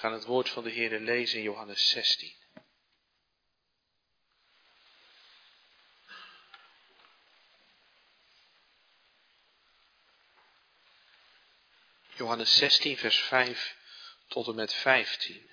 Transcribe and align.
gaan 0.00 0.12
het 0.12 0.24
woord 0.24 0.50
van 0.50 0.64
de 0.64 0.70
Heer 0.70 1.00
lezen 1.00 1.38
in 1.38 1.44
Johannes 1.44 1.88
16. 1.88 2.34
Johannes 12.16 12.56
16, 12.56 12.96
vers 12.96 13.18
5 13.18 13.76
tot 14.28 14.48
en 14.48 14.54
met 14.54 14.74
15. 14.74 15.50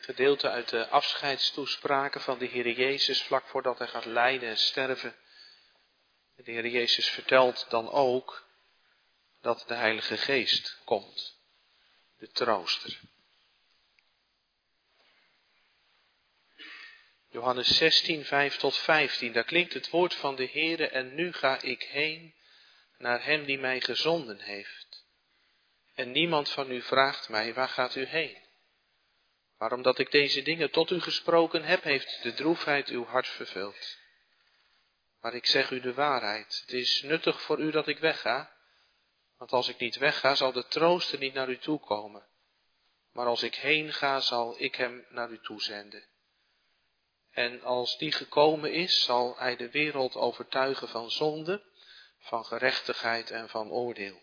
Gedeelte 0.00 0.50
uit 0.50 0.68
de 0.68 0.88
afscheidstoespraken 0.88 2.20
van 2.20 2.38
de 2.38 2.46
Heer 2.46 2.70
Jezus 2.70 3.22
vlak 3.22 3.46
voordat 3.46 3.78
hij 3.78 3.88
gaat 3.88 4.04
lijden 4.04 4.48
en 4.48 4.58
sterven. 4.58 5.16
De 6.34 6.50
Heer 6.52 6.66
Jezus 6.66 7.08
vertelt 7.08 7.70
dan 7.70 7.90
ook 7.90 8.45
dat 9.46 9.64
de 9.66 9.74
Heilige 9.74 10.16
Geest 10.16 10.80
komt, 10.84 11.38
de 12.18 12.30
trooster. 12.30 13.00
Johannes 17.30 17.76
16, 17.76 18.24
5 18.24 18.56
tot 18.56 18.76
15, 18.76 19.32
daar 19.32 19.44
klinkt 19.44 19.74
het 19.74 19.90
woord 19.90 20.14
van 20.14 20.36
de 20.36 20.48
Heere 20.52 20.88
en 20.88 21.14
nu 21.14 21.32
ga 21.32 21.60
ik 21.60 21.82
heen 21.82 22.34
naar 22.98 23.24
hem 23.24 23.44
die 23.44 23.58
mij 23.58 23.80
gezonden 23.80 24.40
heeft. 24.40 25.04
En 25.94 26.10
niemand 26.10 26.50
van 26.50 26.70
u 26.70 26.82
vraagt 26.82 27.28
mij, 27.28 27.54
waar 27.54 27.68
gaat 27.68 27.94
u 27.94 28.04
heen? 28.04 28.42
Waarom 29.58 29.82
dat 29.82 29.98
ik 29.98 30.10
deze 30.10 30.42
dingen 30.42 30.70
tot 30.70 30.90
u 30.90 31.00
gesproken 31.00 31.62
heb, 31.62 31.82
heeft 31.82 32.22
de 32.22 32.34
droefheid 32.34 32.88
uw 32.88 33.04
hart 33.04 33.28
vervuld. 33.28 33.98
Maar 35.20 35.34
ik 35.34 35.46
zeg 35.46 35.70
u 35.70 35.80
de 35.80 35.94
waarheid, 35.94 36.60
het 36.60 36.72
is 36.72 37.02
nuttig 37.02 37.42
voor 37.42 37.58
u 37.58 37.70
dat 37.70 37.88
ik 37.88 37.98
wegga, 37.98 38.54
want 39.38 39.52
als 39.52 39.68
ik 39.68 39.78
niet 39.78 39.96
wegga, 39.96 40.34
zal 40.34 40.52
de 40.52 40.66
trooster 40.66 41.18
niet 41.18 41.34
naar 41.34 41.48
u 41.48 41.58
toe 41.58 41.80
komen. 41.80 42.26
Maar 43.12 43.26
als 43.26 43.42
ik 43.42 43.54
heen 43.54 43.92
ga, 43.92 44.20
zal 44.20 44.54
ik 44.58 44.74
hem 44.74 45.06
naar 45.08 45.30
u 45.30 45.40
toezenden. 45.40 46.04
En 47.30 47.62
als 47.62 47.98
die 47.98 48.12
gekomen 48.12 48.72
is, 48.72 49.04
zal 49.04 49.36
hij 49.38 49.56
de 49.56 49.70
wereld 49.70 50.14
overtuigen 50.14 50.88
van 50.88 51.10
zonde, 51.10 51.62
van 52.18 52.44
gerechtigheid 52.44 53.30
en 53.30 53.48
van 53.48 53.70
oordeel. 53.70 54.20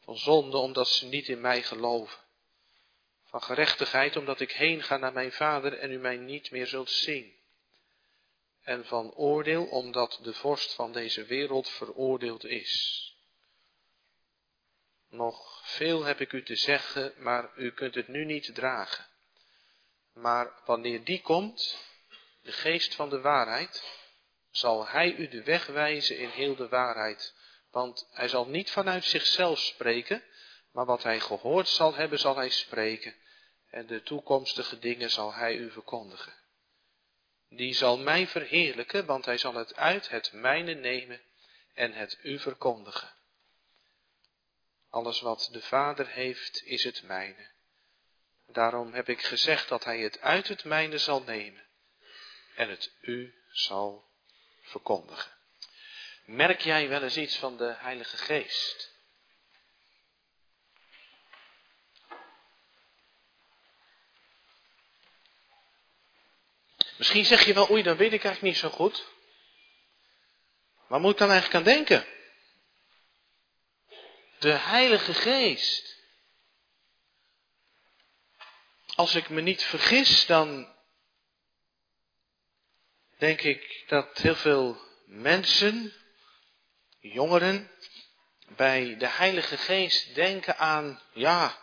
Van 0.00 0.18
zonde 0.18 0.56
omdat 0.56 0.88
ze 0.88 1.06
niet 1.06 1.28
in 1.28 1.40
mij 1.40 1.62
geloven. 1.62 2.18
Van 3.24 3.42
gerechtigheid 3.42 4.16
omdat 4.16 4.40
ik 4.40 4.52
heen 4.52 4.82
ga 4.82 4.96
naar 4.96 5.12
mijn 5.12 5.32
vader 5.32 5.78
en 5.78 5.90
u 5.90 5.98
mij 5.98 6.16
niet 6.16 6.50
meer 6.50 6.66
zult 6.66 6.90
zien. 6.90 7.34
En 8.62 8.86
van 8.86 9.14
oordeel 9.14 9.64
omdat 9.64 10.18
de 10.22 10.34
vorst 10.34 10.74
van 10.74 10.92
deze 10.92 11.24
wereld 11.24 11.68
veroordeeld 11.68 12.44
is. 12.44 13.04
Nog 15.10 15.60
veel 15.64 16.04
heb 16.04 16.20
ik 16.20 16.32
u 16.32 16.42
te 16.42 16.56
zeggen, 16.56 17.12
maar 17.16 17.50
u 17.56 17.72
kunt 17.72 17.94
het 17.94 18.08
nu 18.08 18.24
niet 18.24 18.54
dragen. 18.54 19.06
Maar 20.12 20.52
wanneer 20.64 21.04
die 21.04 21.20
komt, 21.20 21.84
de 22.42 22.52
geest 22.52 22.94
van 22.94 23.10
de 23.10 23.20
waarheid, 23.20 23.84
zal 24.50 24.86
hij 24.86 25.14
u 25.14 25.28
de 25.28 25.42
weg 25.42 25.66
wijzen 25.66 26.18
in 26.18 26.28
heel 26.28 26.56
de 26.56 26.68
waarheid. 26.68 27.34
Want 27.70 28.08
hij 28.10 28.28
zal 28.28 28.46
niet 28.46 28.70
vanuit 28.70 29.04
zichzelf 29.04 29.58
spreken, 29.58 30.22
maar 30.72 30.84
wat 30.84 31.02
hij 31.02 31.20
gehoord 31.20 31.68
zal 31.68 31.94
hebben, 31.94 32.18
zal 32.18 32.36
hij 32.36 32.50
spreken. 32.50 33.14
En 33.70 33.86
de 33.86 34.02
toekomstige 34.02 34.78
dingen 34.78 35.10
zal 35.10 35.34
hij 35.34 35.56
u 35.56 35.70
verkondigen. 35.70 36.32
Die 37.48 37.74
zal 37.74 37.98
mij 37.98 38.26
verheerlijken, 38.26 39.06
want 39.06 39.24
hij 39.24 39.38
zal 39.38 39.54
het 39.54 39.76
uit 39.76 40.08
het 40.08 40.32
mijne 40.32 40.74
nemen 40.74 41.20
en 41.74 41.92
het 41.92 42.18
u 42.22 42.38
verkondigen. 42.38 43.18
Alles 44.90 45.20
wat 45.20 45.48
de 45.52 45.62
Vader 45.62 46.08
heeft, 46.08 46.62
is 46.64 46.84
het 46.84 47.02
mijne. 47.02 47.50
Daarom 48.46 48.92
heb 48.92 49.08
ik 49.08 49.22
gezegd 49.22 49.68
dat 49.68 49.84
hij 49.84 49.98
het 49.98 50.20
uit 50.20 50.48
het 50.48 50.64
mijne 50.64 50.98
zal 50.98 51.22
nemen 51.22 51.66
en 52.54 52.68
het 52.68 52.92
u 53.00 53.34
zal 53.50 54.10
verkondigen. 54.62 55.32
Merk 56.24 56.60
jij 56.60 56.88
wel 56.88 57.02
eens 57.02 57.16
iets 57.16 57.36
van 57.36 57.56
de 57.56 57.74
Heilige 57.78 58.16
Geest? 58.16 58.98
Misschien 66.96 67.24
zeg 67.24 67.44
je 67.44 67.54
wel, 67.54 67.70
oei, 67.70 67.82
dat 67.82 67.96
weet 67.96 68.12
ik 68.12 68.24
eigenlijk 68.24 68.54
niet 68.54 68.62
zo 68.62 68.68
goed. 68.68 69.06
Waar 70.86 71.00
moet 71.00 71.12
ik 71.12 71.18
dan 71.18 71.30
eigenlijk 71.30 71.58
aan 71.58 71.72
denken? 71.72 72.19
De 74.40 74.52
Heilige 74.52 75.14
Geest. 75.14 75.96
Als 78.94 79.14
ik 79.14 79.28
me 79.28 79.40
niet 79.40 79.62
vergis, 79.62 80.26
dan 80.26 80.74
denk 83.18 83.40
ik 83.40 83.84
dat 83.86 84.18
heel 84.18 84.34
veel 84.34 84.80
mensen, 85.04 85.92
jongeren, 87.00 87.70
bij 88.56 88.96
de 88.96 89.08
Heilige 89.08 89.56
Geest 89.56 90.14
denken 90.14 90.58
aan, 90.58 91.02
ja, 91.12 91.58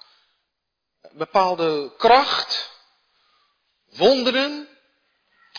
bepaalde 1.12 1.96
kracht, 1.98 2.72
wonderen, 3.86 4.68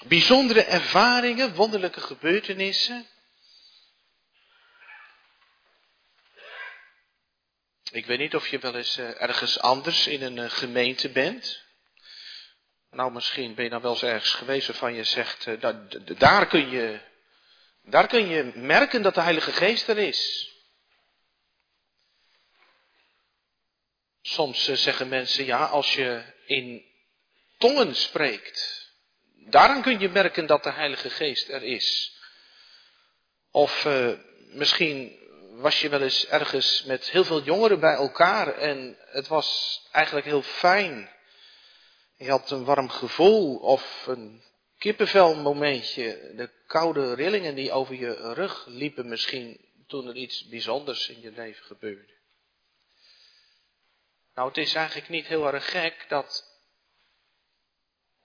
bijzondere 0.07 0.62
ervaringen, 0.62 1.55
wonderlijke 1.55 2.01
gebeurtenissen. 2.01 3.07
Ik 7.91 8.06
weet 8.06 8.19
niet 8.19 8.34
of 8.34 8.49
je 8.49 8.59
wel 8.59 8.75
eens 8.75 8.99
eh, 8.99 9.22
ergens 9.22 9.60
anders 9.60 10.06
in 10.06 10.22
een 10.22 10.38
eh, 10.38 10.50
gemeente 10.50 11.09
bent. 11.09 11.62
Nou, 12.91 13.12
misschien 13.12 13.54
ben 13.54 13.65
je 13.65 13.71
dan 13.71 13.81
wel 13.81 13.93
eens 13.93 14.03
ergens 14.03 14.32
geweest 14.32 14.66
waarvan 14.66 14.94
je 14.94 15.04
zegt, 15.04 15.47
uh, 15.47 15.60
daar, 16.19 16.47
kun 16.47 16.71
je, 16.71 17.00
daar 17.82 18.06
kun 18.06 18.28
je 18.28 18.53
merken 18.54 19.03
dat 19.03 19.15
de 19.15 19.21
Heilige 19.21 19.53
Geest 19.53 19.88
er 19.88 19.98
is. 19.98 20.50
Soms 24.22 24.65
zeggen 24.65 25.09
mensen, 25.09 25.44
ja, 25.44 25.65
als 25.65 25.94
je 25.94 26.22
in 26.47 26.84
tongen 27.59 27.94
spreekt, 27.94 28.93
daaraan 29.34 29.82
kun 29.82 29.98
je 29.98 30.09
merken 30.09 30.47
dat 30.47 30.62
de 30.62 30.72
Heilige 30.72 31.10
Geest 31.10 31.48
er 31.48 31.62
is. 31.62 32.16
Of 33.50 33.84
misschien 34.53 35.19
was 35.59 35.81
je 35.81 35.89
wel 35.89 36.03
eens 36.03 36.27
ergens 36.27 36.85
met 36.85 37.11
heel 37.11 37.25
veel 37.25 37.43
jongeren 37.43 37.81
bij 37.81 37.95
elkaar 37.95 38.55
en 38.55 38.97
het 39.07 39.29
was 39.29 39.81
eigenlijk 39.93 40.27
heel 40.27 40.43
fijn. 40.43 41.11
Je 42.17 42.31
had 42.31 42.51
een 42.51 42.65
warm 42.65 42.89
gevoel 42.89 43.57
of 43.57 44.07
een 44.07 44.43
kippenvel 44.79 45.35
momentje. 45.35 46.33
De 46.37 46.51
koude 46.67 47.15
rillingen 47.15 47.55
die 47.55 47.73
over 47.73 47.95
je 47.95 48.33
rug 48.33 48.67
liepen 48.67 49.09
misschien 49.09 49.61
toen 49.87 50.09
er 50.09 50.17
iets 50.17 50.49
bijzonders 50.49 51.09
in 51.09 51.21
je 51.21 51.33
leven 51.33 51.65
gebeurde. 51.65 52.17
Nou, 54.35 54.49
het 54.49 54.59
is 54.59 54.75
eigenlijk 54.75 55.09
niet 55.09 55.27
heel 55.27 55.53
erg 55.53 55.71
gek 55.71 56.05
dat 56.09 56.47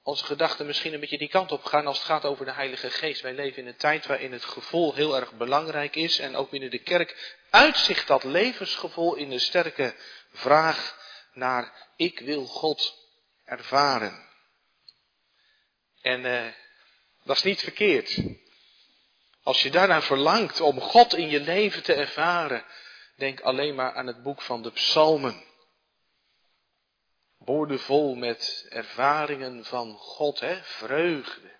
onze 0.03 0.25
gedachten 0.25 0.65
misschien 0.65 0.93
een 0.93 0.99
beetje 0.99 1.17
die 1.17 1.29
kant 1.29 1.51
op 1.51 1.63
gaan 1.63 1.87
als 1.87 1.97
het 1.97 2.07
gaat 2.07 2.25
over 2.25 2.45
de 2.45 2.51
Heilige 2.51 2.89
Geest. 2.89 3.21
Wij 3.21 3.33
leven 3.33 3.61
in 3.61 3.67
een 3.67 3.75
tijd 3.75 4.05
waarin 4.05 4.31
het 4.31 4.45
gevoel 4.45 4.93
heel 4.93 5.15
erg 5.15 5.31
belangrijk 5.31 5.95
is 5.95 6.19
en 6.19 6.35
ook 6.35 6.49
binnen 6.49 6.71
de 6.71 6.79
kerk 6.79 7.37
uitzicht 7.49 8.07
dat 8.07 8.23
levensgevoel 8.23 9.15
in 9.15 9.29
de 9.29 9.39
sterke 9.39 9.95
vraag 10.31 10.97
naar 11.33 11.91
ik 11.95 12.19
wil 12.19 12.45
God 12.45 12.95
ervaren. 13.45 14.31
En 16.01 16.25
uh, 16.25 16.47
dat 17.23 17.35
is 17.35 17.43
niet 17.43 17.59
verkeerd. 17.59 18.19
Als 19.43 19.63
je 19.63 19.71
daarnaar 19.71 20.03
verlangt 20.03 20.61
om 20.61 20.79
God 20.79 21.15
in 21.15 21.29
je 21.29 21.39
leven 21.39 21.83
te 21.83 21.93
ervaren, 21.93 22.65
denk 23.15 23.41
alleen 23.41 23.75
maar 23.75 23.93
aan 23.93 24.07
het 24.07 24.23
boek 24.23 24.41
van 24.41 24.61
de 24.61 24.71
Psalmen 24.71 25.43
boordevol 27.45 28.15
met 28.15 28.65
ervaringen 28.69 29.65
van 29.65 29.97
God, 29.97 30.39
hè, 30.39 30.63
vreugde. 30.63 31.51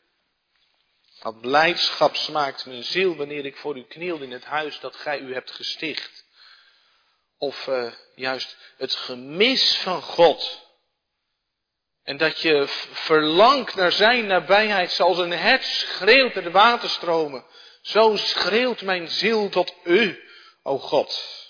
Wat 1.22 1.42
blijdschap 1.42 2.16
smaakt 2.16 2.66
mijn 2.66 2.84
ziel 2.84 3.16
wanneer 3.16 3.46
ik 3.46 3.58
voor 3.58 3.78
u 3.78 3.84
knielde 3.84 4.24
in 4.24 4.32
het 4.32 4.46
huis 4.46 4.80
dat 4.80 4.96
gij 4.96 5.20
u 5.20 5.34
hebt 5.34 5.52
gesticht. 5.52 6.26
Of 7.38 7.68
uh, 7.68 7.94
juist 8.16 8.58
het 8.78 8.96
gemis 8.96 9.78
van 9.78 10.02
God. 10.02 10.68
En 12.04 12.18
dat 12.18 12.42
je 12.42 12.68
verlangt 12.92 13.76
naar 13.76 13.92
zijn 13.92 14.26
nabijheid 14.26 14.92
zoals 14.92 15.18
een 15.18 15.32
hert 15.32 15.66
schreeuwt 15.66 16.34
naar 16.34 16.44
de 16.44 16.52
waterstromen. 16.52 17.46
Zo 17.82 18.16
schreeuwt 18.16 18.82
mijn 18.82 19.08
ziel 19.08 19.50
tot 19.50 19.74
u, 19.84 20.24
o 20.64 20.78
God. 20.80 21.42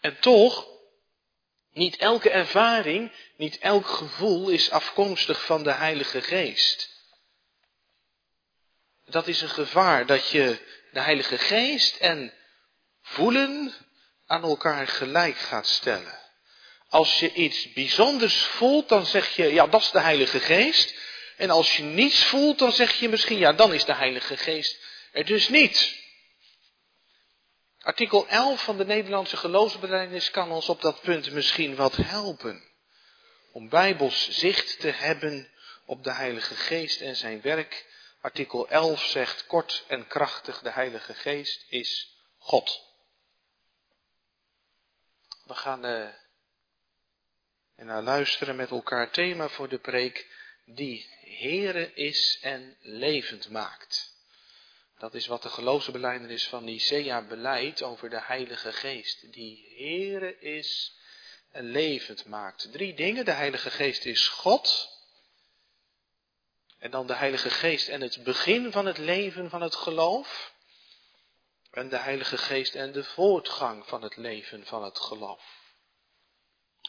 En 0.00 0.20
toch 0.20 0.75
niet 1.76 1.96
elke 1.96 2.30
ervaring, 2.30 3.12
niet 3.36 3.58
elk 3.58 3.86
gevoel 3.86 4.48
is 4.48 4.70
afkomstig 4.70 5.44
van 5.44 5.62
de 5.62 5.72
Heilige 5.72 6.22
Geest. 6.22 6.90
Dat 9.04 9.26
is 9.26 9.40
een 9.40 9.48
gevaar 9.48 10.06
dat 10.06 10.30
je 10.30 10.58
de 10.92 11.00
Heilige 11.00 11.38
Geest 11.38 11.96
en 11.96 12.32
voelen 13.02 13.74
aan 14.26 14.42
elkaar 14.42 14.88
gelijk 14.88 15.36
gaat 15.36 15.66
stellen. 15.66 16.18
Als 16.88 17.18
je 17.18 17.32
iets 17.32 17.72
bijzonders 17.72 18.36
voelt, 18.36 18.88
dan 18.88 19.06
zeg 19.06 19.36
je, 19.36 19.52
ja, 19.52 19.66
dat 19.66 19.80
is 19.80 19.90
de 19.90 20.00
Heilige 20.00 20.40
Geest. 20.40 20.94
En 21.36 21.50
als 21.50 21.76
je 21.76 21.82
niets 21.82 22.24
voelt, 22.24 22.58
dan 22.58 22.72
zeg 22.72 22.92
je 22.92 23.08
misschien, 23.08 23.38
ja, 23.38 23.52
dan 23.52 23.74
is 23.74 23.84
de 23.84 23.94
Heilige 23.94 24.36
Geest 24.36 24.78
er 25.12 25.24
dus 25.24 25.48
niet. 25.48 26.04
Artikel 27.86 28.28
11 28.28 28.62
van 28.62 28.76
de 28.76 28.84
Nederlandse 28.84 29.36
geloofsbelijdenis 29.36 30.30
kan 30.30 30.50
ons 30.50 30.68
op 30.68 30.80
dat 30.80 31.00
punt 31.00 31.30
misschien 31.30 31.76
wat 31.76 31.96
helpen. 31.96 32.62
Om 33.52 33.68
bijbels 33.68 34.28
zicht 34.30 34.80
te 34.80 34.88
hebben 34.88 35.50
op 35.84 36.04
de 36.04 36.12
Heilige 36.12 36.54
Geest 36.54 37.00
en 37.00 37.16
zijn 37.16 37.40
werk. 37.40 37.86
Artikel 38.20 38.68
11 38.68 39.04
zegt 39.04 39.46
kort 39.46 39.84
en 39.88 40.06
krachtig, 40.06 40.60
de 40.60 40.70
Heilige 40.70 41.14
Geest 41.14 41.64
is 41.68 42.16
God. 42.38 42.80
We 45.44 45.54
gaan 45.54 45.86
uh, 45.86 46.08
naar 47.76 48.02
luisteren 48.02 48.56
met 48.56 48.70
elkaar 48.70 49.10
thema 49.10 49.48
voor 49.48 49.68
de 49.68 49.78
preek, 49.78 50.26
die 50.64 51.08
Heere 51.20 51.94
is 51.94 52.38
en 52.42 52.76
levend 52.80 53.50
maakt. 53.50 54.15
Dat 54.98 55.14
is 55.14 55.26
wat 55.26 55.42
de 55.42 55.48
geloofsbeleidenis 55.48 56.48
van 56.48 56.64
Nicea 56.64 57.22
beleidt 57.22 57.82
over 57.82 58.10
de 58.10 58.20
Heilige 58.20 58.72
Geest. 58.72 59.32
Die 59.32 59.74
Heere 59.76 60.38
is 60.38 60.96
en 61.50 61.64
levend 61.64 62.26
maakt. 62.26 62.72
Drie 62.72 62.94
dingen. 62.94 63.24
De 63.24 63.30
Heilige 63.30 63.70
Geest 63.70 64.04
is 64.04 64.28
God. 64.28 64.94
En 66.78 66.90
dan 66.90 67.06
de 67.06 67.14
Heilige 67.14 67.50
Geest 67.50 67.88
en 67.88 68.00
het 68.00 68.24
begin 68.24 68.72
van 68.72 68.86
het 68.86 68.98
leven 68.98 69.50
van 69.50 69.62
het 69.62 69.74
geloof. 69.74 70.54
En 71.70 71.88
de 71.88 71.98
Heilige 71.98 72.38
Geest 72.38 72.74
en 72.74 72.92
de 72.92 73.04
voortgang 73.04 73.86
van 73.86 74.02
het 74.02 74.16
leven 74.16 74.66
van 74.66 74.84
het 74.84 74.98
geloof. 74.98 75.42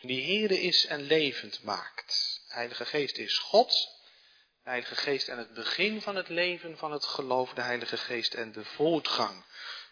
Die 0.01 0.23
Heere 0.23 0.61
is 0.61 0.85
en 0.85 1.01
levend 1.01 1.63
maakt. 1.63 2.41
De 2.47 2.53
Heilige 2.53 2.85
Geest 2.85 3.17
is 3.17 3.37
God. 3.37 3.96
De 4.67 4.73
Heilige 4.73 4.95
Geest 4.95 5.27
en 5.27 5.37
het 5.37 5.53
begin 5.53 6.01
van 6.01 6.15
het 6.15 6.29
leven 6.29 6.77
van 6.77 6.91
het 6.91 7.05
geloof, 7.05 7.53
de 7.53 7.61
Heilige 7.61 7.97
Geest 7.97 8.33
en 8.33 8.51
de 8.51 8.65
voortgang 8.65 9.45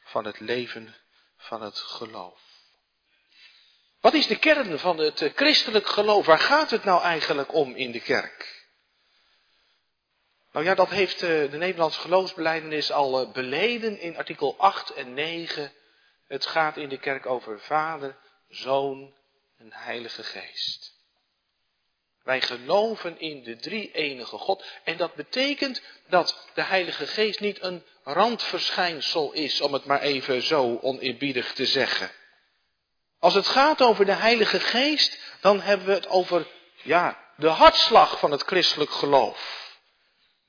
van 0.04 0.25
het 0.25 0.39
leven 0.39 0.95
van 1.38 1.62
het 1.62 1.77
geloof. 1.77 2.39
Wat 4.00 4.13
is 4.13 4.27
de 4.27 4.36
kern 4.36 4.80
van 4.80 4.98
het 4.98 5.31
christelijk 5.36 5.88
geloof? 5.88 6.25
Waar 6.25 6.39
gaat 6.39 6.69
het 6.69 6.83
nou 6.83 7.01
eigenlijk 7.01 7.54
om 7.54 7.75
in 7.75 7.92
de 7.92 8.00
kerk? 8.00 8.68
Nou 10.51 10.66
ja, 10.66 10.75
dat 10.75 10.89
heeft 10.89 11.21
eh, 11.21 11.51
de 11.51 11.57
Nederlandse 11.57 12.00
geloofsbeleidenis 12.00 12.92
al 12.92 13.21
eh, 13.21 13.31
beleden 13.31 14.00
in 14.00 14.18
artikel 14.18 14.56
8 14.57 14.89
en 14.89 15.13
9. 15.13 15.74
Het 16.28 16.45
gaat 16.45 16.78
in 16.78 16.89
de 16.89 17.00
kerk 17.00 17.25
over 17.25 17.60
Vader, 17.60 18.18
Zoon 18.48 19.16
en 19.57 19.74
Heilige 19.74 20.24
Geest. 20.24 20.94
Wij 22.25 22.42
geloven 22.42 23.19
in 23.19 23.44
de 23.44 23.56
drie 23.56 23.92
enige 23.92 24.38
God. 24.38 24.63
En 24.83 24.98
dat 24.98 25.13
betekent 25.13 25.81
dat 26.07 26.48
de 26.54 26.62
Heilige 26.62 27.07
Geest 27.07 27.39
niet 27.39 27.63
een 27.63 27.83
randverschijnsel 28.04 29.31
is, 29.31 29.62
om 29.62 29.74
het 29.74 29.86
maar 29.86 30.01
even 30.01 30.42
zo 30.42 30.77
oneerbiedig 30.81 31.54
te 31.54 31.66
zeggen. 31.66 32.12
Als 33.19 33.33
het 33.33 33.48
gaat 33.48 33.81
over 33.81 34.06
de 34.06 34.13
Heilige 34.13 34.60
Geest, 34.60 35.19
dan 35.42 35.62
hebben 35.62 35.88
we 35.88 35.94
het 35.94 36.07
over, 36.07 36.48
ja, 36.83 37.31
de 37.38 37.48
hartslag 37.48 38.19
van 38.19 38.31
het 38.31 38.42
christelijk 38.42 38.92
geloof. 38.92 39.63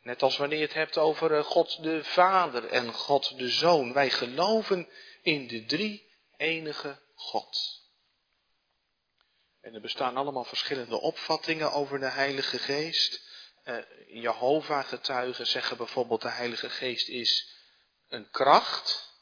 Net 0.02 0.22
als 0.22 0.37
wanneer 0.37 0.58
je 0.58 0.64
het 0.64 0.75
hebt 0.75 0.99
over 0.99 1.37
eh, 1.37 1.44
God 1.44 1.82
de 1.82 2.05
Vader 2.05 2.67
en 2.67 2.93
God 2.93 3.38
de 3.38 3.49
Zoon. 3.49 3.93
Wij 3.93 4.11
geloven 4.11 4.88
in 5.22 5.46
de 5.46 5.64
drie 5.64 6.12
enige 6.37 6.99
God. 7.14 7.84
En 9.66 9.74
er 9.74 9.80
bestaan 9.80 10.16
allemaal 10.16 10.44
verschillende 10.44 11.00
opvattingen 11.00 11.72
over 11.72 11.98
de 11.98 12.10
Heilige 12.10 12.58
Geest. 12.58 13.20
Uh, 13.64 13.78
Jehovah-getuigen 14.06 15.46
zeggen 15.46 15.76
bijvoorbeeld 15.76 16.22
de 16.22 16.28
Heilige 16.28 16.70
Geest 16.70 17.08
is 17.08 17.48
een 18.08 18.30
kracht. 18.30 19.14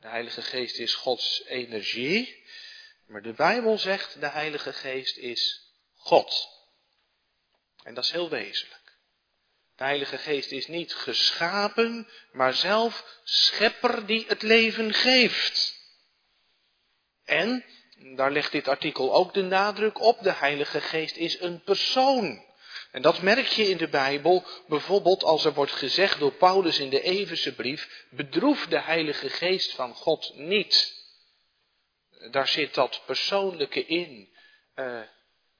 De 0.00 0.08
Heilige 0.08 0.42
Geest 0.42 0.78
is 0.78 0.94
Gods 0.94 1.44
energie. 1.44 2.44
Maar 3.06 3.22
de 3.22 3.32
Bijbel 3.32 3.78
zegt 3.78 4.20
de 4.20 4.28
Heilige 4.28 4.72
Geest 4.72 5.16
is 5.16 5.72
God. 5.94 6.48
En 7.82 7.94
dat 7.94 8.04
is 8.04 8.10
heel 8.10 8.28
wezenlijk. 8.28 8.98
De 9.76 9.84
Heilige 9.84 10.18
Geest 10.18 10.50
is 10.50 10.66
niet 10.66 10.94
geschapen, 10.94 12.08
maar 12.32 12.54
zelf 12.54 13.20
schepper 13.24 14.06
die 14.06 14.24
het 14.28 14.42
leven 14.42 14.94
geeft. 14.94 15.76
En 17.24 17.64
daar 17.98 18.32
legt 18.32 18.52
dit 18.52 18.68
artikel 18.68 19.14
ook 19.14 19.34
de 19.34 19.42
nadruk 19.42 20.00
op. 20.00 20.22
De 20.22 20.32
Heilige 20.32 20.80
Geest 20.80 21.16
is 21.16 21.40
een 21.40 21.62
persoon. 21.62 22.46
En 22.90 23.02
dat 23.02 23.22
merk 23.22 23.46
je 23.46 23.68
in 23.68 23.76
de 23.76 23.88
Bijbel, 23.88 24.44
bijvoorbeeld 24.68 25.24
als 25.24 25.44
er 25.44 25.54
wordt 25.54 25.72
gezegd 25.72 26.18
door 26.18 26.32
Paulus 26.32 26.78
in 26.78 26.90
de 26.90 27.00
Everse 27.00 27.54
brief, 27.54 28.06
bedroef 28.10 28.66
de 28.66 28.80
Heilige 28.80 29.28
Geest 29.28 29.74
van 29.74 29.94
God 29.94 30.32
niet. 30.34 30.96
Daar 32.30 32.48
zit 32.48 32.74
dat 32.74 33.02
persoonlijke 33.06 33.86
in. 33.86 34.28
Uh, 34.74 35.00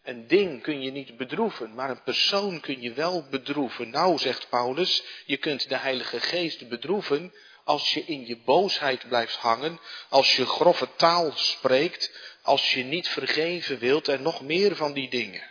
een 0.02 0.26
ding 0.26 0.62
kun 0.62 0.82
je 0.82 0.90
niet 0.90 1.16
bedroeven, 1.16 1.74
maar 1.74 1.90
een 1.90 2.02
persoon 2.02 2.60
kun 2.60 2.80
je 2.80 2.92
wel 2.92 3.26
bedroeven. 3.30 3.90
Nou, 3.90 4.18
zegt 4.18 4.48
Paulus, 4.48 5.02
je 5.26 5.36
kunt 5.36 5.68
de 5.68 5.76
Heilige 5.76 6.20
Geest 6.20 6.68
bedroeven 6.68 7.32
als 7.68 7.94
je 7.94 8.04
in 8.04 8.26
je 8.26 8.36
boosheid 8.36 9.08
blijft 9.08 9.36
hangen, 9.36 9.80
als 10.08 10.36
je 10.36 10.46
grove 10.46 10.88
taal 10.96 11.32
spreekt, 11.34 12.10
als 12.42 12.74
je 12.74 12.84
niet 12.84 13.08
vergeven 13.08 13.78
wilt 13.78 14.08
en 14.08 14.22
nog 14.22 14.40
meer 14.40 14.76
van 14.76 14.92
die 14.92 15.10
dingen. 15.10 15.42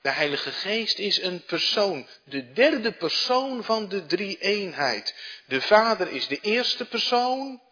De 0.00 0.10
Heilige 0.10 0.50
Geest 0.50 0.98
is 0.98 1.22
een 1.22 1.44
persoon, 1.44 2.06
de 2.24 2.52
derde 2.52 2.92
persoon 2.92 3.64
van 3.64 3.88
de 3.88 4.06
drie 4.06 4.38
eenheid. 4.38 5.14
De 5.46 5.60
Vader 5.60 6.08
is 6.08 6.26
de 6.26 6.40
eerste 6.40 6.84
persoon, 6.84 7.62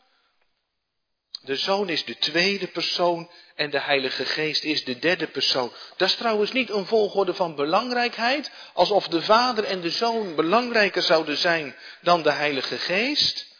de 1.45 1.57
Zoon 1.57 1.89
is 1.89 2.05
de 2.05 2.19
tweede 2.19 2.67
persoon 2.67 3.31
en 3.55 3.71
de 3.71 3.81
Heilige 3.81 4.25
Geest 4.25 4.65
is 4.65 4.85
de 4.85 4.99
derde 4.99 5.27
persoon. 5.27 5.73
Dat 5.97 6.09
is 6.09 6.15
trouwens 6.15 6.53
niet 6.53 6.71
een 6.71 6.87
volgorde 6.87 7.35
van 7.35 7.55
belangrijkheid, 7.55 8.51
alsof 8.73 9.09
de 9.09 9.23
Vader 9.23 9.65
en 9.65 9.81
de 9.81 9.91
Zoon 9.91 10.35
belangrijker 10.35 11.03
zouden 11.03 11.37
zijn 11.37 11.77
dan 12.01 12.23
de 12.23 12.33
Heilige 12.33 12.79
Geest. 12.79 13.53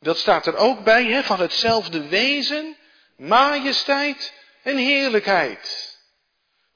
Dat 0.00 0.18
staat 0.18 0.46
er 0.46 0.56
ook 0.56 0.84
bij, 0.84 1.04
hè, 1.04 1.22
van 1.22 1.40
hetzelfde 1.40 2.08
wezen, 2.08 2.76
majesteit 3.16 4.32
en 4.62 4.76
heerlijkheid. 4.76 5.98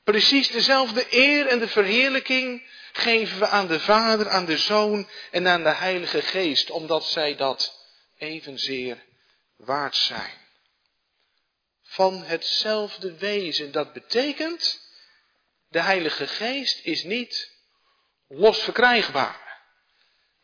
Precies 0.04 0.50
dezelfde 0.50 1.06
eer 1.10 1.46
en 1.46 1.58
de 1.58 1.68
verheerlijking 1.68 2.62
geven 2.92 3.38
we 3.38 3.46
aan 3.46 3.66
de 3.66 3.80
Vader, 3.80 4.28
aan 4.28 4.44
de 4.44 4.58
Zoon 4.58 5.08
en 5.30 5.48
aan 5.48 5.62
de 5.62 5.74
Heilige 5.74 6.22
Geest, 6.22 6.70
omdat 6.70 7.04
zij 7.04 7.36
dat 7.36 7.86
evenzeer 8.18 9.04
waard 9.56 9.96
zijn. 9.96 10.42
Van 11.82 12.22
hetzelfde 12.22 13.18
wezen. 13.18 13.72
Dat 13.72 13.92
betekent, 13.92 14.80
de 15.68 15.80
Heilige 15.80 16.26
Geest 16.26 16.84
is 16.84 17.02
niet 17.02 17.52
los 18.28 18.58
verkrijgbaar. 18.58 19.42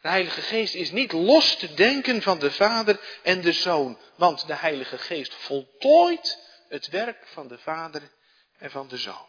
De 0.00 0.08
Heilige 0.08 0.40
Geest 0.40 0.74
is 0.74 0.90
niet 0.90 1.12
los 1.12 1.56
te 1.56 1.74
denken 1.74 2.22
van 2.22 2.38
de 2.38 2.52
Vader 2.52 3.00
en 3.22 3.40
de 3.40 3.52
Zoon, 3.52 3.98
want 4.16 4.46
de 4.46 4.54
Heilige 4.54 4.98
Geest 4.98 5.34
voltooit 5.34 6.38
het 6.68 6.86
werk 6.88 7.26
van 7.26 7.48
de 7.48 7.58
Vader 7.58 8.10
en 8.58 8.70
van 8.70 8.88
de 8.88 8.96
Zoon. 8.96 9.28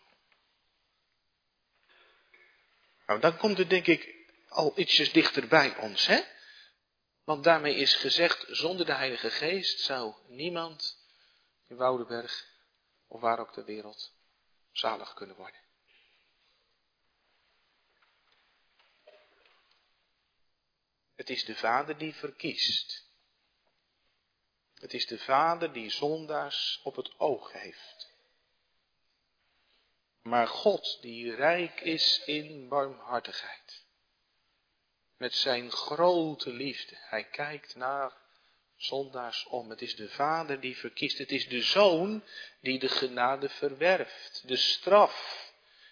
Nou, 3.06 3.20
dan 3.20 3.38
komt 3.38 3.58
het 3.58 3.70
denk 3.70 3.88
ik 3.88 4.16
al 4.48 4.74
ietsjes 4.76 5.12
dichter 5.12 5.48
bij 5.48 5.78
ons, 5.78 6.08
hè? 6.08 6.22
Want 7.24 7.44
daarmee 7.44 7.76
is 7.76 7.96
gezegd, 7.96 8.46
zonder 8.50 8.86
de 8.86 8.94
Heilige 8.94 9.32
Geest 9.32 9.80
zou 9.80 10.16
niemand 10.28 11.06
in 11.68 11.76
Woudenberg 11.76 12.50
of 13.08 13.22
waar 13.22 13.40
ook 13.40 13.54
ter 13.54 13.66
wereld 13.66 14.14
zalig 14.72 15.14
kunnen 15.14 15.36
worden. 15.36 15.62
Het 21.16 21.30
is 21.30 21.46
de 21.46 21.56
Vader 21.56 21.98
die 21.98 22.16
verkiest. 22.16 23.10
Het 24.74 24.94
is 24.94 25.08
de 25.08 25.20
Vader 25.20 25.74
die 25.74 25.90
zondaars 25.90 26.80
op 26.84 26.96
het 26.96 27.20
oog 27.20 27.52
heeft. 27.52 28.14
Maar 30.22 30.48
God 30.48 31.02
die 31.02 31.36
rijk 31.36 31.82
is 31.82 32.24
in 32.26 32.68
barmhartigheid 32.68 33.81
met 35.22 35.36
zijn 35.36 35.72
grote 35.72 36.54
liefde. 36.54 36.96
Hij 37.00 37.24
kijkt 37.24 37.76
naar 37.76 38.14
zondaars 38.78 39.46
om. 39.46 39.70
Het 39.70 39.82
is 39.82 39.96
de 39.96 40.10
Vader 40.10 40.60
die 40.60 40.78
verkiest. 40.78 41.18
Het 41.18 41.32
is 41.32 41.48
de 41.48 41.62
Zoon 41.62 42.24
die 42.62 42.80
de 42.80 42.90
genade 42.90 43.50
verwerft. 43.50 44.44
De 44.46 44.56
straf 44.56 45.50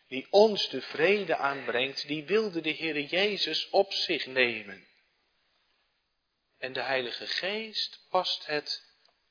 die 0.07 0.27
ons 0.29 0.69
de 0.69 0.81
vrede 0.81 1.35
aanbrengt, 1.35 2.07
die 2.07 2.25
wilde 2.25 2.61
de 2.61 2.69
Heer 2.69 3.01
Jezus 3.01 3.69
op 3.69 3.93
zich 3.93 4.25
nemen. 4.25 4.87
En 6.57 6.73
de 6.73 6.81
Heilige 6.81 7.27
Geest 7.27 8.05
past 8.09 8.45
het 8.45 8.83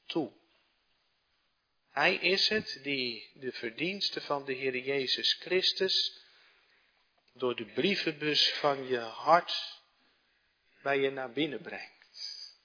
toe. 0.06 0.32
Hij 1.90 2.14
is 2.14 2.48
het 2.48 2.80
die 2.82 3.30
de 3.34 3.52
verdiensten 3.52 4.22
van 4.22 4.44
de 4.44 4.52
Heer 4.52 4.76
Jezus 4.76 5.32
Christus 5.32 6.22
door 7.32 7.56
de 7.56 7.66
brievenbus 7.66 8.52
van 8.52 8.86
je 8.86 8.98
hart 8.98 9.77
bij 10.88 10.98
je 10.98 11.10
naar 11.10 11.32
binnen 11.32 11.60
brengt. 11.60 12.56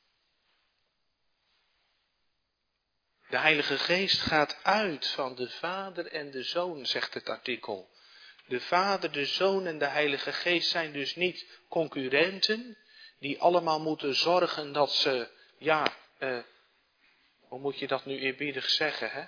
De 3.30 3.38
Heilige 3.38 3.78
Geest 3.78 4.22
gaat 4.22 4.60
uit 4.64 5.08
van 5.08 5.36
de 5.36 5.50
Vader 5.50 6.08
en 6.08 6.32
de 6.32 6.44
Zoon, 6.44 6.86
zegt 6.86 7.14
het 7.14 7.30
artikel. 7.30 7.90
De 8.46 8.60
Vader, 8.60 9.12
de 9.12 9.26
Zoon 9.26 9.66
en 9.66 9.78
de 9.78 9.86
Heilige 9.86 10.34
Geest 10.34 10.70
zijn 10.70 10.94
dus 10.94 11.16
niet 11.16 11.60
concurrenten 11.70 12.78
die 13.20 13.42
allemaal 13.42 13.80
moeten 13.80 14.16
zorgen 14.16 14.74
dat 14.74 14.92
ze, 14.92 15.30
ja, 15.58 15.94
eh, 16.18 16.40
hoe 17.40 17.60
moet 17.60 17.80
je 17.80 17.88
dat 17.88 18.06
nu 18.06 18.20
eerbiedig 18.20 18.70
zeggen, 18.70 19.10
hè? 19.12 19.26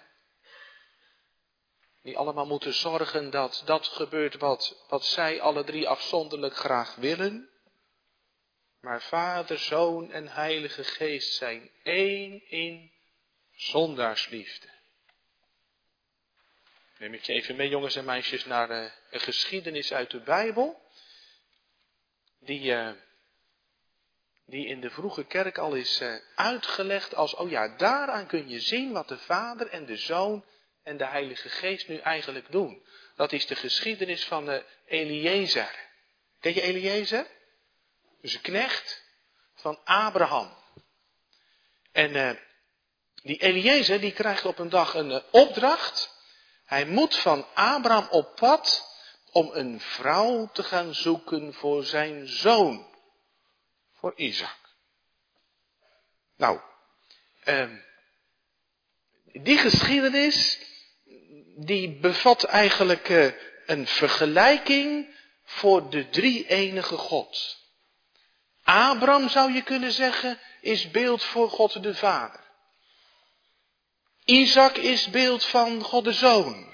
Die 2.02 2.18
allemaal 2.18 2.46
moeten 2.46 2.74
zorgen 2.74 3.30
dat 3.30 3.62
dat 3.66 3.88
gebeurt 3.88 4.38
wat, 4.38 4.86
wat 4.88 5.06
zij 5.06 5.42
alle 5.42 5.64
drie 5.64 5.88
afzonderlijk 5.88 6.56
graag 6.56 6.96
willen. 6.96 7.50
Maar 8.86 9.02
Vader, 9.02 9.58
Zoon 9.58 10.12
en 10.12 10.28
Heilige 10.28 10.84
Geest 10.84 11.34
zijn 11.34 11.70
één 11.84 12.50
in 12.50 12.92
zondaarsliefde. 13.56 14.68
Neem 16.98 17.14
ik 17.14 17.24
je 17.24 17.34
even 17.34 17.56
mee, 17.56 17.70
jongens 17.70 17.96
en 17.96 18.06
meisjes, 18.06 18.46
naar 18.46 18.70
uh, 18.70 18.92
een 19.10 19.20
geschiedenis 19.20 19.94
uit 19.94 20.12
de 20.12 20.20
Bijbel. 20.20 20.82
Die, 22.40 22.62
uh, 22.62 22.92
die 24.46 24.68
in 24.68 24.82
de 24.82 24.90
vroege 24.90 25.24
kerk 25.24 25.58
al 25.58 25.74
is 25.74 26.02
uh, 26.02 26.16
uitgelegd 26.36 27.16
als, 27.16 27.36
oh 27.36 27.50
ja, 27.50 27.76
daaraan 27.78 28.28
kun 28.28 28.50
je 28.50 28.60
zien 28.60 28.92
wat 28.92 29.08
de 29.08 29.18
Vader 29.18 29.68
en 29.68 29.86
de 29.86 29.98
Zoon 29.98 30.46
en 30.84 30.98
de 30.98 31.06
Heilige 31.06 31.50
Geest 31.50 31.88
nu 31.88 31.98
eigenlijk 31.98 32.52
doen. 32.52 32.86
Dat 33.16 33.32
is 33.32 33.46
de 33.46 33.56
geschiedenis 33.56 34.26
van 34.26 34.46
de 34.46 34.66
Eliezer. 34.86 35.76
Ken 36.40 36.54
je 36.54 36.62
Eliezer? 36.62 37.34
Dus 38.26 38.34
een 38.34 38.42
knecht 38.42 39.04
van 39.56 39.80
Abraham. 39.84 40.58
En 41.92 42.40
die 43.14 43.38
Eliezer 43.38 44.00
die 44.00 44.12
krijgt 44.12 44.46
op 44.46 44.60
een 44.60 44.70
dag 44.70 44.94
een 44.94 45.24
opdracht 45.32 46.14
hij 46.66 46.86
moet 46.86 47.16
van 47.16 47.46
Abraham 47.54 48.08
op 48.10 48.36
pad 48.36 48.88
om 49.32 49.50
een 49.54 49.80
vrouw 49.80 50.50
te 50.54 50.64
gaan 50.64 50.96
zoeken 50.96 51.54
voor 51.54 51.84
zijn 51.84 52.28
zoon, 52.28 52.88
voor 53.94 54.14
Isaac. 54.16 54.58
Nou, 56.36 56.60
eh, 57.44 57.70
die 59.24 59.58
geschiedenis, 59.58 60.60
die 61.56 62.00
bevat 62.00 62.44
eigenlijk 62.44 63.10
eh, 63.10 63.32
een 63.66 63.88
vergelijking 63.88 65.16
voor 65.44 65.90
de 65.90 66.10
drie 66.10 66.48
enige 66.48 66.98
God. 66.98 67.64
Abraham 68.66 69.30
zou 69.30 69.52
je 69.52 69.64
kunnen 69.64 69.92
zeggen, 69.92 70.40
is 70.62 70.92
beeld 70.92 71.24
voor 71.24 71.50
God 71.50 71.84
de 71.84 71.96
Vader. 71.96 72.44
Isaac 74.24 74.78
is 74.78 75.10
beeld 75.10 75.46
van 75.46 75.82
God 75.82 76.04
de 76.04 76.14
Zoon. 76.14 76.74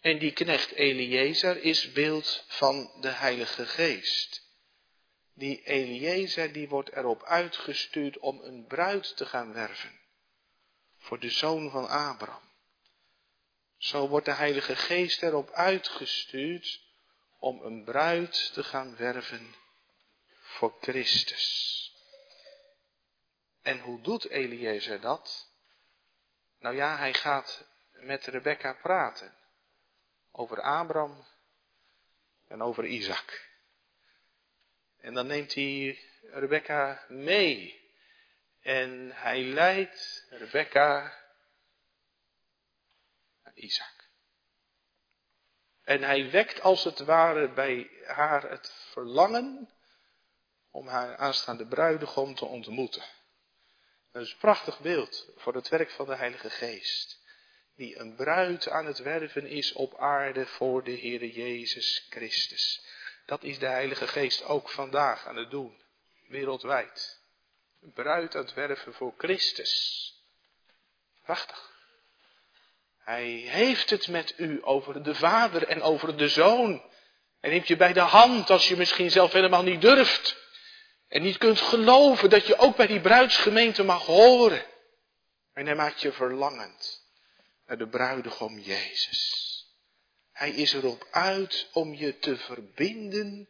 En 0.00 0.18
die 0.18 0.32
knecht 0.32 0.72
Eliezer 0.72 1.62
is 1.62 1.92
beeld 1.92 2.44
van 2.48 2.90
de 3.00 3.08
Heilige 3.08 3.66
Geest. 3.66 4.42
Die 5.34 5.62
Eliezer 5.62 6.52
die 6.52 6.68
wordt 6.68 6.92
erop 6.92 7.22
uitgestuurd 7.22 8.18
om 8.18 8.40
een 8.42 8.66
bruid 8.66 9.16
te 9.16 9.26
gaan 9.26 9.52
werven. 9.52 10.00
Voor 10.98 11.20
de 11.20 11.30
zoon 11.30 11.70
van 11.70 11.88
Abraham. 11.88 12.50
Zo 13.78 14.08
wordt 14.08 14.26
de 14.26 14.34
Heilige 14.34 14.76
Geest 14.76 15.22
erop 15.22 15.50
uitgestuurd 15.50 16.80
om 17.38 17.62
een 17.62 17.84
bruid 17.84 18.50
te 18.52 18.64
gaan 18.64 18.96
werven 18.96 19.54
voor 20.56 20.76
Christus. 20.80 21.74
En 23.62 23.78
hoe 23.78 24.00
doet 24.00 24.28
Eliezer 24.28 25.00
dat? 25.00 25.50
Nou 26.58 26.76
ja, 26.76 26.96
hij 26.96 27.14
gaat 27.14 27.66
met 27.92 28.26
Rebecca 28.26 28.72
praten. 28.72 29.34
Over 30.32 30.60
Abraham 30.60 31.26
en 32.48 32.62
over 32.62 32.84
Isaac. 32.84 33.48
En 35.00 35.14
dan 35.14 35.26
neemt 35.26 35.54
hij 35.54 35.98
Rebecca 36.22 37.04
mee. 37.08 37.84
En 38.60 39.10
hij 39.14 39.42
leidt 39.42 40.26
Rebecca 40.30 41.18
naar 43.42 43.54
Isaac. 43.54 44.08
En 45.82 46.02
hij 46.02 46.30
wekt 46.30 46.60
als 46.60 46.84
het 46.84 46.98
ware 46.98 47.52
bij 47.52 47.90
haar 48.04 48.50
het 48.50 48.72
verlangen 48.90 49.75
om 50.76 50.88
haar 50.88 51.16
aanstaande 51.16 51.66
bruidegom 51.66 52.34
te 52.34 52.44
ontmoeten. 52.44 53.02
Dat 54.12 54.22
is 54.22 54.30
een 54.30 54.38
prachtig 54.38 54.80
beeld 54.80 55.28
voor 55.36 55.54
het 55.54 55.68
werk 55.68 55.90
van 55.90 56.06
de 56.06 56.16
Heilige 56.16 56.50
Geest. 56.50 57.20
Die 57.76 57.98
een 57.98 58.14
bruid 58.14 58.68
aan 58.68 58.86
het 58.86 58.98
werven 58.98 59.46
is 59.46 59.72
op 59.72 59.98
aarde 59.98 60.46
voor 60.46 60.84
de 60.84 60.98
Heere 60.98 61.32
Jezus 61.32 62.06
Christus. 62.10 62.84
Dat 63.26 63.42
is 63.42 63.58
de 63.58 63.66
Heilige 63.66 64.08
Geest 64.08 64.44
ook 64.44 64.70
vandaag 64.70 65.26
aan 65.26 65.36
het 65.36 65.50
doen. 65.50 65.82
Wereldwijd. 66.28 67.20
Een 67.82 67.92
bruid 67.92 68.34
aan 68.34 68.44
het 68.44 68.54
werven 68.54 68.94
voor 68.94 69.14
Christus. 69.18 70.12
Prachtig. 71.22 71.70
Hij 72.98 73.28
heeft 73.30 73.90
het 73.90 74.08
met 74.08 74.34
u 74.36 74.58
over 74.62 75.02
de 75.02 75.14
Vader 75.14 75.66
en 75.66 75.82
over 75.82 76.16
de 76.16 76.28
Zoon. 76.28 76.82
En 77.40 77.50
neemt 77.50 77.68
je 77.68 77.76
bij 77.76 77.92
de 77.92 78.00
hand 78.00 78.50
als 78.50 78.68
je 78.68 78.76
misschien 78.76 79.10
zelf 79.10 79.32
helemaal 79.32 79.62
niet 79.62 79.80
durft. 79.80 80.44
En 81.08 81.22
niet 81.22 81.38
kunt 81.38 81.60
geloven 81.60 82.30
dat 82.30 82.46
je 82.46 82.56
ook 82.56 82.76
bij 82.76 82.86
die 82.86 83.00
bruidsgemeente 83.00 83.82
mag 83.82 84.06
horen. 84.06 84.64
En 85.52 85.66
hij 85.66 85.74
maakt 85.74 86.00
je 86.00 86.12
verlangend 86.12 87.04
naar 87.66 87.78
de 87.78 87.88
bruidegom 87.88 88.58
Jezus. 88.58 89.44
Hij 90.32 90.50
is 90.50 90.72
erop 90.72 91.06
uit 91.10 91.68
om 91.72 91.94
je 91.94 92.18
te 92.18 92.36
verbinden 92.36 93.48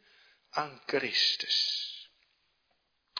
aan 0.50 0.82
Christus. 0.86 1.84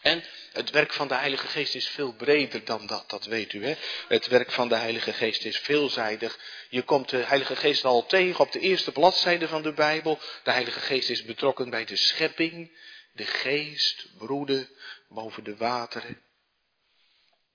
En 0.03 0.25
het 0.53 0.71
werk 0.71 0.93
van 0.93 1.09
de 1.09 1.15
Heilige 1.15 1.47
Geest 1.47 1.75
is 1.75 1.89
veel 1.89 2.13
breder 2.13 2.65
dan 2.65 2.87
dat, 2.87 3.11
dat 3.11 3.25
weet 3.25 3.53
u. 3.53 3.67
Hè? 3.67 3.75
Het 4.09 4.27
werk 4.27 4.53
van 4.53 4.69
de 4.69 4.77
Heilige 4.77 5.13
Geest 5.13 5.45
is 5.45 5.59
veelzijdig. 5.59 6.39
Je 6.69 6.83
komt 6.83 7.09
de 7.09 7.17
Heilige 7.17 7.57
Geest 7.57 7.85
al 7.85 8.07
tegen 8.07 8.41
op 8.41 8.53
de 8.53 8.61
eerste 8.61 8.93
bladzijde 8.93 9.49
van 9.49 9.63
de 9.63 9.73
Bijbel. 9.73 10.19
De 10.43 10.51
Heilige 10.51 10.81
Geest 10.81 11.11
is 11.11 11.25
betrokken 11.25 11.71
bij 11.71 11.85
de 11.85 11.97
schepping 11.97 12.71
de 13.17 13.27
geest 13.27 14.07
broeden 14.17 14.69
boven 15.09 15.45
de 15.45 15.57
wateren. 15.57 16.23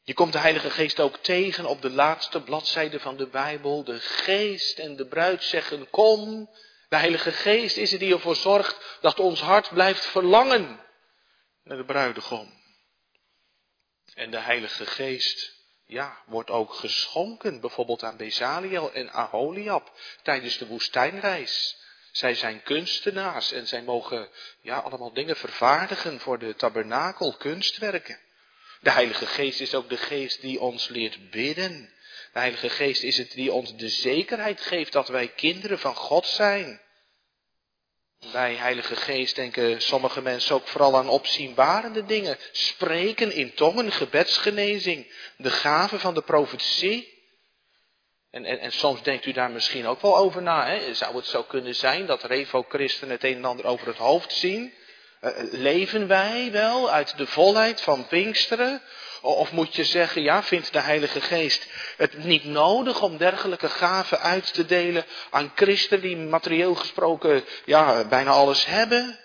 Je 0.04 0.14
komt 0.14 0.34
de 0.34 0.40
Heilige 0.40 0.70
Geest 0.70 1.00
ook 1.00 1.18
tegen 1.18 1.66
op 1.66 1.82
de 1.82 1.90
laatste 1.90 2.42
bladzijde 2.42 3.00
van 3.00 3.18
de 3.18 3.28
Bijbel. 3.28 3.84
De 3.84 4.00
geest 4.00 4.80
en 4.80 4.96
de 4.96 5.06
bruid 5.06 5.44
zeggen 5.44 5.90
kom. 5.90 6.50
De 6.90 6.96
Heilige 6.96 7.32
Geest 7.32 7.78
is 7.78 7.92
het 7.92 8.00
die 8.00 8.14
ervoor 8.14 8.36
zorgt 8.36 8.98
dat 9.02 9.20
ons 9.20 9.42
hart 9.42 9.70
blijft 9.70 10.06
verlangen 10.06 10.80
naar 11.64 11.78
de 11.78 11.86
bruidegom. 11.86 12.60
En 14.14 14.32
de 14.32 14.40
Heilige 14.40 14.86
Geest, 14.86 15.54
ja, 15.86 16.24
wordt 16.26 16.50
ook 16.50 16.74
geschonken, 16.74 17.62
bijvoorbeeld 17.62 18.04
aan 18.04 18.18
Bezaliel 18.18 18.94
en 18.94 19.12
Aholiab 19.12 19.92
tijdens 20.24 20.58
de 20.58 20.68
woestijnreis. 20.68 21.81
Zij 22.12 22.36
zijn 22.36 22.64
kunstenaars 22.64 23.52
en 23.52 23.68
zij 23.68 23.82
mogen 23.82 24.30
ja, 24.62 24.78
allemaal 24.78 25.14
dingen 25.14 25.38
vervaardigen 25.38 26.20
voor 26.20 26.40
de 26.40 26.56
tabernakel, 26.56 27.36
kunstwerken. 27.38 28.20
De 28.80 28.92
Heilige 28.92 29.26
Geest 29.26 29.60
is 29.60 29.76
ook 29.76 29.90
de 29.90 29.98
geest 29.98 30.42
die 30.42 30.60
ons 30.60 30.88
leert 30.88 31.30
bidden. 31.30 31.94
De 32.34 32.40
Heilige 32.40 32.70
Geest 32.70 33.04
is 33.04 33.18
het 33.18 33.32
die 33.32 33.52
ons 33.52 33.76
de 33.76 33.90
zekerheid 33.90 34.62
geeft 34.62 34.92
dat 34.92 35.08
wij 35.08 35.28
kinderen 35.28 35.80
van 35.80 35.96
God 35.96 36.26
zijn. 36.26 36.82
Bij 38.32 38.56
Heilige 38.56 38.96
Geest 38.96 39.36
denken 39.36 39.82
sommige 39.82 40.22
mensen 40.22 40.56
ook 40.56 40.68
vooral 40.68 40.98
aan 40.98 41.10
opzienbarende 41.10 42.06
dingen. 42.06 42.38
Spreken 42.52 43.32
in 43.32 43.54
tongen, 43.54 43.92
gebedsgenezing, 43.92 45.14
de 45.38 45.50
gave 45.50 46.00
van 46.00 46.14
de 46.14 46.22
profetie. 46.22 47.21
En, 48.32 48.46
en, 48.46 48.60
en 48.60 48.72
soms 48.72 49.04
denkt 49.04 49.26
u 49.26 49.32
daar 49.32 49.52
misschien 49.52 49.88
ook 49.88 50.02
wel 50.02 50.18
over 50.18 50.42
na. 50.42 50.68
Hè? 50.68 50.94
Zou 50.94 51.16
het 51.16 51.26
zo 51.26 51.44
kunnen 51.44 51.76
zijn 51.76 52.06
dat 52.06 52.24
revo-christenen 52.24 53.14
het 53.14 53.24
een 53.24 53.36
en 53.36 53.46
ander 53.46 53.66
over 53.66 53.88
het 53.88 53.98
hoofd 53.98 54.34
zien? 54.34 54.74
Uh, 55.22 55.32
leven 55.52 56.08
wij 56.08 56.52
wel 56.52 56.92
uit 56.92 57.18
de 57.18 57.28
volheid 57.28 57.82
van 57.82 58.08
Pinksteren? 58.08 58.82
Of 59.22 59.52
moet 59.52 59.76
je 59.76 59.84
zeggen, 59.84 60.22
ja, 60.22 60.44
vindt 60.44 60.74
de 60.74 60.80
Heilige 60.80 61.22
Geest 61.22 61.68
het 61.98 62.24
niet 62.24 62.46
nodig 62.46 63.02
om 63.02 63.18
dergelijke 63.18 63.70
gaven 63.70 64.20
uit 64.20 64.54
te 64.54 64.66
delen 64.66 65.06
aan 65.30 65.52
christenen 65.56 66.02
die 66.02 66.18
materieel 66.18 66.76
gesproken, 66.76 67.44
ja, 67.66 68.08
bijna 68.08 68.32
alles 68.32 68.66
hebben? 68.66 69.20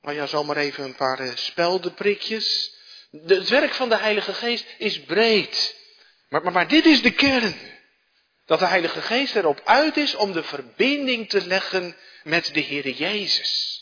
Nou 0.00 0.16
ja, 0.16 0.26
zomaar 0.26 0.56
even 0.56 0.84
een 0.84 0.94
paar 0.94 1.20
uh, 1.20 1.30
speldenprikjes. 1.34 2.74
De, 3.10 3.34
het 3.34 3.48
werk 3.48 3.74
van 3.74 3.88
de 3.88 3.98
Heilige 3.98 4.34
Geest 4.34 4.66
is 4.78 5.00
breed. 5.00 5.76
Maar, 6.28 6.42
maar, 6.42 6.52
maar 6.52 6.68
dit 6.68 6.86
is 6.86 7.02
de 7.02 7.12
kern. 7.12 7.54
Dat 8.44 8.58
de 8.58 8.66
Heilige 8.66 9.02
Geest 9.02 9.36
erop 9.36 9.60
uit 9.64 9.96
is 9.96 10.14
om 10.14 10.32
de 10.32 10.42
verbinding 10.42 11.28
te 11.28 11.46
leggen 11.46 11.96
met 12.22 12.54
de 12.54 12.60
Heer 12.60 12.90
Jezus. 12.90 13.80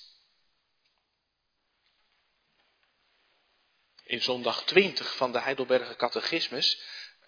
In 4.05 4.23
zondag 4.23 4.65
20 4.65 5.17
van 5.17 5.33
de 5.33 5.41
Heidelberger 5.41 5.97
Catechismus, 5.97 6.81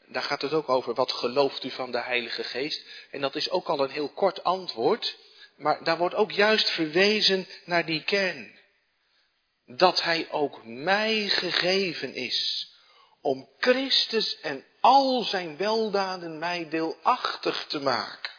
daar 0.07 0.23
gaat 0.23 0.43
het 0.43 0.53
ook 0.53 0.69
over 0.69 0.95
wat 0.95 1.13
gelooft 1.13 1.65
u 1.65 1.71
van 1.71 1.91
de 1.91 2.01
Heilige 2.01 2.45
Geest. 2.45 2.85
En 3.11 3.21
dat 3.21 3.35
is 3.35 3.51
ook 3.51 3.69
al 3.69 3.81
een 3.81 3.91
heel 3.91 4.09
kort 4.09 4.45
antwoord, 4.45 5.19
maar 5.57 5.85
daar 5.85 5.99
wordt 5.99 6.15
ook 6.15 6.33
juist 6.33 6.71
verwezen 6.71 7.49
naar 7.65 7.87
die 7.87 8.03
kern. 8.03 8.61
Dat 9.67 10.03
Hij 10.03 10.31
ook 10.31 10.65
mij 10.65 11.29
gegeven 11.29 12.15
is 12.15 12.71
om 13.21 13.49
Christus 13.59 14.41
en 14.41 14.65
al 14.83 15.23
zijn 15.23 15.57
weldaden 15.57 16.39
mij 16.39 16.69
deelachtig 16.69 17.65
te 17.69 17.81
maken. 17.81 18.31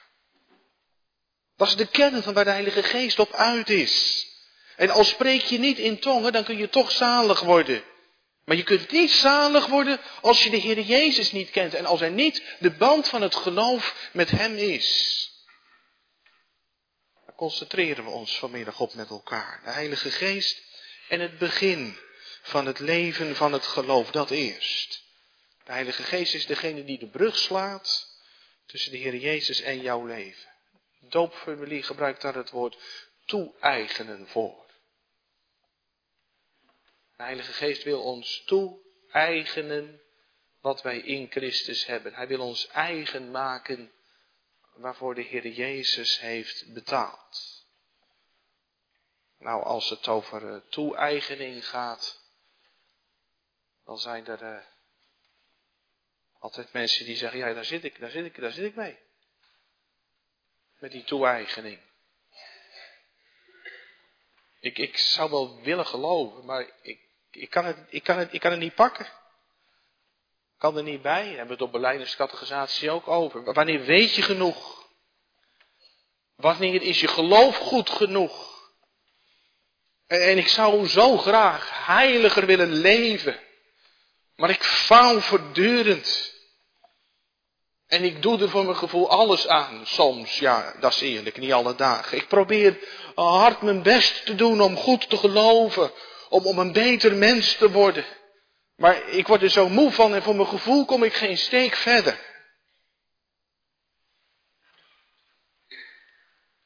Dat 1.55 1.67
is 1.67 1.75
de 1.75 1.87
kern 1.87 2.23
van 2.23 2.33
waar 2.33 2.43
de 2.43 2.49
Heilige 2.49 2.83
Geest 2.83 3.19
op 3.19 3.33
uit 3.33 3.69
is. 3.69 4.27
En 4.75 4.89
al 4.89 5.03
spreek 5.03 5.41
je 5.41 5.59
niet 5.59 5.77
in 5.77 5.99
tongen, 5.99 6.31
dan 6.31 6.43
kun 6.43 6.57
je 6.57 6.69
toch 6.69 6.91
zalig 6.91 7.41
worden. 7.41 7.83
Maar 8.45 8.55
je 8.55 8.63
kunt 8.63 8.91
niet 8.91 9.11
zalig 9.11 9.67
worden 9.67 9.99
als 10.21 10.43
je 10.43 10.49
de 10.49 10.57
Heer 10.57 10.79
Jezus 10.79 11.31
niet 11.31 11.49
kent 11.49 11.73
en 11.73 11.85
als 11.85 12.01
er 12.01 12.11
niet 12.11 12.43
de 12.59 12.71
band 12.71 13.07
van 13.07 13.21
het 13.21 13.35
geloof 13.35 14.09
met 14.13 14.29
Hem 14.31 14.55
is. 14.55 15.29
Daar 17.25 17.35
concentreren 17.35 18.03
we 18.03 18.09
ons 18.09 18.37
vanmiddag 18.37 18.79
op 18.79 18.93
met 18.93 19.09
elkaar. 19.09 19.61
De 19.63 19.71
Heilige 19.71 20.11
Geest 20.11 20.61
en 21.09 21.19
het 21.19 21.37
begin 21.37 21.97
van 22.41 22.65
het 22.65 22.79
leven 22.79 23.35
van 23.35 23.53
het 23.53 23.65
geloof, 23.65 24.11
dat 24.11 24.29
eerst. 24.29 25.02
De 25.63 25.71
Heilige 25.71 26.03
Geest 26.03 26.33
is 26.33 26.45
degene 26.45 26.83
die 26.83 26.99
de 26.99 27.07
brug 27.07 27.37
slaat 27.37 28.17
tussen 28.65 28.91
de 28.91 28.97
Heer 28.97 29.15
Jezus 29.15 29.61
en 29.61 29.81
jouw 29.81 30.05
leven. 30.05 30.51
Doopformulier 30.99 31.83
gebruikt 31.83 32.21
daar 32.21 32.35
het 32.35 32.49
woord 32.49 32.77
toe-eigenen 33.25 34.27
voor. 34.27 34.65
De 37.17 37.23
Heilige 37.23 37.53
Geest 37.53 37.83
wil 37.83 38.03
ons 38.03 38.43
toe-eigenen 38.45 40.01
wat 40.61 40.81
wij 40.81 40.97
in 40.99 41.31
Christus 41.31 41.85
hebben. 41.85 42.13
Hij 42.13 42.27
wil 42.27 42.41
ons 42.41 42.67
eigen 42.67 43.31
maken 43.31 43.91
waarvoor 44.73 45.15
de 45.15 45.21
Heer 45.21 45.47
Jezus 45.47 46.19
heeft 46.19 46.73
betaald. 46.73 47.65
Nou, 49.37 49.63
als 49.63 49.89
het 49.89 50.07
over 50.07 50.43
uh, 50.43 50.61
toe-eigening 50.69 51.67
gaat, 51.67 52.21
dan 53.85 53.99
zijn 53.99 54.25
er 54.25 54.41
uh, 54.41 54.72
altijd 56.43 56.73
mensen 56.73 57.05
die 57.05 57.15
zeggen, 57.15 57.39
ja, 57.39 57.53
daar 57.53 57.65
zit 57.65 57.83
ik, 57.83 57.99
daar 57.99 58.09
zit 58.09 58.25
ik, 58.25 58.39
daar 58.39 58.51
zit 58.51 58.65
ik 58.65 58.75
mee. 58.75 58.97
Met 60.79 60.91
die 60.91 61.03
toe-eigening. 61.03 61.79
Ik, 64.59 64.77
ik 64.77 64.97
zou 64.97 65.29
wel 65.29 65.61
willen 65.61 65.85
geloven, 65.85 66.45
maar 66.45 66.69
ik, 66.81 66.99
ik, 67.31 67.49
kan 67.49 67.65
het, 67.65 67.77
ik, 67.89 68.03
kan 68.03 68.17
het, 68.17 68.33
ik 68.33 68.39
kan 68.39 68.51
het 68.51 68.59
niet 68.59 68.75
pakken. 68.75 69.05
Ik 69.05 69.11
kan 70.57 70.77
er 70.77 70.83
niet 70.83 71.01
bij. 71.01 71.21
Daar 71.23 71.27
hebben 71.29 71.47
we 71.47 71.53
het 71.53 71.61
op 71.61 71.71
beleidingscategorisatie 71.71 72.91
ook 72.91 73.07
over. 73.07 73.53
Wanneer 73.53 73.85
weet 73.85 74.15
je 74.15 74.21
genoeg? 74.21 74.87
Wanneer 76.35 76.81
is 76.81 76.99
je 76.99 77.07
geloof 77.07 77.57
goed 77.57 77.89
genoeg? 77.89 78.71
En, 80.07 80.21
en 80.21 80.37
ik 80.37 80.47
zou 80.47 80.87
zo 80.87 81.17
graag 81.17 81.85
heiliger 81.85 82.45
willen 82.45 82.73
leven. 82.73 83.39
Maar 84.35 84.49
ik 84.49 84.63
faal 84.63 85.21
voortdurend. 85.21 86.32
En 87.93 88.03
ik 88.03 88.21
doe 88.21 88.41
er 88.41 88.49
voor 88.49 88.65
mijn 88.65 88.77
gevoel 88.77 89.09
alles 89.09 89.47
aan. 89.47 89.85
Soms, 89.85 90.39
ja, 90.39 90.75
dat 90.79 90.93
is 90.93 91.01
eerlijk, 91.01 91.37
niet 91.37 91.53
alle 91.53 91.75
dagen. 91.75 92.17
Ik 92.17 92.27
probeer 92.27 92.77
hard 93.15 93.61
mijn 93.61 93.83
best 93.83 94.25
te 94.25 94.35
doen 94.35 94.61
om 94.61 94.75
goed 94.75 95.09
te 95.09 95.17
geloven. 95.17 95.91
Om, 96.29 96.45
om 96.45 96.59
een 96.59 96.71
beter 96.71 97.15
mens 97.15 97.55
te 97.55 97.71
worden. 97.71 98.05
Maar 98.75 99.09
ik 99.09 99.27
word 99.27 99.41
er 99.41 99.49
zo 99.49 99.69
moe 99.69 99.91
van 99.91 100.15
en 100.15 100.23
voor 100.23 100.35
mijn 100.35 100.47
gevoel 100.47 100.85
kom 100.85 101.03
ik 101.03 101.13
geen 101.13 101.37
steek 101.37 101.75
verder. 101.75 102.19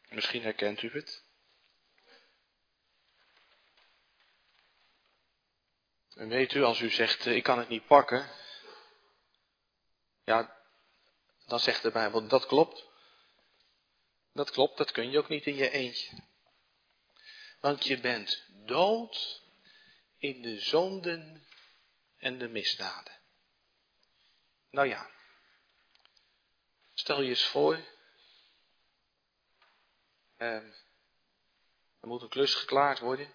Misschien 0.09 0.41
herkent 0.41 0.81
u 0.81 0.89
het. 0.93 1.23
En 6.13 6.29
weet 6.29 6.53
u, 6.53 6.63
als 6.63 6.79
u 6.79 6.89
zegt, 6.89 7.25
eh, 7.25 7.35
ik 7.35 7.43
kan 7.43 7.59
het 7.59 7.69
niet 7.69 7.87
pakken. 7.87 8.29
Ja, 10.23 10.56
dan 11.47 11.59
zegt 11.59 11.81
de 11.81 11.91
Bijbel, 11.91 12.27
dat 12.27 12.45
klopt. 12.45 12.85
Dat 14.33 14.51
klopt, 14.51 14.77
dat 14.77 14.91
kun 14.91 15.11
je 15.11 15.17
ook 15.17 15.29
niet 15.29 15.45
in 15.45 15.55
je 15.55 15.69
eentje. 15.69 16.23
Want 17.59 17.85
je 17.85 17.99
bent 17.99 18.45
dood 18.65 19.41
in 20.17 20.41
de 20.41 20.59
zonden 20.59 21.47
en 22.17 22.37
de 22.37 22.47
misdaden. 22.47 23.19
Nou 24.69 24.87
ja, 24.87 25.09
stel 26.93 27.21
je 27.21 27.29
eens 27.29 27.45
voor, 27.45 27.75
eh, 30.37 30.63
er 31.99 32.07
moet 32.07 32.21
een 32.21 32.29
klus 32.29 32.55
geklaard 32.55 32.99
worden. 32.99 33.33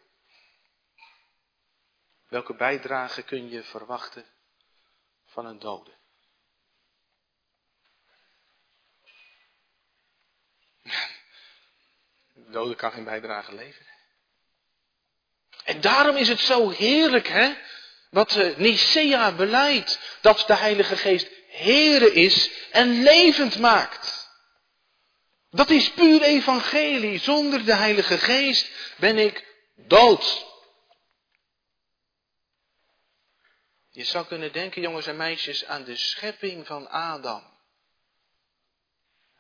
Welke 2.28 2.54
bijdrage 2.54 3.22
kun 3.22 3.48
je 3.48 3.62
verwachten 3.62 4.26
van 5.24 5.46
een 5.46 5.58
dode? 5.58 6.00
De 12.52 12.74
kan 12.76 12.92
geen 12.92 13.04
bijdrage 13.04 13.54
leveren. 13.54 13.92
En 15.64 15.80
daarom 15.80 16.16
is 16.16 16.28
het 16.28 16.40
zo 16.40 16.70
heerlijk, 16.70 17.28
hè? 17.28 17.54
Wat 18.10 18.36
uh, 18.36 18.56
Nicea 18.56 19.32
beleidt. 19.32 20.18
Dat 20.20 20.44
de 20.46 20.56
Heilige 20.56 20.96
Geest 20.96 21.28
Here 21.48 22.12
is 22.12 22.50
en 22.70 23.02
levend 23.02 23.58
maakt. 23.58 24.30
Dat 25.50 25.70
is 25.70 25.90
puur 25.90 26.22
evangelie. 26.22 27.18
Zonder 27.18 27.64
de 27.64 27.74
Heilige 27.74 28.18
Geest 28.18 28.70
ben 28.96 29.18
ik 29.18 29.46
dood. 29.74 30.46
Je 33.90 34.04
zou 34.04 34.26
kunnen 34.26 34.52
denken, 34.52 34.82
jongens 34.82 35.06
en 35.06 35.16
meisjes, 35.16 35.64
aan 35.64 35.84
de 35.84 35.96
schepping 35.96 36.66
van 36.66 36.88
Adam. 36.88 37.50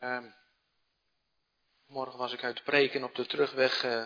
Uh, 0.00 0.18
morgen 1.92 2.18
was 2.18 2.32
ik 2.32 2.44
uit 2.44 2.64
preken 2.64 3.04
op 3.04 3.14
de 3.14 3.26
terugweg. 3.26 3.84
Uh, 3.84 4.04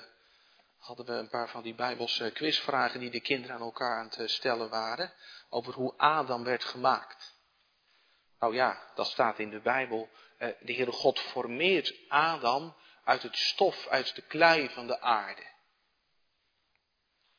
hadden 0.79 1.07
we 1.07 1.12
een 1.12 1.29
paar 1.29 1.49
van 1.49 1.62
die 1.62 1.75
Bijbelse 1.75 2.31
quizvragen 2.31 3.01
die 3.01 3.11
de 3.11 3.20
kinderen 3.20 3.57
aan 3.57 3.62
elkaar 3.62 3.99
aan 3.99 4.11
het 4.16 4.31
stellen 4.31 4.68
waren. 4.68 5.12
Over 5.49 5.72
hoe 5.72 5.94
Adam 5.96 6.44
werd 6.44 6.64
gemaakt. 6.64 7.35
Nou 8.38 8.55
ja, 8.55 8.90
dat 8.94 9.07
staat 9.07 9.38
in 9.38 9.51
de 9.51 9.61
Bijbel. 9.61 10.09
De 10.38 10.72
Heere 10.72 10.92
God 10.92 11.20
formeert 11.20 11.94
Adam 12.09 12.77
uit 13.05 13.22
het 13.22 13.37
stof, 13.37 13.87
uit 13.87 14.14
de 14.14 14.22
klei 14.22 14.68
van 14.68 14.87
de 14.87 15.01
aarde. 15.01 15.42
De 15.42 15.49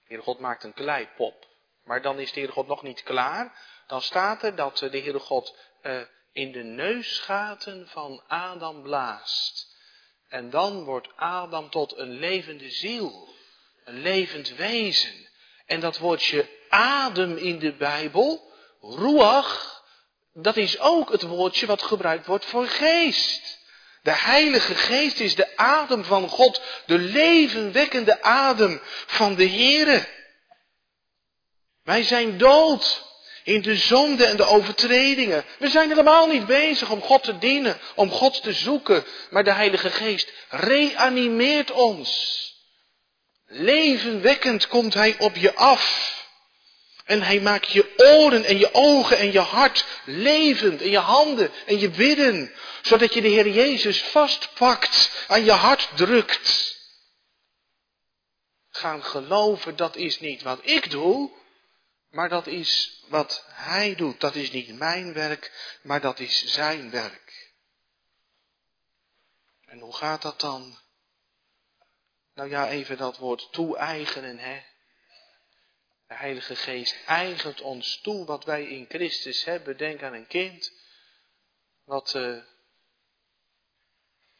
Heere 0.04 0.24
God 0.24 0.40
maakt 0.40 0.64
een 0.64 0.74
kleipop. 0.74 1.48
Maar 1.84 2.02
dan 2.02 2.20
is 2.20 2.32
de 2.32 2.40
Heere 2.40 2.54
God 2.54 2.68
nog 2.68 2.82
niet 2.82 3.04
klaar. 3.04 3.60
Dan 3.88 4.02
staat 4.02 4.44
er 4.44 4.56
dat 4.56 4.78
de 4.78 4.90
Heere 4.90 5.20
God 5.20 5.58
in 6.32 6.52
de 6.52 6.64
neusgaten 6.64 7.88
van 7.88 8.24
Adam 8.28 8.82
blaast. 8.82 9.76
En 10.28 10.50
dan 10.50 10.84
wordt 10.84 11.08
Adam 11.16 11.70
tot 11.70 11.98
een 11.98 12.12
levende 12.12 12.70
ziel. 12.70 13.36
Een 13.86 14.02
levend 14.02 14.56
wezen. 14.56 15.28
En 15.66 15.80
dat 15.80 15.98
woordje 15.98 16.50
adem 16.70 17.38
in 17.38 17.60
de 17.60 17.74
Bijbel, 17.74 18.54
ruach, 18.82 19.84
dat 20.34 20.58
is 20.58 20.80
ook 20.80 21.12
het 21.12 21.22
woordje 21.22 21.66
wat 21.66 21.82
gebruikt 21.82 22.26
wordt 22.26 22.46
voor 22.46 22.68
geest. 22.68 23.60
De 24.02 24.12
Heilige 24.12 24.76
Geest 24.76 25.20
is 25.20 25.36
de 25.36 25.58
adem 25.58 26.04
van 26.04 26.30
God, 26.30 26.62
de 26.86 26.98
levenwekkende 26.98 28.22
adem 28.22 28.82
van 29.06 29.36
de 29.36 29.50
Heere. 29.50 30.08
Wij 31.84 32.04
zijn 32.04 32.38
dood 32.38 33.07
in 33.48 33.62
de 33.62 33.76
zonde 33.76 34.26
en 34.26 34.38
de 34.38 34.46
overtredingen. 34.46 35.46
We 35.60 35.70
zijn 35.70 35.90
helemaal 35.90 36.28
niet 36.28 36.46
bezig 36.46 36.90
om 36.90 37.02
God 37.02 37.24
te 37.24 37.38
dienen, 37.38 37.80
om 37.96 38.10
God 38.10 38.44
te 38.44 38.54
zoeken. 38.54 39.06
Maar 39.30 39.44
de 39.44 39.54
Heilige 39.54 39.90
Geest 39.90 40.32
reanimeert 40.50 41.72
ons. 41.72 42.44
Levenwekkend 43.46 44.68
komt 44.68 44.94
Hij 44.94 45.16
op 45.20 45.36
je 45.36 45.56
af. 45.56 46.16
En 47.06 47.22
Hij 47.22 47.40
maakt 47.40 47.72
je 47.72 47.94
oren 47.98 48.44
en 48.44 48.58
je 48.60 48.70
ogen 48.74 49.18
en 49.18 49.32
je 49.32 49.40
hart 49.40 49.86
levend. 50.06 50.82
En 50.82 50.90
je 50.90 51.00
handen 51.00 51.52
en 51.66 51.80
je 51.80 51.90
bidden. 51.90 52.52
Zodat 52.82 53.14
je 53.14 53.22
de 53.22 53.28
Heer 53.28 53.50
Jezus 53.50 54.02
vastpakt, 54.02 55.26
aan 55.28 55.44
je 55.44 55.52
hart 55.52 55.90
drukt. 55.96 56.76
gaan 58.70 59.04
geloven, 59.04 59.76
dat 59.76 59.96
is 59.96 60.20
niet 60.20 60.42
wat 60.42 60.60
ik 60.62 60.92
doe, 60.92 61.32
maar 62.18 62.30
dat 62.30 62.48
is 62.48 63.02
wat 63.08 63.46
Hij 63.48 63.96
doet. 63.96 64.20
Dat 64.20 64.36
is 64.36 64.52
niet 64.52 64.78
mijn 64.78 65.14
werk, 65.14 65.78
maar 65.84 66.02
dat 66.02 66.20
is 66.20 66.46
Zijn 66.46 66.90
werk. 66.92 67.54
En 69.66 69.80
hoe 69.80 69.96
gaat 69.96 70.22
dat 70.22 70.40
dan? 70.40 70.80
Nou 72.34 72.50
ja, 72.50 72.70
even 72.70 72.98
dat 72.98 73.18
woord 73.18 73.48
toe-eigenen, 73.52 74.38
hè. 74.38 74.64
De 76.08 76.16
Heilige 76.16 76.56
Geest 76.56 76.98
eigent 77.06 77.62
ons 77.62 78.02
toe 78.02 78.26
wat 78.26 78.44
wij 78.44 78.64
in 78.64 78.86
Christus 78.90 79.44
hebben. 79.44 79.78
Denk 79.78 80.04
aan 80.04 80.14
een 80.14 80.28
kind 80.28 80.72
wat 81.84 82.14
uh, 82.14 82.44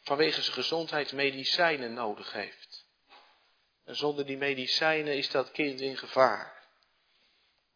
vanwege 0.00 0.42
zijn 0.42 0.54
gezondheid 0.54 1.12
medicijnen 1.12 1.92
nodig 1.92 2.32
heeft. 2.32 2.86
En 3.84 3.96
zonder 3.96 4.26
die 4.26 4.36
medicijnen 4.36 5.16
is 5.16 5.30
dat 5.30 5.50
kind 5.50 5.80
in 5.80 5.96
gevaar. 5.96 6.57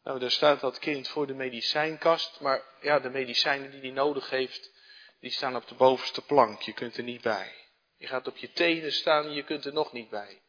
Nou, 0.02 0.18
daar 0.18 0.30
staat 0.30 0.60
dat 0.60 0.78
kind 0.78 1.08
voor 1.08 1.26
de 1.26 1.34
medicijnkast, 1.34 2.40
maar 2.40 2.62
ja, 2.80 2.98
de 2.98 3.10
medicijnen 3.10 3.70
die 3.70 3.80
hij 3.80 3.90
nodig 3.90 4.30
heeft, 4.30 4.70
die 5.20 5.30
staan 5.30 5.56
op 5.56 5.68
de 5.68 5.74
bovenste 5.74 6.22
plank. 6.22 6.62
Je 6.62 6.72
kunt 6.72 6.96
er 6.96 7.02
niet 7.02 7.22
bij. 7.22 7.62
Je 7.96 8.06
gaat 8.06 8.26
op 8.26 8.36
je 8.36 8.52
tenen 8.52 8.92
staan 8.92 9.24
en 9.24 9.32
je 9.32 9.44
kunt 9.44 9.64
er 9.64 9.72
nog 9.72 9.92
niet 9.92 10.10
bij. 10.10 10.42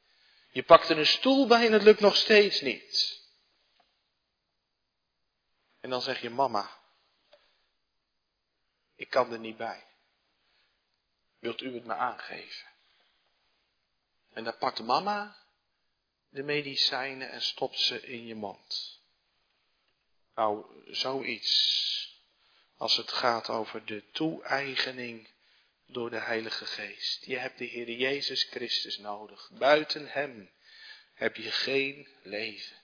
Je 0.49 0.63
pakt 0.63 0.89
er 0.89 0.97
een 0.97 1.05
stoel 1.05 1.47
bij 1.47 1.65
en 1.65 1.73
het 1.73 1.83
lukt 1.83 1.99
nog 1.99 2.15
steeds 2.15 2.61
niet. 2.61 3.21
En 5.79 5.89
dan 5.89 6.01
zeg 6.01 6.21
je, 6.21 6.29
mama, 6.29 6.79
ik 8.95 9.09
kan 9.09 9.31
er 9.31 9.39
niet 9.39 9.57
bij. 9.57 9.83
Wilt 11.39 11.61
u 11.61 11.73
het 11.73 11.85
me 11.85 11.93
aangeven? 11.93 12.67
En 14.33 14.43
dan 14.43 14.57
pakt 14.57 14.83
mama 14.83 15.35
de 16.29 16.43
medicijnen 16.43 17.29
en 17.29 17.41
stopt 17.41 17.79
ze 17.79 18.01
in 18.01 18.25
je 18.25 18.35
mond. 18.35 18.92
Nou, 20.35 20.65
zoiets 20.85 21.81
als 22.77 22.97
het 22.97 23.11
gaat 23.11 23.49
over 23.49 23.85
de 23.85 24.03
toe-eigening 24.11 25.27
door 25.85 26.09
de 26.09 26.19
Heilige 26.19 26.65
Geest. 26.65 27.25
Je 27.25 27.37
hebt 27.37 27.57
de 27.57 27.65
Heer 27.65 27.91
Jezus 27.91 28.43
Christus 28.43 28.97
nodig. 28.97 29.49
Buiten 29.53 30.07
Hem 30.07 30.51
heb 31.13 31.35
je 31.35 31.51
geen 31.51 32.07
leven. 32.23 32.77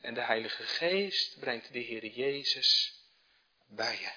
En 0.00 0.14
de 0.14 0.20
Heilige 0.20 0.62
Geest 0.62 1.38
brengt 1.38 1.72
de 1.72 1.78
Heer 1.78 2.06
Jezus 2.06 3.00
bij 3.66 3.98
je. 3.98 4.12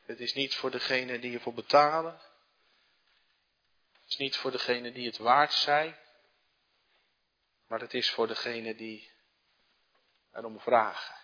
Het 0.00 0.20
is 0.20 0.34
niet 0.34 0.54
voor 0.54 0.70
degene 0.70 1.18
die 1.18 1.34
ervoor 1.34 1.54
betalen. 1.54 2.20
Het 4.02 4.10
is 4.10 4.16
niet 4.16 4.36
voor 4.36 4.50
degene 4.50 4.92
die 4.92 5.06
het 5.06 5.18
waard 5.18 5.52
zijn. 5.52 5.96
Maar 7.70 7.80
het 7.80 7.94
is 7.94 8.10
voor 8.10 8.26
degene 8.26 8.74
die 8.74 9.10
erom 10.32 10.60
vragen. 10.60 11.14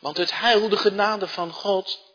Want 0.00 0.16
het 0.16 0.38
heil, 0.38 0.68
de 0.68 0.76
genade 0.76 1.28
van 1.28 1.52
God, 1.52 2.14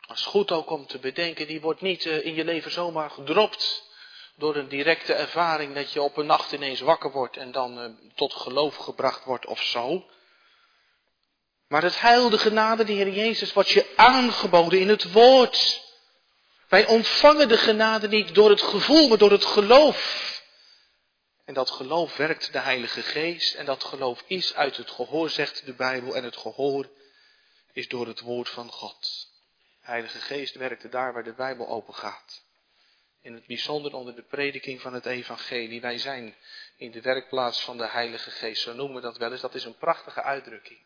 als 0.00 0.24
goed 0.24 0.52
ook 0.52 0.70
om 0.70 0.86
te 0.86 0.98
bedenken, 0.98 1.46
die 1.46 1.60
wordt 1.60 1.80
niet 1.80 2.06
eh, 2.06 2.24
in 2.24 2.34
je 2.34 2.44
leven 2.44 2.70
zomaar 2.70 3.10
gedropt 3.10 3.90
door 4.36 4.56
een 4.56 4.68
directe 4.68 5.14
ervaring 5.14 5.74
dat 5.74 5.92
je 5.92 6.02
op 6.02 6.16
een 6.16 6.26
nacht 6.26 6.52
ineens 6.52 6.80
wakker 6.80 7.10
wordt 7.10 7.36
en 7.36 7.52
dan 7.52 7.80
eh, 7.80 7.90
tot 8.14 8.34
geloof 8.34 8.76
gebracht 8.76 9.24
wordt 9.24 9.46
of 9.46 9.62
zo. 9.62 10.10
Maar 11.68 11.82
het 11.82 12.00
heil, 12.00 12.30
de 12.30 12.38
genade, 12.38 12.84
de 12.84 12.92
Heer 12.92 13.12
Jezus, 13.12 13.52
wordt 13.52 13.70
je 13.70 13.92
aangeboden 13.96 14.80
in 14.80 14.88
het 14.88 15.12
woord. 15.12 15.86
Wij 16.68 16.86
ontvangen 16.86 17.48
de 17.48 17.56
genade 17.56 18.08
niet 18.08 18.34
door 18.34 18.50
het 18.50 18.62
gevoel, 18.62 19.08
maar 19.08 19.18
door 19.18 19.30
het 19.30 19.44
geloof. 19.44 20.26
En 21.44 21.54
dat 21.54 21.70
geloof 21.70 22.16
werkt 22.16 22.52
de 22.52 22.58
Heilige 22.58 23.02
Geest. 23.02 23.54
En 23.54 23.64
dat 23.64 23.84
geloof 23.84 24.22
is 24.26 24.54
uit 24.54 24.76
het 24.76 24.90
gehoor, 24.90 25.30
zegt 25.30 25.66
de 25.66 25.74
Bijbel. 25.74 26.16
En 26.16 26.24
het 26.24 26.36
gehoor 26.36 26.88
is 27.72 27.88
door 27.88 28.06
het 28.06 28.20
woord 28.20 28.48
van 28.48 28.70
God. 28.70 29.28
De 29.80 29.86
Heilige 29.86 30.18
Geest 30.18 30.54
werkte 30.54 30.88
daar 30.88 31.12
waar 31.12 31.24
de 31.24 31.32
Bijbel 31.32 31.68
open 31.68 31.94
gaat. 31.94 32.42
In 33.22 33.34
het 33.34 33.46
bijzonder 33.46 33.94
onder 33.94 34.14
de 34.14 34.22
prediking 34.22 34.80
van 34.80 34.92
het 34.92 35.06
Evangelie. 35.06 35.80
Wij 35.80 35.98
zijn 35.98 36.36
in 36.76 36.90
de 36.90 37.00
werkplaats 37.00 37.60
van 37.60 37.76
de 37.76 37.88
Heilige 37.88 38.30
Geest. 38.30 38.62
Zo 38.62 38.72
noemen 38.72 38.96
we 38.96 39.02
dat 39.02 39.16
wel 39.16 39.32
eens. 39.32 39.40
Dat 39.40 39.54
is 39.54 39.64
een 39.64 39.78
prachtige 39.78 40.22
uitdrukking. 40.22 40.78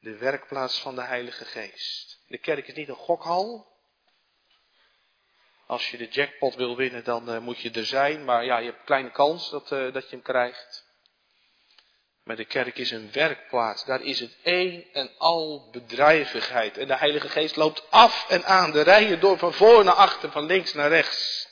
De 0.00 0.16
werkplaats 0.16 0.80
van 0.80 0.94
de 0.94 1.02
Heilige 1.02 1.44
Geest. 1.44 2.18
De 2.26 2.38
kerk 2.38 2.68
is 2.68 2.74
niet 2.74 2.88
een 2.88 2.94
gokhal. 2.94 3.71
Als 5.72 5.90
je 5.90 5.96
de 5.96 6.08
jackpot 6.08 6.54
wil 6.54 6.76
winnen, 6.76 7.04
dan 7.04 7.34
uh, 7.34 7.38
moet 7.38 7.60
je 7.60 7.70
er 7.70 7.86
zijn. 7.86 8.24
Maar 8.24 8.44
ja, 8.44 8.58
je 8.58 8.70
hebt 8.70 8.84
kleine 8.84 9.10
kans 9.10 9.50
dat, 9.50 9.70
uh, 9.70 9.92
dat 9.92 10.02
je 10.02 10.10
hem 10.10 10.22
krijgt. 10.22 10.84
Maar 12.24 12.36
de 12.36 12.44
kerk 12.44 12.78
is 12.78 12.90
een 12.90 13.12
werkplaats. 13.12 13.84
Daar 13.84 14.02
is 14.02 14.20
het 14.20 14.36
één 14.42 14.92
en 14.92 15.10
al 15.18 15.68
bedrijvigheid. 15.70 16.78
En 16.78 16.86
de 16.86 16.96
Heilige 16.96 17.28
Geest 17.28 17.56
loopt 17.56 17.90
af 17.90 18.28
en 18.28 18.44
aan 18.44 18.72
de 18.72 18.80
rijen 18.82 19.20
door, 19.20 19.38
van 19.38 19.52
voor 19.52 19.84
naar 19.84 19.94
achter, 19.94 20.30
van 20.30 20.46
links 20.46 20.72
naar 20.72 20.88
rechts. 20.88 21.48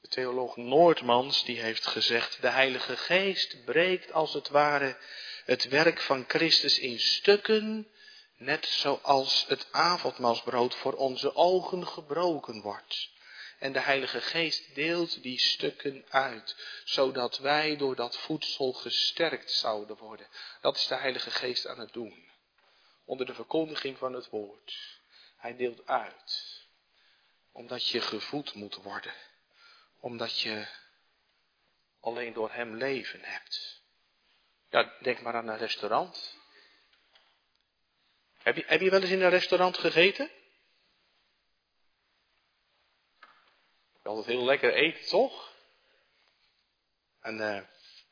De 0.00 0.08
theoloog 0.08 0.56
Noordmans 0.56 1.44
die 1.44 1.60
heeft 1.60 1.86
gezegd, 1.86 2.42
de 2.42 2.50
Heilige 2.50 2.96
Geest 2.96 3.64
breekt 3.64 4.12
als 4.12 4.32
het 4.32 4.48
ware 4.48 4.96
het 5.44 5.68
werk 5.68 6.00
van 6.00 6.24
Christus 6.28 6.78
in 6.78 7.00
stukken 7.00 7.88
Net 8.36 8.66
zoals 8.66 9.44
het 9.48 9.66
avondmaalsbrood 9.70 10.74
voor 10.74 10.94
onze 10.94 11.34
ogen 11.34 11.86
gebroken 11.86 12.60
wordt. 12.60 13.10
En 13.58 13.72
de 13.72 13.80
Heilige 13.80 14.20
Geest 14.20 14.74
deelt 14.74 15.22
die 15.22 15.38
stukken 15.38 16.04
uit, 16.08 16.56
zodat 16.84 17.38
wij 17.38 17.76
door 17.76 17.96
dat 17.96 18.16
voedsel 18.16 18.72
gesterkt 18.72 19.50
zouden 19.50 19.96
worden. 19.96 20.26
Dat 20.60 20.76
is 20.76 20.86
de 20.86 20.94
Heilige 20.94 21.30
Geest 21.30 21.66
aan 21.66 21.78
het 21.78 21.92
doen. 21.92 22.28
Onder 23.04 23.26
de 23.26 23.34
verkondiging 23.34 23.98
van 23.98 24.12
het 24.12 24.28
woord. 24.28 25.00
Hij 25.36 25.56
deelt 25.56 25.86
uit. 25.86 26.64
Omdat 27.52 27.88
je 27.88 28.00
gevoed 28.00 28.54
moet 28.54 28.74
worden. 28.74 29.14
Omdat 30.00 30.40
je 30.40 30.66
alleen 32.00 32.32
door 32.32 32.52
Hem 32.52 32.74
leven 32.74 33.20
hebt. 33.22 33.82
Ja, 34.70 34.92
denk 35.00 35.20
maar 35.20 35.34
aan 35.34 35.48
een 35.48 35.58
restaurant. 35.58 36.36
Heb 38.46 38.56
je, 38.56 38.64
heb 38.66 38.80
je 38.80 38.90
wel 38.90 39.00
eens 39.00 39.10
in 39.10 39.22
een 39.22 39.30
restaurant 39.30 39.78
gegeten? 39.78 40.30
Altijd 44.02 44.26
heel 44.26 44.44
lekker 44.44 44.74
eten, 44.74 45.06
toch? 45.06 45.52
En 47.20 47.38
uh, 47.38 47.60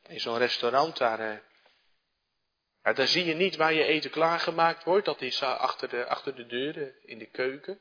in 0.08 0.20
zo'n 0.20 0.38
restaurant, 0.38 0.96
daar, 0.96 1.42
uh, 2.82 2.94
daar 2.94 3.06
zie 3.06 3.24
je 3.24 3.34
niet 3.34 3.56
waar 3.56 3.72
je 3.72 3.84
eten 3.84 4.10
klaargemaakt 4.10 4.84
wordt. 4.84 5.04
Dat 5.04 5.20
is 5.20 5.40
uh, 5.40 5.60
achter, 5.60 5.88
de, 5.88 6.06
achter 6.06 6.34
de 6.34 6.46
deuren 6.46 6.94
in 7.02 7.18
de 7.18 7.30
keuken. 7.30 7.80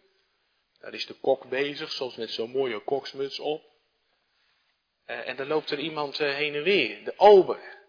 Daar 0.80 0.94
is 0.94 1.06
de 1.06 1.13
kok 1.13 1.50
bezig, 1.50 1.92
soms 1.92 2.16
met 2.16 2.30
zo'n 2.30 2.52
mooie 2.52 2.80
koksmuts 2.80 3.39
op. 3.39 3.63
en 5.06 5.36
dan 5.36 5.48
loopt 5.48 5.72
er 5.72 5.80
iemand 5.80 6.18
heen 6.18 6.56
en 6.56 6.63
weer, 6.63 7.04
de 7.04 7.13
ober. 7.18 7.83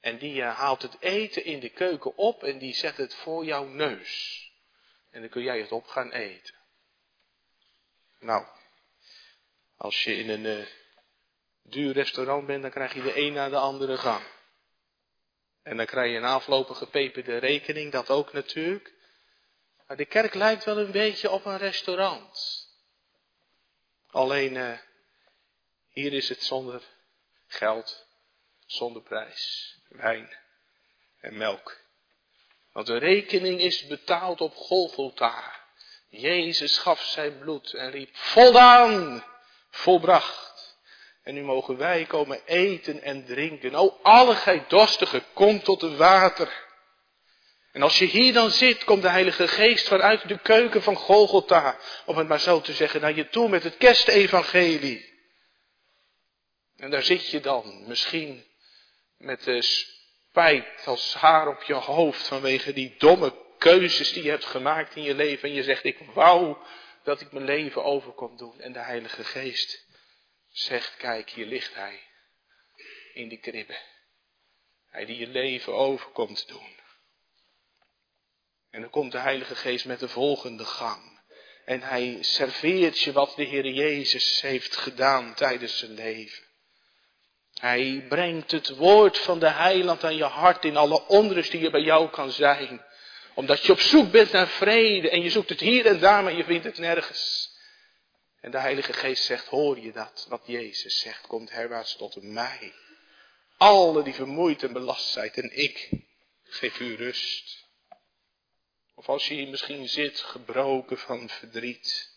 En 0.00 0.18
die 0.18 0.34
uh, 0.34 0.56
haalt 0.56 0.82
het 0.82 0.96
eten 1.00 1.44
in 1.44 1.60
de 1.60 1.68
keuken 1.68 2.16
op 2.16 2.42
en 2.42 2.58
die 2.58 2.74
zet 2.74 2.96
het 2.96 3.14
voor 3.14 3.44
jouw 3.44 3.64
neus. 3.64 4.42
En 5.10 5.20
dan 5.20 5.30
kun 5.30 5.42
jij 5.42 5.60
het 5.60 5.72
op 5.72 5.86
gaan 5.86 6.12
eten. 6.12 6.54
Nou, 8.20 8.46
als 9.76 10.04
je 10.04 10.16
in 10.16 10.28
een 10.28 10.58
uh, 10.58 10.66
duur 11.62 11.92
restaurant 11.92 12.46
bent, 12.46 12.62
dan 12.62 12.70
krijg 12.70 12.94
je 12.94 13.02
de 13.02 13.18
een 13.20 13.32
na 13.32 13.48
de 13.48 13.56
andere 13.56 13.96
gang. 13.96 14.24
En 15.62 15.76
dan 15.76 15.86
krijg 15.86 16.10
je 16.10 16.16
een 16.16 16.24
aflopen 16.24 16.76
gepeperde 16.76 17.36
rekening, 17.36 17.92
dat 17.92 18.10
ook 18.10 18.32
natuurlijk. 18.32 18.94
Maar 19.86 19.96
de 19.96 20.04
kerk 20.04 20.34
lijkt 20.34 20.64
wel 20.64 20.78
een 20.78 20.90
beetje 20.90 21.30
op 21.30 21.44
een 21.44 21.58
restaurant. 21.58 22.66
Alleen, 24.10 24.54
uh, 24.54 24.78
hier 25.88 26.12
is 26.12 26.28
het 26.28 26.42
zonder 26.42 26.82
geld, 27.46 28.07
zonder 28.68 29.02
prijs 29.02 29.74
wijn 29.88 30.36
en 31.20 31.36
melk. 31.36 31.76
Want 32.72 32.86
de 32.86 32.98
rekening 32.98 33.60
is 33.60 33.86
betaald 33.86 34.40
op 34.40 34.54
Golgotha. 34.54 35.56
Jezus 36.08 36.78
gaf 36.78 37.02
zijn 37.02 37.38
bloed 37.38 37.72
en 37.72 37.90
riep, 37.90 38.16
voldaan, 38.16 39.24
volbracht. 39.70 40.76
En 41.22 41.34
nu 41.34 41.42
mogen 41.42 41.76
wij 41.76 42.04
komen 42.04 42.40
eten 42.44 43.02
en 43.02 43.24
drinken. 43.24 43.74
O, 43.74 43.98
alle 44.02 44.34
gij 44.34 44.64
dorstigen, 44.68 45.24
kom 45.32 45.62
tot 45.62 45.80
het 45.80 45.96
water. 45.96 46.66
En 47.72 47.82
als 47.82 47.98
je 47.98 48.04
hier 48.04 48.32
dan 48.32 48.50
zit, 48.50 48.84
komt 48.84 49.02
de 49.02 49.08
Heilige 49.08 49.48
Geest 49.48 49.88
vanuit 49.88 50.28
de 50.28 50.38
keuken 50.38 50.82
van 50.82 50.96
Golgotha, 50.96 51.78
om 52.06 52.16
het 52.16 52.28
maar 52.28 52.40
zo 52.40 52.60
te 52.60 52.72
zeggen, 52.72 53.00
naar 53.00 53.14
je 53.14 53.28
toe 53.28 53.48
met 53.48 53.62
het 53.62 53.76
kerstevangelie. 53.76 55.16
En 56.76 56.90
daar 56.90 57.02
zit 57.02 57.30
je 57.30 57.40
dan, 57.40 57.84
misschien 57.86 58.46
met 59.18 59.44
de 59.44 59.62
spijt 59.62 60.86
als 60.86 61.14
haar 61.14 61.48
op 61.48 61.62
je 61.62 61.74
hoofd 61.74 62.26
vanwege 62.26 62.72
die 62.72 62.94
domme 62.98 63.34
keuzes 63.58 64.12
die 64.12 64.22
je 64.22 64.30
hebt 64.30 64.44
gemaakt 64.44 64.96
in 64.96 65.02
je 65.02 65.14
leven. 65.14 65.48
En 65.48 65.54
je 65.54 65.62
zegt, 65.62 65.84
ik 65.84 65.98
wou 65.98 66.56
dat 67.02 67.20
ik 67.20 67.32
mijn 67.32 67.44
leven 67.44 67.84
over 67.84 68.12
kon 68.12 68.36
doen. 68.36 68.60
En 68.60 68.72
de 68.72 68.78
Heilige 68.78 69.24
Geest 69.24 69.86
zegt, 70.48 70.96
kijk, 70.96 71.30
hier 71.30 71.46
ligt 71.46 71.74
Hij. 71.74 72.00
In 73.14 73.28
die 73.28 73.38
kribbe. 73.38 73.78
Hij 74.90 75.04
die 75.04 75.18
je 75.18 75.26
leven 75.26 75.74
over 75.74 76.10
komt 76.10 76.48
doen. 76.48 76.76
En 78.70 78.80
dan 78.80 78.90
komt 78.90 79.12
de 79.12 79.18
Heilige 79.18 79.56
Geest 79.56 79.84
met 79.84 80.00
de 80.00 80.08
volgende 80.08 80.64
gang. 80.64 81.20
En 81.64 81.80
hij 81.82 82.18
serveert 82.20 82.98
je 82.98 83.12
wat 83.12 83.36
de 83.36 83.44
Heer 83.44 83.66
Jezus 83.66 84.40
heeft 84.40 84.76
gedaan 84.76 85.34
tijdens 85.34 85.78
zijn 85.78 85.92
leven. 85.92 86.47
Hij 87.60 88.04
brengt 88.08 88.50
het 88.50 88.68
woord 88.68 89.18
van 89.18 89.38
de 89.38 89.48
heiland 89.48 90.04
aan 90.04 90.16
je 90.16 90.24
hart 90.24 90.64
in 90.64 90.76
alle 90.76 91.06
onrust 91.06 91.50
die 91.50 91.64
er 91.64 91.70
bij 91.70 91.80
jou 91.80 92.08
kan 92.08 92.30
zijn. 92.30 92.84
Omdat 93.34 93.66
je 93.66 93.72
op 93.72 93.80
zoek 93.80 94.10
bent 94.10 94.32
naar 94.32 94.48
vrede 94.48 95.10
en 95.10 95.22
je 95.22 95.30
zoekt 95.30 95.48
het 95.48 95.60
hier 95.60 95.86
en 95.86 95.98
daar, 95.98 96.22
maar 96.22 96.36
je 96.36 96.44
vindt 96.44 96.64
het 96.64 96.78
nergens. 96.78 97.56
En 98.40 98.50
de 98.50 98.58
Heilige 98.58 98.92
Geest 98.92 99.24
zegt, 99.24 99.46
hoor 99.46 99.80
je 99.80 99.92
dat? 99.92 100.26
Wat 100.28 100.42
Jezus 100.44 101.00
zegt, 101.00 101.26
komt 101.26 101.50
herwaarts 101.50 101.96
tot 101.96 102.22
mij. 102.22 102.72
Alle 103.56 104.02
die 104.02 104.14
vermoeid 104.14 104.62
en 104.62 104.72
belast 104.72 105.08
zijn 105.08 105.32
en 105.32 105.58
ik 105.58 105.90
geef 106.44 106.80
u 106.80 106.94
rust. 106.94 107.66
Of 108.94 109.08
als 109.08 109.28
je 109.28 109.34
hier 109.34 109.48
misschien 109.48 109.88
zit, 109.88 110.20
gebroken 110.20 110.98
van 110.98 111.28
verdriet. 111.28 112.16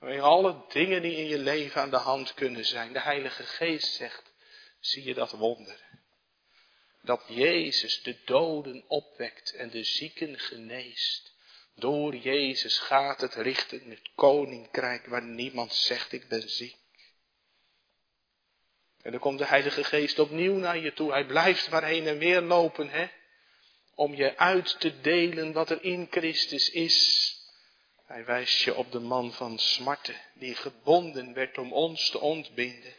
Alle 0.00 0.64
dingen 0.68 1.02
die 1.02 1.16
in 1.16 1.26
je 1.26 1.38
leven 1.38 1.80
aan 1.80 1.90
de 1.90 1.96
hand 1.96 2.34
kunnen 2.34 2.64
zijn. 2.64 2.92
De 2.92 3.00
Heilige 3.00 3.42
Geest 3.42 3.94
zegt, 3.94 4.33
zie 4.86 5.04
je 5.04 5.14
dat 5.14 5.30
wonder. 5.30 5.80
Dat 7.02 7.24
Jezus 7.28 8.02
de 8.02 8.16
doden 8.24 8.84
opwekt 8.88 9.54
en 9.54 9.70
de 9.70 9.84
zieken 9.84 10.38
geneest. 10.38 11.32
Door 11.74 12.16
Jezus 12.16 12.78
gaat 12.78 13.20
het 13.20 13.34
richten 13.34 13.90
het 13.90 14.10
koninkrijk 14.14 15.06
waar 15.06 15.22
niemand 15.22 15.74
zegt 15.74 16.12
ik 16.12 16.28
ben 16.28 16.50
ziek. 16.50 16.76
En 19.02 19.10
dan 19.10 19.20
komt 19.20 19.38
de 19.38 19.46
Heilige 19.46 19.84
Geest 19.84 20.18
opnieuw 20.18 20.54
naar 20.54 20.78
je 20.78 20.92
toe. 20.92 21.10
Hij 21.10 21.26
blijft 21.26 21.70
maar 21.70 21.84
heen 21.84 22.06
en 22.06 22.18
weer 22.18 22.40
lopen, 22.40 22.88
hè. 22.88 23.08
Om 23.94 24.14
je 24.14 24.36
uit 24.36 24.80
te 24.80 25.00
delen 25.00 25.52
wat 25.52 25.70
er 25.70 25.82
in 25.82 26.06
Christus 26.10 26.70
is. 26.70 27.28
Hij 28.06 28.24
wijst 28.24 28.62
je 28.62 28.74
op 28.74 28.92
de 28.92 29.00
man 29.00 29.32
van 29.32 29.58
smarten, 29.58 30.20
die 30.34 30.54
gebonden 30.54 31.34
werd 31.34 31.58
om 31.58 31.72
ons 31.72 32.10
te 32.10 32.20
ontbinden 32.20 32.94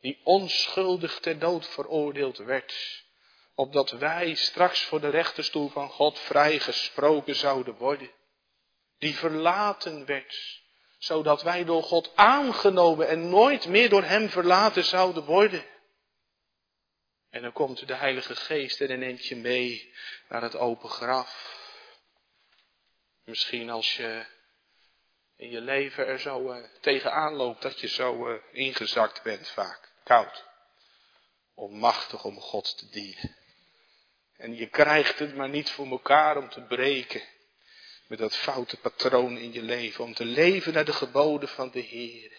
die 0.00 0.20
onschuldig 0.24 1.20
ter 1.20 1.38
dood 1.38 1.68
veroordeeld 1.68 2.36
werd, 2.36 3.04
opdat 3.54 3.90
wij 3.90 4.34
straks 4.34 4.80
voor 4.80 5.00
de 5.00 5.08
rechterstoel 5.08 5.68
van 5.68 5.88
God 5.88 6.18
vrijgesproken 6.18 7.34
zouden 7.34 7.74
worden, 7.74 8.10
die 8.98 9.14
verlaten 9.14 10.04
werd, 10.04 10.62
zodat 10.98 11.42
wij 11.42 11.64
door 11.64 11.82
God 11.82 12.12
aangenomen 12.14 13.08
en 13.08 13.28
nooit 13.28 13.66
meer 13.66 13.88
door 13.88 14.04
Hem 14.04 14.28
verlaten 14.28 14.84
zouden 14.84 15.24
worden. 15.24 15.64
En 17.30 17.42
dan 17.42 17.52
komt 17.52 17.86
de 17.86 17.94
Heilige 17.94 18.36
Geest 18.36 18.80
en 18.80 18.98
neemt 18.98 19.26
je 19.26 19.36
mee 19.36 19.94
naar 20.28 20.42
het 20.42 20.56
open 20.56 20.88
graf. 20.88 21.56
Misschien 23.24 23.70
als 23.70 23.96
je 23.96 24.26
in 25.38 25.50
je 25.50 25.60
leven 25.60 26.06
er 26.06 26.20
zo 26.20 26.52
uh, 26.52 26.64
tegenaan 26.80 27.34
loopt 27.34 27.62
dat 27.62 27.80
je 27.80 27.88
zo 27.88 28.28
uh, 28.28 28.34
ingezakt 28.52 29.22
bent 29.22 29.48
vaak 29.48 29.92
koud. 30.04 30.44
Onmachtig 31.54 32.24
om 32.24 32.40
God 32.40 32.78
te 32.78 32.88
dienen. 32.88 33.36
En 34.36 34.56
je 34.56 34.66
krijgt 34.66 35.18
het 35.18 35.34
maar 35.34 35.48
niet 35.48 35.70
voor 35.70 35.86
elkaar 35.86 36.36
om 36.36 36.48
te 36.48 36.60
breken 36.60 37.22
met 38.06 38.18
dat 38.18 38.36
foute 38.36 38.76
patroon 38.76 39.38
in 39.38 39.52
je 39.52 39.62
leven. 39.62 40.04
Om 40.04 40.14
te 40.14 40.24
leven 40.24 40.72
naar 40.72 40.84
de 40.84 40.92
geboden 40.92 41.48
van 41.48 41.70
de 41.70 41.80
Heer. 41.80 42.32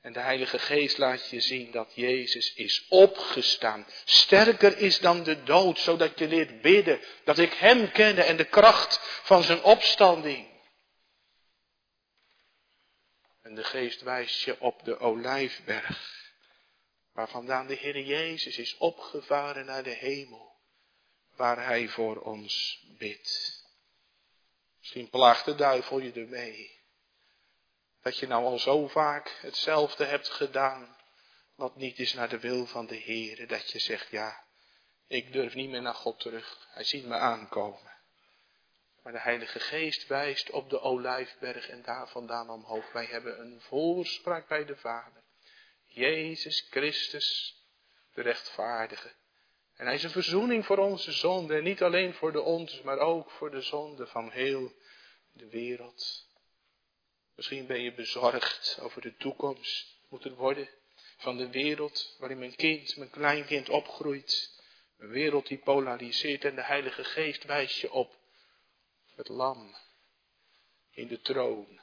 En 0.00 0.12
de 0.12 0.20
Heilige 0.20 0.58
Geest 0.58 0.98
laat 0.98 1.30
je 1.30 1.40
zien 1.40 1.70
dat 1.70 1.92
Jezus 1.94 2.54
is 2.54 2.86
opgestaan. 2.88 3.86
Sterker 4.04 4.78
is 4.78 4.98
dan 4.98 5.22
de 5.22 5.42
dood, 5.42 5.78
zodat 5.78 6.18
je 6.18 6.28
leert 6.28 6.60
bidden. 6.60 7.00
Dat 7.24 7.38
ik 7.38 7.52
Hem 7.52 7.90
kenne 7.90 8.22
en 8.22 8.36
de 8.36 8.44
kracht 8.44 9.00
van 9.22 9.42
zijn 9.42 9.62
opstanding. 9.62 10.55
En 13.46 13.54
de 13.54 13.64
Geest 13.64 14.00
wijst 14.00 14.40
je 14.40 14.60
op 14.60 14.84
de 14.84 14.98
olijfberg 14.98 16.32
waar 17.12 17.28
vandaan 17.28 17.66
de 17.66 17.74
Heer 17.74 18.00
Jezus 18.00 18.58
is 18.58 18.76
opgevaren 18.76 19.66
naar 19.66 19.82
de 19.82 19.94
hemel, 19.94 20.56
waar 21.36 21.64
Hij 21.64 21.88
voor 21.88 22.20
ons 22.20 22.84
bidt. 22.98 23.62
Misschien 24.78 25.10
plaagt 25.10 25.44
de 25.44 25.54
duivel 25.54 25.98
je 25.98 26.12
ermee, 26.12 26.80
dat 28.02 28.18
je 28.18 28.26
nou 28.26 28.44
al 28.44 28.58
zo 28.58 28.88
vaak 28.88 29.38
hetzelfde 29.40 30.04
hebt 30.04 30.28
gedaan, 30.28 30.96
wat 31.54 31.76
niet 31.76 31.98
is 31.98 32.12
naar 32.12 32.28
de 32.28 32.38
wil 32.38 32.66
van 32.66 32.86
de 32.86 32.96
Heer, 32.96 33.46
dat 33.46 33.70
je 33.70 33.78
zegt, 33.78 34.10
ja, 34.10 34.44
ik 35.06 35.32
durf 35.32 35.54
niet 35.54 35.70
meer 35.70 35.82
naar 35.82 35.94
God 35.94 36.20
terug, 36.20 36.66
Hij 36.70 36.84
ziet 36.84 37.04
me 37.04 37.14
aankomen. 37.14 37.95
Maar 39.06 39.14
de 39.14 39.20
Heilige 39.20 39.60
Geest 39.60 40.06
wijst 40.06 40.50
op 40.50 40.70
de 40.70 40.80
Olijfberg 40.80 41.68
en 41.68 41.82
daar 41.82 42.08
vandaan 42.08 42.50
omhoog. 42.50 42.92
Wij 42.92 43.04
hebben 43.04 43.40
een 43.40 43.60
voorspraak 43.60 44.48
bij 44.48 44.64
de 44.64 44.76
Vader. 44.76 45.22
Jezus 45.84 46.66
Christus, 46.70 47.56
de 48.14 48.22
rechtvaardige. 48.22 49.12
En 49.76 49.86
hij 49.86 49.94
is 49.94 50.02
een 50.02 50.10
verzoening 50.10 50.66
voor 50.66 50.78
onze 50.78 51.12
zonde. 51.12 51.54
En 51.54 51.62
niet 51.62 51.82
alleen 51.82 52.14
voor 52.14 52.32
de 52.32 52.40
onze, 52.40 52.84
maar 52.84 52.98
ook 52.98 53.30
voor 53.30 53.50
de 53.50 53.60
zonde 53.60 54.06
van 54.06 54.30
heel 54.30 54.72
de 55.32 55.48
wereld. 55.48 56.28
Misschien 57.34 57.66
ben 57.66 57.80
je 57.80 57.94
bezorgd 57.94 58.78
over 58.80 59.00
de 59.00 59.16
toekomst. 59.16 59.98
Moet 60.08 60.24
het 60.24 60.34
worden 60.34 60.68
van 61.16 61.36
de 61.36 61.50
wereld 61.50 62.16
waarin 62.18 62.38
mijn 62.38 62.56
kind, 62.56 62.96
mijn 62.96 63.10
kleinkind 63.10 63.68
opgroeit. 63.68 64.60
Een 64.98 65.08
wereld 65.08 65.46
die 65.46 65.58
polariseert 65.58 66.44
en 66.44 66.54
de 66.54 66.64
Heilige 66.64 67.04
Geest 67.04 67.44
wijst 67.44 67.80
je 67.80 67.92
op 67.92 68.24
het 69.16 69.28
lam 69.28 69.76
in 70.90 71.08
de 71.08 71.20
troon 71.20 71.80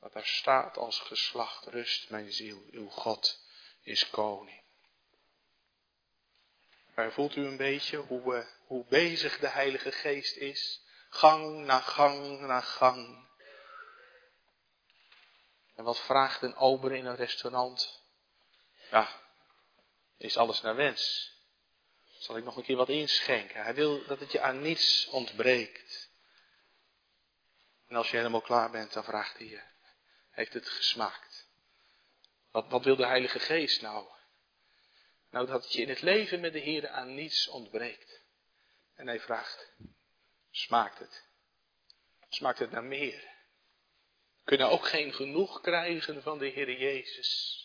dat 0.00 0.12
daar 0.12 0.26
staat 0.26 0.76
als 0.76 0.98
geslacht, 0.98 1.66
rust 1.66 2.10
mijn 2.10 2.32
ziel, 2.32 2.62
uw 2.70 2.88
God 2.88 3.40
is 3.82 4.10
koning. 4.10 4.62
Maar 6.94 7.12
voelt 7.12 7.36
u 7.36 7.46
een 7.46 7.56
beetje 7.56 7.96
hoe, 7.96 8.34
uh, 8.34 8.46
hoe 8.66 8.84
bezig 8.88 9.38
de 9.38 9.48
Heilige 9.48 9.92
Geest 9.92 10.36
is? 10.36 10.80
Gang 11.08 11.64
na 11.64 11.80
gang 11.80 12.40
na 12.40 12.60
gang. 12.60 13.28
En 15.74 15.84
wat 15.84 16.00
vraagt 16.00 16.42
een 16.42 16.56
ober 16.56 16.92
in 16.92 17.06
een 17.06 17.16
restaurant? 17.16 18.02
Ja, 18.90 19.20
is 20.16 20.36
alles 20.36 20.60
naar 20.60 20.76
wens? 20.76 21.32
Zal 22.18 22.36
ik 22.36 22.44
nog 22.44 22.56
een 22.56 22.62
keer 22.62 22.76
wat 22.76 22.88
inschenken? 22.88 23.62
Hij 23.62 23.74
wil 23.74 24.06
dat 24.06 24.20
het 24.20 24.32
je 24.32 24.40
aan 24.40 24.62
niets 24.62 25.06
ontbreekt. 25.06 26.01
En 27.92 27.98
als 27.98 28.10
je 28.10 28.16
helemaal 28.16 28.40
klaar 28.40 28.70
bent, 28.70 28.92
dan 28.92 29.04
vraagt 29.04 29.38
hij 29.38 29.46
je, 29.46 29.62
heeft 30.30 30.52
het 30.52 30.68
gesmaakt. 30.68 31.48
Wat, 32.50 32.68
wat 32.68 32.84
wil 32.84 32.96
de 32.96 33.06
Heilige 33.06 33.38
Geest 33.38 33.82
nou? 33.82 34.08
Nou, 35.30 35.46
dat 35.46 35.62
het 35.62 35.72
je 35.72 35.82
in 35.82 35.88
het 35.88 36.00
leven 36.00 36.40
met 36.40 36.52
de 36.52 36.58
Heer 36.58 36.88
aan 36.88 37.14
niets 37.14 37.48
ontbreekt. 37.48 38.22
En 38.94 39.06
hij 39.06 39.20
vraagt, 39.20 39.72
smaakt 40.50 40.98
het? 40.98 41.28
Smaakt 42.28 42.58
het 42.58 42.70
naar 42.70 42.84
meer? 42.84 43.28
Kunnen 44.44 44.70
ook 44.70 44.86
geen 44.88 45.12
genoeg 45.12 45.60
krijgen 45.60 46.22
van 46.22 46.38
de 46.38 46.46
Heer 46.46 46.78
Jezus? 46.78 47.60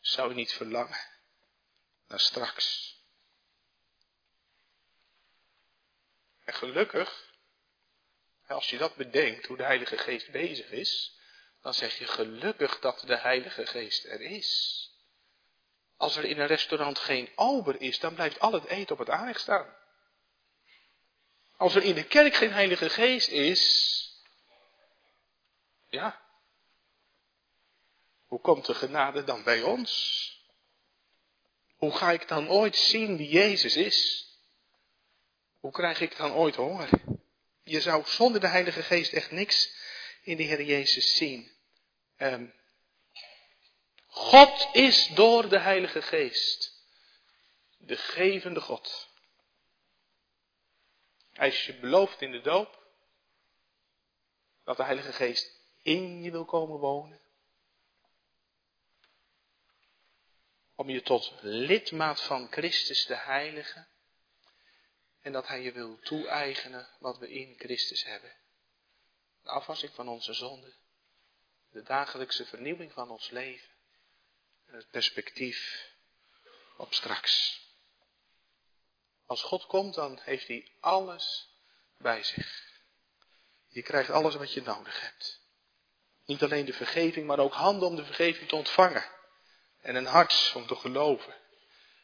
Zou 0.00 0.28
je 0.28 0.34
niet 0.34 0.52
verlangen 0.52 1.06
naar 2.08 2.20
straks? 2.20 2.96
En 6.44 6.54
gelukkig, 6.54 7.31
als 8.46 8.70
je 8.70 8.78
dat 8.78 8.94
bedenkt, 8.94 9.46
hoe 9.46 9.56
de 9.56 9.62
Heilige 9.62 9.98
Geest 9.98 10.30
bezig 10.30 10.70
is, 10.70 11.18
dan 11.62 11.74
zeg 11.74 11.98
je 11.98 12.06
gelukkig 12.06 12.78
dat 12.78 13.00
de 13.06 13.16
Heilige 13.16 13.66
Geest 13.66 14.04
er 14.04 14.20
is. 14.20 14.80
Als 15.96 16.16
er 16.16 16.24
in 16.24 16.38
een 16.38 16.46
restaurant 16.46 16.98
geen 16.98 17.30
ober 17.34 17.80
is, 17.80 17.98
dan 17.98 18.14
blijft 18.14 18.40
al 18.40 18.52
het 18.52 18.64
eten 18.64 18.92
op 18.92 18.98
het 18.98 19.10
aanrecht 19.10 19.40
staan. 19.40 19.76
Als 21.56 21.74
er 21.74 21.82
in 21.82 21.94
de 21.94 22.04
kerk 22.04 22.34
geen 22.34 22.52
Heilige 22.52 22.90
Geest 22.90 23.28
is, 23.28 23.90
ja, 25.88 26.20
hoe 28.26 28.40
komt 28.40 28.66
de 28.66 28.74
genade 28.74 29.24
dan 29.24 29.42
bij 29.42 29.62
ons? 29.62 30.20
Hoe 31.76 31.96
ga 31.96 32.10
ik 32.10 32.28
dan 32.28 32.48
ooit 32.48 32.76
zien 32.76 33.16
wie 33.16 33.28
Jezus 33.28 33.76
is? 33.76 34.28
Hoe 35.60 35.72
krijg 35.72 36.00
ik 36.00 36.16
dan 36.16 36.32
ooit 36.32 36.56
honger? 36.56 36.88
Je 37.62 37.80
zou 37.80 38.06
zonder 38.06 38.40
de 38.40 38.48
Heilige 38.48 38.82
Geest 38.82 39.12
echt 39.12 39.30
niks 39.30 39.74
in 40.22 40.36
de 40.36 40.42
Heer 40.42 40.62
Jezus 40.62 41.16
zien. 41.16 41.50
Um, 42.18 42.54
God 44.06 44.68
is 44.72 45.06
door 45.06 45.48
de 45.48 45.58
Heilige 45.58 46.02
Geest 46.02 46.72
de 47.78 47.96
gevende 47.96 48.60
God. 48.60 49.08
Hij 51.32 51.48
is 51.48 51.66
je 51.66 51.78
beloofd 51.78 52.20
in 52.20 52.30
de 52.30 52.40
doop. 52.40 52.80
Dat 54.64 54.76
de 54.76 54.84
Heilige 54.84 55.12
Geest 55.12 55.60
in 55.82 56.22
je 56.22 56.30
wil 56.30 56.44
komen 56.44 56.78
wonen. 56.78 57.20
Om 60.74 60.90
je 60.90 61.02
tot 61.02 61.34
lidmaat 61.40 62.22
van 62.22 62.48
Christus 62.50 63.06
de 63.06 63.16
Heilige. 63.16 63.86
En 65.22 65.32
dat 65.32 65.46
Hij 65.46 65.62
je 65.62 65.72
wil 65.72 65.98
toe-eigenen 65.98 66.88
wat 66.98 67.18
we 67.18 67.30
in 67.30 67.54
Christus 67.58 68.04
hebben. 68.04 68.32
De 69.42 69.48
afwassing 69.48 69.92
van 69.94 70.08
onze 70.08 70.32
zonden. 70.32 70.74
De 71.70 71.82
dagelijkse 71.82 72.44
vernieuwing 72.44 72.92
van 72.92 73.10
ons 73.10 73.30
leven. 73.30 73.68
En 74.66 74.74
het 74.74 74.90
perspectief 74.90 75.90
op 76.76 76.94
straks. 76.94 77.60
Als 79.26 79.42
God 79.42 79.66
komt, 79.66 79.94
dan 79.94 80.18
heeft 80.22 80.46
hij 80.46 80.72
alles 80.80 81.48
bij 81.98 82.22
zich. 82.22 82.70
Je 83.68 83.82
krijgt 83.82 84.10
alles 84.10 84.34
wat 84.34 84.52
je 84.52 84.62
nodig 84.62 85.00
hebt. 85.00 85.40
Niet 86.24 86.42
alleen 86.42 86.64
de 86.64 86.72
vergeving, 86.72 87.26
maar 87.26 87.38
ook 87.38 87.52
handen 87.52 87.88
om 87.88 87.96
de 87.96 88.04
vergeving 88.04 88.48
te 88.48 88.56
ontvangen. 88.56 89.04
En 89.80 89.94
een 89.94 90.06
hart 90.06 90.52
om 90.54 90.66
te 90.66 90.76
geloven. 90.76 91.34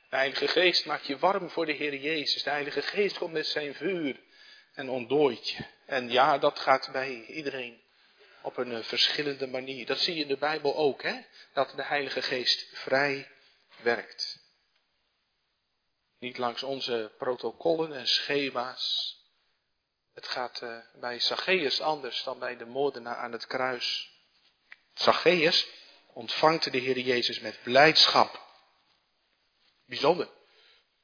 De 0.08 0.16
Heilige 0.16 0.48
Geest 0.48 0.86
maakt 0.86 1.06
je 1.06 1.18
warm 1.18 1.50
voor 1.50 1.66
de 1.66 1.72
Heer 1.72 1.94
Jezus. 1.94 2.42
De 2.42 2.50
Heilige 2.50 2.82
Geest 2.82 3.18
komt 3.18 3.32
met 3.32 3.46
zijn 3.46 3.74
vuur 3.74 4.20
en 4.74 4.88
ontdooit 4.88 5.48
je. 5.48 5.64
En 5.86 6.10
ja, 6.10 6.38
dat 6.38 6.58
gaat 6.58 6.88
bij 6.92 7.24
iedereen 7.24 7.80
op 8.42 8.56
een 8.56 8.72
eh, 8.72 8.82
verschillende 8.82 9.46
manier. 9.46 9.86
Dat 9.86 9.98
zie 9.98 10.14
je 10.14 10.22
in 10.22 10.28
de 10.28 10.36
Bijbel 10.36 10.76
ook, 10.76 11.02
hè? 11.02 11.20
Dat 11.52 11.72
de 11.76 11.84
Heilige 11.84 12.22
Geest 12.22 12.68
vrij 12.72 13.30
werkt. 13.82 14.46
Niet 16.18 16.38
langs 16.38 16.62
onze 16.62 17.12
protocollen 17.18 17.92
en 17.92 18.08
schema's. 18.08 19.16
Het 20.14 20.28
gaat 20.28 20.60
uh, 20.62 20.78
bij 20.94 21.18
Zacchaeus 21.18 21.80
anders 21.80 22.22
dan 22.22 22.38
bij 22.38 22.56
de 22.56 22.66
moordenaar 22.66 23.16
aan 23.16 23.32
het 23.32 23.46
kruis. 23.46 24.10
Zacchaeus 24.94 25.68
ontvangt 26.12 26.72
de 26.72 26.78
Heer 26.78 26.98
Jezus 26.98 27.40
met 27.40 27.62
blijdschap. 27.62 28.47
Bijzonder, 29.88 30.28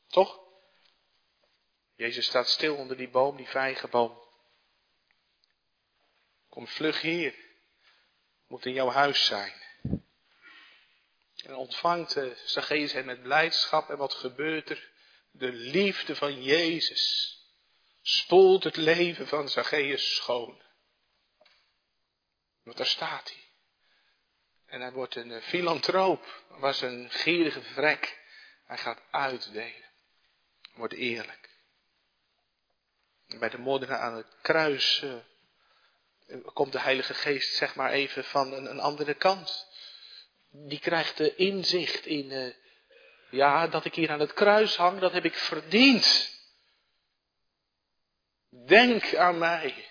toch? 0.06 0.40
Jezus 1.96 2.26
staat 2.26 2.48
stil 2.48 2.76
onder 2.76 2.96
die 2.96 3.08
boom, 3.08 3.36
die 3.36 3.48
vijgenboom. 3.48 4.22
Kom 6.48 6.66
vlug 6.66 7.00
hier. 7.00 7.34
Moet 8.46 8.66
in 8.66 8.72
jouw 8.72 8.90
huis 8.90 9.24
zijn. 9.24 9.62
En 11.44 11.54
ontvangt 11.54 12.16
uh, 12.16 12.34
Zacchaeus 12.44 12.92
hem 12.92 13.04
met 13.04 13.22
blijdschap. 13.22 13.90
En 13.90 13.96
wat 13.96 14.14
gebeurt 14.14 14.70
er? 14.70 14.90
De 15.30 15.52
liefde 15.52 16.16
van 16.16 16.42
Jezus 16.42 17.34
spoelt 18.02 18.64
het 18.64 18.76
leven 18.76 19.28
van 19.28 19.48
Zacchaeus 19.48 20.14
schoon. 20.14 20.62
Want 22.62 22.76
daar 22.76 22.86
staat 22.86 23.28
hij. 23.28 23.42
En 24.66 24.80
hij 24.80 24.92
wordt 24.92 25.14
een 25.14 25.42
filantroop, 25.42 26.44
was 26.48 26.80
een 26.80 27.10
gierige 27.10 27.62
vrek. 27.62 28.22
Hij 28.64 28.78
gaat 28.78 29.02
uitdelen. 29.10 29.90
Wordt 30.74 30.94
eerlijk. 30.94 31.50
Bij 33.38 33.48
de 33.48 33.58
moordenaar 33.58 33.98
aan 33.98 34.16
het 34.16 34.36
kruis 34.42 35.02
uh, 35.02 36.44
komt 36.52 36.72
de 36.72 36.80
Heilige 36.80 37.14
Geest, 37.14 37.54
zeg 37.54 37.74
maar 37.74 37.90
even, 37.90 38.24
van 38.24 38.52
een, 38.52 38.70
een 38.70 38.80
andere 38.80 39.14
kant. 39.14 39.66
Die 40.50 40.78
krijgt 40.78 41.16
de 41.16 41.34
inzicht 41.34 42.06
in, 42.06 42.30
uh, 42.30 42.54
ja, 43.30 43.66
dat 43.66 43.84
ik 43.84 43.94
hier 43.94 44.10
aan 44.10 44.20
het 44.20 44.32
kruis 44.32 44.76
hang, 44.76 45.00
dat 45.00 45.12
heb 45.12 45.24
ik 45.24 45.34
verdiend. 45.34 46.32
Denk 48.48 49.14
aan 49.14 49.38
mij 49.38 49.88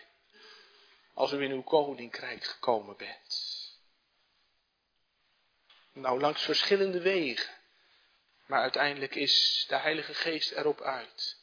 als 1.14 1.32
u 1.32 1.44
in 1.44 1.52
uw 1.52 1.64
koninkrijk 1.64 2.44
gekomen 2.44 2.98
bent. 2.98 3.62
Nou, 5.94 6.20
langs 6.20 6.42
verschillende 6.42 7.02
wegen. 7.02 7.54
Maar 8.46 8.62
uiteindelijk 8.62 9.16
is 9.16 9.66
de 9.68 9.78
Heilige 9.78 10.14
Geest 10.14 10.52
erop 10.52 10.82
uit 10.82 11.42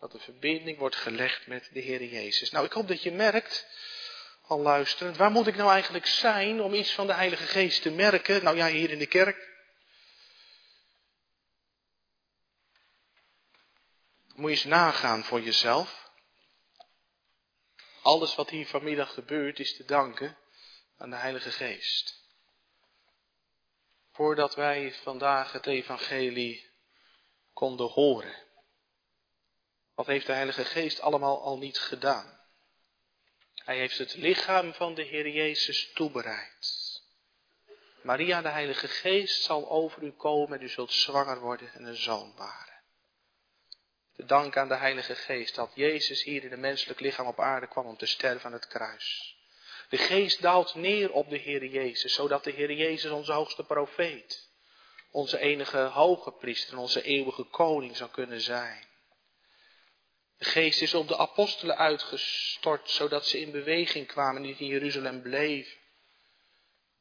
dat 0.00 0.12
de 0.12 0.18
verbinding 0.18 0.78
wordt 0.78 0.96
gelegd 0.96 1.46
met 1.46 1.70
de 1.72 1.80
Heer 1.80 2.04
Jezus. 2.04 2.50
Nou, 2.50 2.66
ik 2.66 2.72
hoop 2.72 2.88
dat 2.88 3.02
je 3.02 3.12
merkt, 3.12 3.66
al 4.42 4.60
luisterend, 4.60 5.16
waar 5.16 5.30
moet 5.30 5.46
ik 5.46 5.56
nou 5.56 5.70
eigenlijk 5.70 6.06
zijn 6.06 6.62
om 6.62 6.74
iets 6.74 6.92
van 6.92 7.06
de 7.06 7.14
Heilige 7.14 7.46
Geest 7.46 7.82
te 7.82 7.90
merken? 7.90 8.44
Nou 8.44 8.56
ja, 8.56 8.66
hier 8.68 8.90
in 8.90 8.98
de 8.98 9.06
kerk. 9.06 9.48
Moet 14.34 14.50
je 14.50 14.56
eens 14.56 14.64
nagaan 14.64 15.24
voor 15.24 15.40
jezelf. 15.40 16.10
Alles 18.02 18.34
wat 18.34 18.50
hier 18.50 18.66
vanmiddag 18.66 19.14
gebeurt 19.14 19.58
is 19.58 19.76
te 19.76 19.84
danken 19.84 20.36
aan 20.98 21.10
de 21.10 21.16
Heilige 21.16 21.50
Geest. 21.50 22.20
Voordat 24.20 24.54
wij 24.54 24.92
vandaag 24.92 25.52
het 25.52 25.66
evangelie 25.66 26.70
konden 27.52 27.86
horen. 27.86 28.34
Wat 29.94 30.06
heeft 30.06 30.26
de 30.26 30.32
Heilige 30.32 30.64
Geest 30.64 31.00
allemaal 31.00 31.42
al 31.42 31.58
niet 31.58 31.78
gedaan? 31.78 32.40
Hij 33.54 33.76
heeft 33.76 33.98
het 33.98 34.14
lichaam 34.14 34.74
van 34.74 34.94
de 34.94 35.02
Heer 35.02 35.28
Jezus 35.28 35.92
toebereid. 35.92 37.02
Maria, 38.02 38.42
de 38.42 38.48
Heilige 38.48 38.88
Geest, 38.88 39.42
zal 39.42 39.70
over 39.70 40.02
u 40.02 40.12
komen 40.12 40.58
en 40.58 40.64
u 40.64 40.68
zult 40.68 40.92
zwanger 40.92 41.40
worden 41.40 41.72
en 41.72 41.84
een 41.84 41.96
zoon 41.96 42.34
baren. 42.36 42.82
De 44.16 44.24
dank 44.24 44.56
aan 44.56 44.68
de 44.68 44.76
Heilige 44.76 45.14
Geest 45.14 45.54
dat 45.54 45.72
Jezus 45.74 46.22
hier 46.22 46.44
in 46.44 46.52
een 46.52 46.60
menselijk 46.60 47.00
lichaam 47.00 47.26
op 47.26 47.40
aarde 47.40 47.68
kwam 47.68 47.86
om 47.86 47.96
te 47.96 48.06
sterven 48.06 48.46
aan 48.46 48.52
het 48.52 48.66
kruis. 48.66 49.38
De 49.90 49.98
Geest 49.98 50.42
daalt 50.42 50.74
neer 50.74 51.12
op 51.12 51.30
de 51.30 51.36
Heer 51.36 51.64
Jezus, 51.64 52.14
zodat 52.14 52.44
de 52.44 52.50
Heer 52.50 52.72
Jezus 52.72 53.10
onze 53.10 53.32
hoogste 53.32 53.64
profeet, 53.64 54.48
onze 55.10 55.38
enige 55.38 55.78
hoge 55.78 56.32
priester 56.32 56.72
en 56.72 56.78
onze 56.78 57.02
eeuwige 57.02 57.44
koning 57.44 57.96
zou 57.96 58.10
kunnen 58.10 58.40
zijn. 58.40 58.88
De 60.38 60.44
Geest 60.44 60.82
is 60.82 60.94
op 60.94 61.08
de 61.08 61.16
apostelen 61.16 61.76
uitgestort, 61.76 62.90
zodat 62.90 63.26
ze 63.26 63.40
in 63.40 63.50
beweging 63.50 64.06
kwamen, 64.06 64.42
niet 64.42 64.60
in 64.60 64.66
Jeruzalem 64.66 65.22
bleven, 65.22 65.78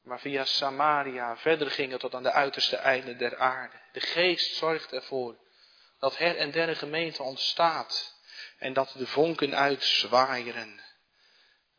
maar 0.03 0.19
via 0.19 0.45
Samaria 0.45 1.37
verder 1.37 1.71
gingen 1.71 1.99
tot 1.99 2.15
aan 2.15 2.23
de 2.23 2.31
uiterste 2.31 2.75
einden 2.75 3.17
der 3.17 3.37
aarde. 3.37 3.81
De 3.91 3.99
Geest 3.99 4.55
zorgt 4.55 4.91
ervoor 4.91 5.37
dat 5.99 6.17
her 6.17 6.37
en 6.37 6.51
der 6.51 6.69
een 6.69 6.75
gemeente 6.75 7.23
ontstaat 7.23 8.15
en 8.57 8.73
dat 8.73 8.93
de 8.97 9.07
vonken 9.07 9.55
uitzwaaieren. 9.55 10.87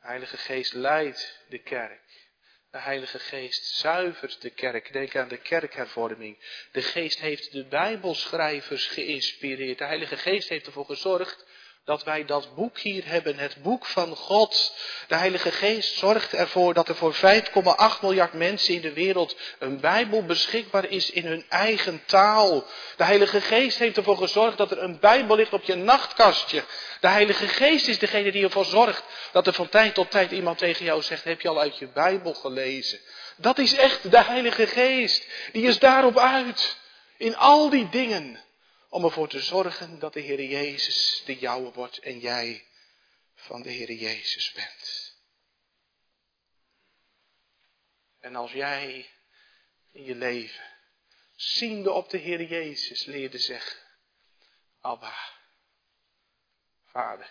De 0.00 0.06
Heilige 0.06 0.36
Geest 0.36 0.72
leidt 0.72 1.44
de 1.48 1.58
kerk. 1.58 2.00
De 2.70 2.78
Heilige 2.78 3.18
Geest 3.18 3.64
zuivert 3.64 4.40
de 4.42 4.50
kerk. 4.50 4.92
Denk 4.92 5.16
aan 5.16 5.28
de 5.28 5.36
kerkhervorming. 5.36 6.38
De 6.72 6.82
Geest 6.82 7.20
heeft 7.20 7.52
de 7.52 7.64
Bijbelschrijvers 7.64 8.86
geïnspireerd. 8.86 9.78
De 9.78 9.84
Heilige 9.84 10.16
Geest 10.16 10.48
heeft 10.48 10.66
ervoor 10.66 10.84
gezorgd 10.84 11.46
dat 11.84 12.04
wij 12.04 12.24
dat 12.24 12.54
boek 12.54 12.78
hier 12.78 13.02
hebben, 13.06 13.38
het 13.38 13.62
boek 13.62 13.86
van 13.86 14.16
God. 14.16 14.74
De 15.08 15.14
Heilige 15.14 15.50
Geest 15.52 15.98
zorgt 15.98 16.32
ervoor 16.32 16.74
dat 16.74 16.88
er 16.88 16.94
voor 16.94 17.14
5,8 17.14 17.20
miljard 18.00 18.32
mensen 18.32 18.74
in 18.74 18.80
de 18.80 18.92
wereld 18.92 19.36
een 19.58 19.80
Bijbel 19.80 20.24
beschikbaar 20.24 20.84
is 20.84 21.10
in 21.10 21.26
hun 21.26 21.44
eigen 21.48 22.02
taal. 22.06 22.66
De 22.96 23.04
Heilige 23.04 23.40
Geest 23.40 23.78
heeft 23.78 23.96
ervoor 23.96 24.16
gezorgd 24.16 24.58
dat 24.58 24.70
er 24.70 24.82
een 24.82 24.98
Bijbel 25.00 25.36
ligt 25.36 25.52
op 25.52 25.62
je 25.62 25.74
nachtkastje. 25.74 26.64
De 27.00 27.08
Heilige 27.08 27.48
Geest 27.48 27.88
is 27.88 27.98
degene 27.98 28.32
die 28.32 28.44
ervoor 28.44 28.64
zorgt 28.64 29.02
dat 29.32 29.46
er 29.46 29.52
van 29.52 29.68
tijd 29.68 29.94
tot 29.94 30.10
tijd 30.10 30.30
iemand 30.30 30.58
tegen 30.58 30.84
jou 30.84 31.02
zegt, 31.02 31.24
heb 31.24 31.40
je 31.40 31.48
al 31.48 31.60
uit 31.60 31.78
je 31.78 31.86
Bijbel 31.86 32.34
gelezen? 32.34 32.98
Dat 33.36 33.58
is 33.58 33.74
echt 33.74 34.10
de 34.10 34.22
Heilige 34.22 34.66
Geest. 34.66 35.26
Die 35.52 35.66
is 35.66 35.78
daarop 35.78 36.18
uit. 36.18 36.76
In 37.16 37.36
al 37.36 37.70
die 37.70 37.88
dingen 37.88 38.40
om 38.90 39.04
ervoor 39.04 39.28
te 39.28 39.40
zorgen 39.40 39.98
dat 39.98 40.12
de 40.12 40.20
Heer 40.20 40.44
Jezus 40.44 41.22
de 41.26 41.38
jouwe 41.38 41.72
wordt 41.72 41.98
en 41.98 42.18
jij 42.18 42.66
van 43.34 43.62
de 43.62 43.70
Heer 43.70 43.92
Jezus 43.92 44.52
bent. 44.52 45.14
En 48.18 48.36
als 48.36 48.52
jij 48.52 49.10
in 49.90 50.04
je 50.04 50.14
leven, 50.14 50.64
ziende 51.36 51.92
op 51.92 52.10
de 52.10 52.18
Heer 52.18 52.42
Jezus, 52.42 53.04
leerde 53.04 53.38
zeggen, 53.38 53.80
Abba, 54.80 55.38
Vader, 56.84 57.30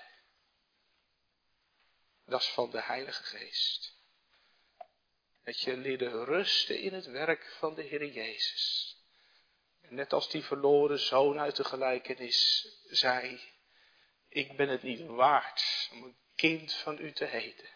dat 2.26 2.42
is 2.42 2.48
van 2.48 2.72
de 2.72 2.82
Heilige 2.82 3.24
Geest. 3.24 3.98
Dat 5.44 5.62
je 5.62 5.78
leerde 5.78 6.24
rusten 6.24 6.80
in 6.80 6.94
het 6.94 7.06
werk 7.06 7.56
van 7.60 7.76
de 7.76 7.84
Heer 7.84 8.06
Jezus. 8.06 8.98
Net 9.90 10.14
als 10.14 10.30
die 10.30 10.44
verloren 10.44 11.00
zoon 11.00 11.40
uit 11.40 11.56
de 11.56 11.64
gelijkenis 11.64 12.68
zei, 12.84 13.42
ik 14.28 14.58
ben 14.58 14.70
het 14.70 14.84
niet 14.84 15.06
waard 15.06 15.90
om 15.92 16.04
een 16.04 16.18
kind 16.36 16.74
van 16.74 17.00
u 17.00 17.12
te 17.12 17.26
heten. 17.26 17.70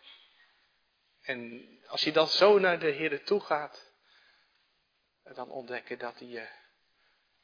En 1.22 1.68
als 1.88 2.03
je 2.03 2.11
dan 2.11 2.28
zo 2.28 2.59
naar 2.59 2.80
de 2.80 2.91
Heer 2.91 3.24
toe 3.24 3.39
gaat, 3.39 3.91
dan 5.24 5.49
ontdekken 5.49 5.99
dat 5.99 6.20
hij 6.20 6.28
je 6.28 6.47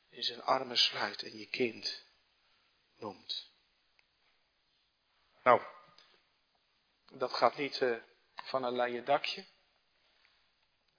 in 0.09 0.24
zijn 0.24 0.41
armen 0.41 0.78
sluit 0.78 1.24
en 1.24 1.38
je 1.38 1.45
kind 1.45 2.05
noemt. 2.97 3.51
Nou, 5.43 5.61
dat 7.11 7.34
gaat 7.34 7.57
niet 7.57 7.80
uh, 7.80 7.97
van 8.36 8.63
een 8.63 8.76
leien 8.76 9.05
dakje. 9.05 9.45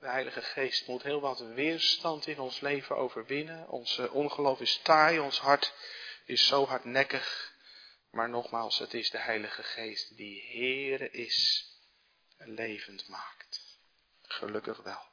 De 0.00 0.08
Heilige 0.08 0.42
Geest 0.42 0.86
moet 0.86 1.02
heel 1.02 1.20
wat 1.20 1.40
weerstand 1.40 2.26
in 2.26 2.38
ons 2.38 2.60
leven 2.60 2.96
overwinnen. 2.96 3.68
Ons 3.68 3.98
ongeloof 3.98 4.60
is 4.60 4.80
taai, 4.82 5.18
ons 5.18 5.38
hart 5.38 5.72
is 6.24 6.46
zo 6.46 6.66
hardnekkig. 6.66 7.52
Maar 8.10 8.28
nogmaals, 8.28 8.78
het 8.78 8.94
is 8.94 9.10
de 9.10 9.18
Heilige 9.18 9.62
Geest 9.62 10.16
die 10.16 10.48
Heere 10.52 11.10
is 11.10 11.68
en 12.36 12.54
levend 12.54 13.08
maakt. 13.08 13.78
Gelukkig 14.22 14.82
wel. 14.82 15.08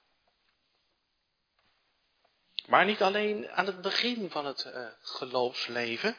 Maar 2.65 2.85
niet 2.85 3.01
alleen 3.01 3.49
aan 3.49 3.65
het 3.65 3.81
begin 3.81 4.29
van 4.29 4.45
het 4.45 4.65
uh, 4.65 4.87
geloofsleven, 5.01 6.17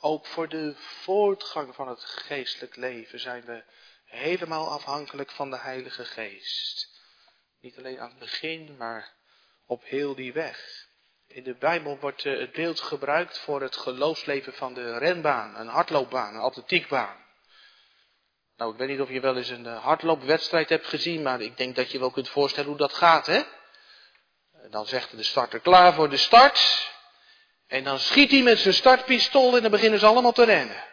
ook 0.00 0.26
voor 0.26 0.48
de 0.48 0.74
voortgang 0.76 1.74
van 1.74 1.88
het 1.88 2.04
geestelijk 2.04 2.76
leven 2.76 3.20
zijn 3.20 3.44
we 3.44 3.64
helemaal 4.04 4.70
afhankelijk 4.70 5.30
van 5.30 5.50
de 5.50 5.58
Heilige 5.58 6.04
Geest. 6.04 6.95
Niet 7.60 7.78
alleen 7.78 8.00
aan 8.00 8.08
het 8.08 8.18
begin, 8.18 8.76
maar 8.76 9.12
op 9.66 9.84
heel 9.84 10.14
die 10.14 10.32
weg. 10.32 10.86
In 11.26 11.42
de 11.42 11.54
Bijbel 11.54 11.98
wordt 11.98 12.24
uh, 12.24 12.38
het 12.38 12.52
beeld 12.52 12.80
gebruikt 12.80 13.38
voor 13.38 13.62
het 13.62 13.76
geloofsleven 13.76 14.54
van 14.54 14.74
de 14.74 14.98
renbaan, 14.98 15.56
een 15.56 15.68
hardloopbaan, 15.68 16.34
een 16.34 16.40
atletiekbaan. 16.40 17.24
Nou, 18.56 18.72
ik 18.72 18.78
weet 18.78 18.88
niet 18.88 19.00
of 19.00 19.08
je 19.08 19.20
wel 19.20 19.36
eens 19.36 19.48
een 19.48 19.66
uh, 19.66 19.82
hardloopwedstrijd 19.84 20.68
hebt 20.68 20.86
gezien, 20.86 21.22
maar 21.22 21.40
ik 21.40 21.56
denk 21.56 21.76
dat 21.76 21.90
je 21.90 21.98
wel 21.98 22.10
kunt 22.10 22.28
voorstellen 22.28 22.68
hoe 22.68 22.78
dat 22.78 22.94
gaat, 22.94 23.26
hè? 23.26 23.42
Dan 24.70 24.86
zegt 24.86 25.16
de 25.16 25.22
starter 25.22 25.60
klaar 25.60 25.94
voor 25.94 26.10
de 26.10 26.16
start. 26.16 26.90
En 27.66 27.84
dan 27.84 27.98
schiet 27.98 28.30
hij 28.30 28.42
met 28.42 28.58
zijn 28.58 28.74
startpistool 28.74 29.56
en 29.56 29.62
dan 29.62 29.70
beginnen 29.70 29.98
ze 29.98 30.06
allemaal 30.06 30.32
te 30.32 30.44
rennen. 30.44 30.84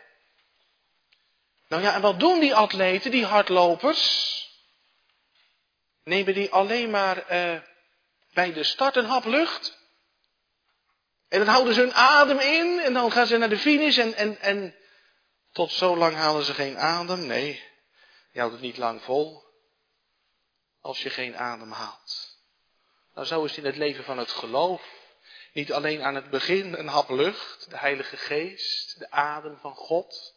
Nou 1.67 1.81
ja, 1.81 1.93
en 1.93 2.01
wat 2.01 2.19
doen 2.19 2.39
die 2.39 2.55
atleten, 2.55 3.11
die 3.11 3.25
hardlopers? 3.25 4.31
Nemen 6.03 6.33
die 6.33 6.51
alleen 6.51 6.89
maar 6.89 7.31
uh, 7.31 7.61
bij 8.33 8.53
de 8.53 8.63
start 8.63 8.95
een 8.95 9.05
hap 9.05 9.25
lucht? 9.25 9.77
En 11.27 11.39
dan 11.39 11.47
houden 11.47 11.73
ze 11.73 11.79
hun 11.79 11.93
adem 11.93 12.39
in 12.39 12.79
en 12.79 12.93
dan 12.93 13.11
gaan 13.11 13.27
ze 13.27 13.37
naar 13.37 13.49
de 13.49 13.57
finish 13.57 13.97
en, 13.97 14.13
en, 14.13 14.39
en 14.39 14.75
tot 15.51 15.71
zo 15.71 15.97
lang 15.97 16.15
halen 16.15 16.43
ze 16.43 16.53
geen 16.53 16.77
adem. 16.77 17.25
Nee, 17.25 17.63
je 18.31 18.39
houdt 18.39 18.53
het 18.53 18.63
niet 18.63 18.77
lang 18.77 19.01
vol 19.01 19.43
als 20.81 21.03
je 21.03 21.09
geen 21.09 21.37
adem 21.37 21.71
haalt. 21.71 22.37
Nou, 23.13 23.27
zo 23.27 23.43
is 23.43 23.49
het 23.49 23.59
in 23.59 23.65
het 23.65 23.75
leven 23.75 24.03
van 24.03 24.17
het 24.17 24.31
geloof. 24.31 25.01
Niet 25.53 25.73
alleen 25.73 26.01
aan 26.01 26.15
het 26.15 26.29
begin 26.29 26.73
een 26.73 26.87
hap 26.87 27.09
lucht, 27.09 27.69
de 27.69 27.77
Heilige 27.77 28.17
Geest, 28.17 28.99
de 28.99 29.11
adem 29.11 29.57
van 29.57 29.75
God, 29.75 30.35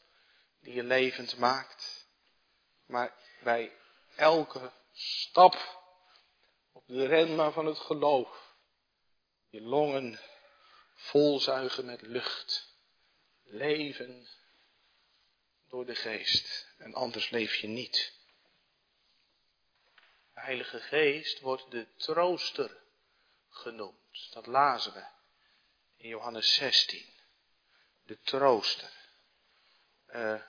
die 0.60 0.74
je 0.74 0.82
levend 0.82 1.36
maakt. 1.38 2.06
Maar 2.86 3.14
bij 3.42 3.72
elke 4.16 4.72
stap 4.98 5.80
op 6.72 6.84
de 6.86 7.06
renma 7.06 7.50
van 7.50 7.66
het 7.66 7.78
geloof, 7.78 8.54
je 9.48 9.60
longen 9.60 10.20
volzuigen 10.94 11.84
met 11.84 12.02
lucht, 12.02 12.74
leven 13.42 14.28
door 15.68 15.86
de 15.86 15.94
Geest. 15.94 16.66
En 16.78 16.94
anders 16.94 17.30
leef 17.30 17.54
je 17.54 17.66
niet. 17.66 18.14
De 20.34 20.40
Heilige 20.40 20.80
Geest 20.80 21.40
wordt 21.40 21.70
de 21.70 21.86
trooster 21.96 22.76
genoemd. 23.48 24.32
Dat 24.32 24.46
lazen 24.46 24.92
we 24.92 25.04
in 25.96 26.08
Johannes 26.08 26.54
16. 26.54 27.14
De 28.02 28.20
trooster. 28.20 28.92
Uh, 30.08 30.42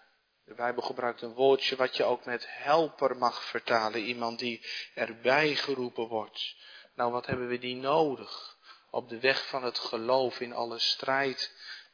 de 0.48 0.54
Bijbel 0.54 0.84
gebruikt 0.84 1.22
een 1.22 1.34
woordje 1.34 1.76
wat 1.76 1.98
je 1.98 2.04
ook 2.04 2.26
met 2.26 2.46
helper 2.50 3.18
mag 3.18 3.44
vertalen. 3.44 4.02
Iemand 4.02 4.40
die 4.40 4.66
erbij 4.94 5.56
geroepen 5.56 6.08
wordt. 6.08 6.56
Nou, 6.96 7.12
wat 7.12 7.26
hebben 7.26 7.48
we 7.48 7.58
die 7.58 7.76
nodig? 7.76 8.58
Op 8.90 9.10
de 9.10 9.20
weg 9.20 9.48
van 9.48 9.64
het 9.64 9.80
geloof 9.80 10.40
in 10.40 10.54
alle 10.54 10.80
strijd 10.80 11.54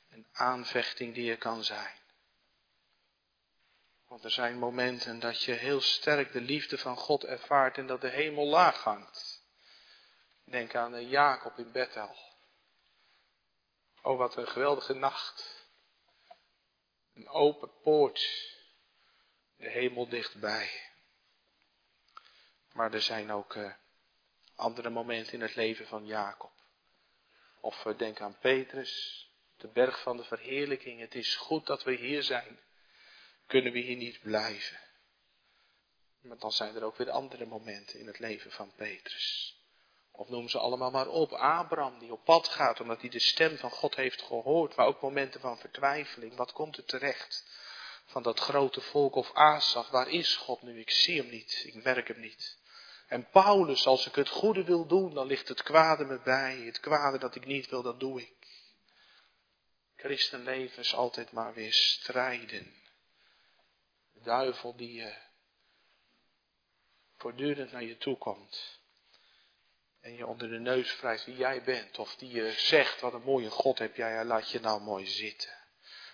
en 0.09 0.27
aanvechting 0.31 1.13
die 1.13 1.31
er 1.31 1.37
kan 1.37 1.63
zijn. 1.63 2.01
Want 4.07 4.23
er 4.23 4.31
zijn 4.31 4.57
momenten 4.57 5.19
dat 5.19 5.43
je 5.43 5.51
heel 5.51 5.81
sterk 5.81 6.31
de 6.31 6.41
liefde 6.41 6.77
van 6.77 6.97
God 6.97 7.23
ervaart 7.23 7.77
en 7.77 7.87
dat 7.87 8.01
de 8.01 8.09
hemel 8.09 8.45
laag 8.45 8.83
hangt. 8.83 9.43
Denk 10.45 10.75
aan 10.75 11.07
Jacob 11.07 11.57
in 11.57 11.71
Bethel. 11.71 12.15
Oh, 14.01 14.17
wat 14.17 14.35
een 14.35 14.47
geweldige 14.47 14.93
nacht. 14.93 15.52
Een 17.13 17.29
open 17.29 17.71
poort. 17.81 18.51
De 19.55 19.69
hemel 19.69 20.09
dichtbij. 20.09 20.91
Maar 22.71 22.93
er 22.93 23.01
zijn 23.01 23.31
ook 23.31 23.55
uh, 23.55 23.73
andere 24.55 24.89
momenten 24.89 25.33
in 25.33 25.41
het 25.41 25.55
leven 25.55 25.87
van 25.87 26.05
Jacob. 26.05 26.51
Of 27.59 27.83
denk 27.97 28.21
aan 28.21 28.37
Petrus, 28.37 29.27
de 29.57 29.67
berg 29.67 30.01
van 30.01 30.17
de 30.17 30.23
verheerlijking. 30.23 30.99
Het 30.99 31.15
is 31.15 31.35
goed 31.35 31.65
dat 31.65 31.83
we 31.83 31.95
hier 31.95 32.23
zijn 32.23 32.59
kunnen 33.53 33.73
we 33.73 33.79
hier 33.79 33.95
niet 33.95 34.21
blijven. 34.21 34.79
Maar 36.21 36.37
dan 36.37 36.51
zijn 36.51 36.75
er 36.75 36.83
ook 36.83 36.95
weer 36.95 37.09
andere 37.09 37.45
momenten 37.45 37.99
in 37.99 38.07
het 38.07 38.19
leven 38.19 38.51
van 38.51 38.73
Petrus. 38.75 39.42
Of 40.15 40.29
noem 40.29 40.49
ze 40.49 40.59
allemaal 40.59 40.91
maar 40.91 41.07
op. 41.07 41.31
Abraham 41.31 41.99
die 41.99 42.11
op 42.11 42.23
pad 42.23 42.47
gaat 42.47 42.79
omdat 42.79 43.01
hij 43.01 43.09
de 43.09 43.19
stem 43.19 43.57
van 43.57 43.71
God 43.71 43.95
heeft 43.95 44.21
gehoord. 44.21 44.75
Maar 44.75 44.85
ook 44.85 45.01
momenten 45.01 45.41
van 45.41 45.57
vertwijfeling. 45.57 46.35
Wat 46.35 46.53
komt 46.53 46.77
er 46.77 46.85
terecht 46.85 47.45
van 48.05 48.23
dat 48.23 48.39
grote 48.39 48.81
volk 48.81 49.15
of 49.15 49.33
Asaf? 49.33 49.89
Waar 49.89 50.09
is 50.09 50.35
God 50.35 50.61
nu? 50.61 50.79
Ik 50.79 50.91
zie 50.91 51.21
hem 51.21 51.29
niet. 51.29 51.63
Ik 51.65 51.83
merk 51.83 52.07
hem 52.07 52.19
niet. 52.19 52.57
En 53.07 53.29
Paulus, 53.29 53.87
als 53.87 54.07
ik 54.07 54.15
het 54.15 54.29
goede 54.29 54.63
wil 54.63 54.87
doen, 54.87 55.13
dan 55.13 55.27
ligt 55.27 55.47
het 55.47 55.63
kwade 55.63 56.05
me 56.05 56.19
bij. 56.19 56.57
Het 56.57 56.79
kwade 56.79 57.17
dat 57.17 57.35
ik 57.35 57.45
niet 57.45 57.69
wil, 57.69 57.81
dat 57.81 57.99
doe 57.99 58.21
ik. 58.21 58.31
Christenleven 59.95 60.79
is 60.79 60.95
altijd 60.95 61.31
maar 61.31 61.53
weer 61.53 61.73
strijden 61.73 62.81
duivel 64.23 64.75
die 64.75 64.93
je 64.93 65.15
voortdurend 67.17 67.71
naar 67.71 67.83
je 67.83 67.97
toe 67.97 68.17
komt. 68.17 68.81
En 70.03 70.15
je 70.15 70.27
onder 70.27 70.49
de 70.49 70.59
neus 70.59 70.95
wrijft 70.99 71.25
wie 71.25 71.35
jij 71.35 71.61
bent. 71.65 71.99
Of 71.99 72.15
die 72.15 72.31
je 72.31 72.53
zegt, 72.57 73.01
wat 73.01 73.13
een 73.13 73.21
mooie 73.25 73.49
God 73.49 73.79
heb 73.79 73.95
jij, 73.95 74.25
laat 74.25 74.51
je 74.51 74.59
nou 74.59 74.81
mooi 74.81 75.07
zitten. 75.07 75.49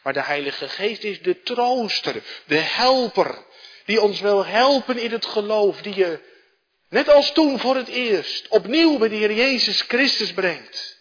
Maar 0.04 0.14
de 0.14 0.22
Heilige 0.22 0.70
Geest 0.70 1.04
is 1.04 1.22
de 1.22 1.42
trooster, 1.42 2.24
de 2.46 2.56
helper. 2.56 3.46
Die 3.86 4.02
ons 4.02 4.20
wil 4.20 4.46
helpen 4.46 4.98
in 4.98 5.12
het 5.12 5.26
geloof. 5.26 5.82
Die 5.82 5.96
je, 5.96 6.20
net 6.90 7.10
als 7.10 7.32
toen 7.32 7.60
voor 7.60 7.76
het 7.76 7.88
eerst, 7.88 8.48
opnieuw 8.48 8.98
bij 8.98 9.10
de 9.10 9.16
Heer 9.16 9.34
Jezus 9.34 9.82
Christus 9.82 10.34
brengt. 10.34 10.98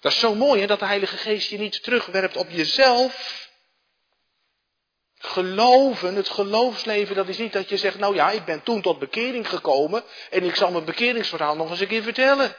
Dat 0.00 0.12
is 0.12 0.18
zo 0.18 0.34
mooi 0.34 0.60
hè, 0.60 0.66
dat 0.66 0.78
de 0.78 0.86
Heilige 0.86 1.16
Geest 1.16 1.50
je 1.50 1.58
niet 1.58 1.82
terugwerpt 1.82 2.36
op 2.36 2.50
jezelf. 2.50 3.49
Geloven, 5.22 6.14
het 6.14 6.28
geloofsleven, 6.28 7.14
dat 7.16 7.28
is 7.28 7.38
niet 7.38 7.52
dat 7.52 7.68
je 7.68 7.76
zegt, 7.76 7.98
nou 7.98 8.14
ja, 8.14 8.30
ik 8.30 8.44
ben 8.44 8.62
toen 8.62 8.82
tot 8.82 8.98
bekering 8.98 9.48
gekomen 9.48 10.04
en 10.30 10.44
ik 10.44 10.56
zal 10.56 10.70
mijn 10.70 10.84
bekeringsverhaal 10.84 11.56
nog 11.56 11.70
eens 11.70 11.80
een 11.80 11.86
keer 11.86 12.02
vertellen. 12.02 12.56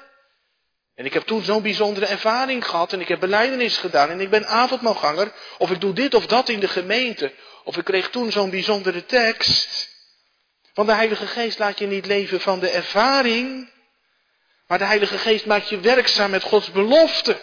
En 0.95 1.05
ik 1.05 1.13
heb 1.13 1.23
toen 1.23 1.43
zo'n 1.43 1.61
bijzondere 1.61 2.05
ervaring 2.05 2.67
gehad 2.67 2.93
en 2.93 3.01
ik 3.01 3.07
heb 3.07 3.19
beleidenis 3.19 3.77
gedaan 3.77 4.09
en 4.09 4.19
ik 4.21 4.29
ben 4.29 4.47
avondmaalganger 4.47 5.33
of 5.57 5.71
ik 5.71 5.81
doe 5.81 5.93
dit 5.93 6.13
of 6.13 6.25
dat 6.25 6.49
in 6.49 6.59
de 6.59 6.67
gemeente 6.67 7.33
of 7.63 7.77
ik 7.77 7.83
kreeg 7.83 8.09
toen 8.09 8.31
zo'n 8.31 8.49
bijzondere 8.49 9.05
tekst. 9.05 9.89
Want 10.73 10.87
de 10.87 10.95
Heilige 10.95 11.27
Geest 11.27 11.59
laat 11.59 11.79
je 11.79 11.87
niet 11.87 12.05
leven 12.05 12.41
van 12.41 12.59
de 12.59 12.69
ervaring, 12.69 13.71
maar 14.67 14.77
de 14.77 14.85
Heilige 14.85 15.17
Geest 15.17 15.45
maakt 15.45 15.69
je 15.69 15.79
werkzaam 15.79 16.31
met 16.31 16.43
Gods 16.43 16.71
belofte. 16.71 17.41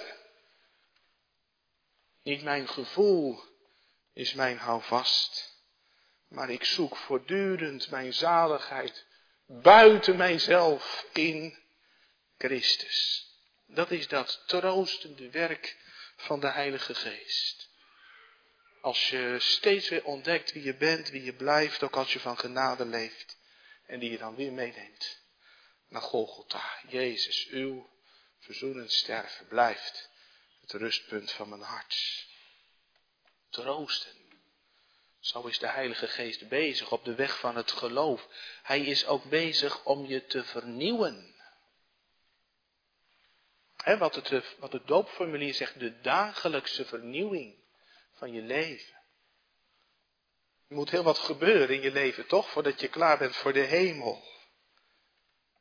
Niet 2.23 2.43
mijn 2.43 2.69
gevoel, 2.69 3.41
is 4.19 4.35
mijn 4.35 4.59
houvast. 4.59 5.57
Maar 6.29 6.51
ik 6.51 6.65
zoek 6.65 6.97
voortdurend 6.97 7.91
mijn 7.91 8.13
zaligheid 8.13 9.07
buiten 9.47 10.17
mijzelf 10.17 11.07
in 11.13 11.59
Christus. 12.39 13.27
Dat 13.67 13.91
is 13.91 14.09
dat 14.09 14.43
troostende 14.47 15.31
werk 15.31 15.77
van 16.17 16.41
de 16.41 16.47
Heilige 16.47 16.95
Geest. 16.95 17.69
Als 18.81 19.09
je 19.09 19.37
steeds 19.39 19.89
weer 19.89 20.05
ontdekt 20.05 20.53
wie 20.53 20.63
je 20.63 20.75
bent, 20.75 21.09
wie 21.09 21.25
je 21.25 21.35
blijft, 21.35 21.83
ook 21.83 21.97
als 21.97 22.13
je 22.13 22.21
van 22.21 22.39
genade 22.39 22.85
leeft. 22.85 23.39
En 23.87 23.99
die 23.99 24.11
je 24.11 24.19
dan 24.19 24.35
weer 24.35 24.53
meeneemt 24.53 25.21
naar 25.89 26.03
Golgotha. 26.03 26.79
Jezus, 26.89 27.47
uw 27.47 27.91
verzoenend 28.39 28.93
sterven 28.93 29.47
blijft 29.47 30.11
het 30.61 30.73
rustpunt 30.73 31.33
van 31.33 31.49
mijn 31.49 31.63
hart 31.63 32.27
troosten. 33.51 34.17
Zo 35.21 35.47
is 35.47 35.59
de 35.59 35.69
Heilige 35.69 36.09
Geest 36.09 36.49
bezig 36.49 36.93
op 36.93 37.05
de 37.05 37.15
weg 37.15 37.39
van 37.39 37.57
het 37.57 37.73
geloof. 37.73 38.29
Hij 38.63 38.81
is 38.81 39.07
ook 39.07 39.25
bezig 39.25 39.85
om 39.85 40.07
je 40.07 40.27
te 40.27 40.45
vernieuwen. 40.45 41.35
wat, 43.99 44.15
het, 44.15 44.57
wat 44.59 44.73
het 44.73 44.87
doopformulier 44.87 45.55
zegt, 45.55 45.81
de 45.81 46.01
dagelijkse 46.01 46.85
vernieuwing 46.85 47.55
van 48.13 48.33
je 48.33 48.43
leven. 48.43 48.97
Er 50.69 50.75
moet 50.75 50.91
heel 50.91 51.03
wat 51.03 51.19
gebeuren 51.19 51.77
in 51.77 51.83
je 51.83 51.93
leven, 51.93 52.27
toch? 52.27 52.51
Voordat 52.51 52.81
je 52.81 52.89
klaar 52.89 53.19
bent 53.19 53.37
voor 53.37 53.53
de 53.53 53.61
hemel. 53.61 54.23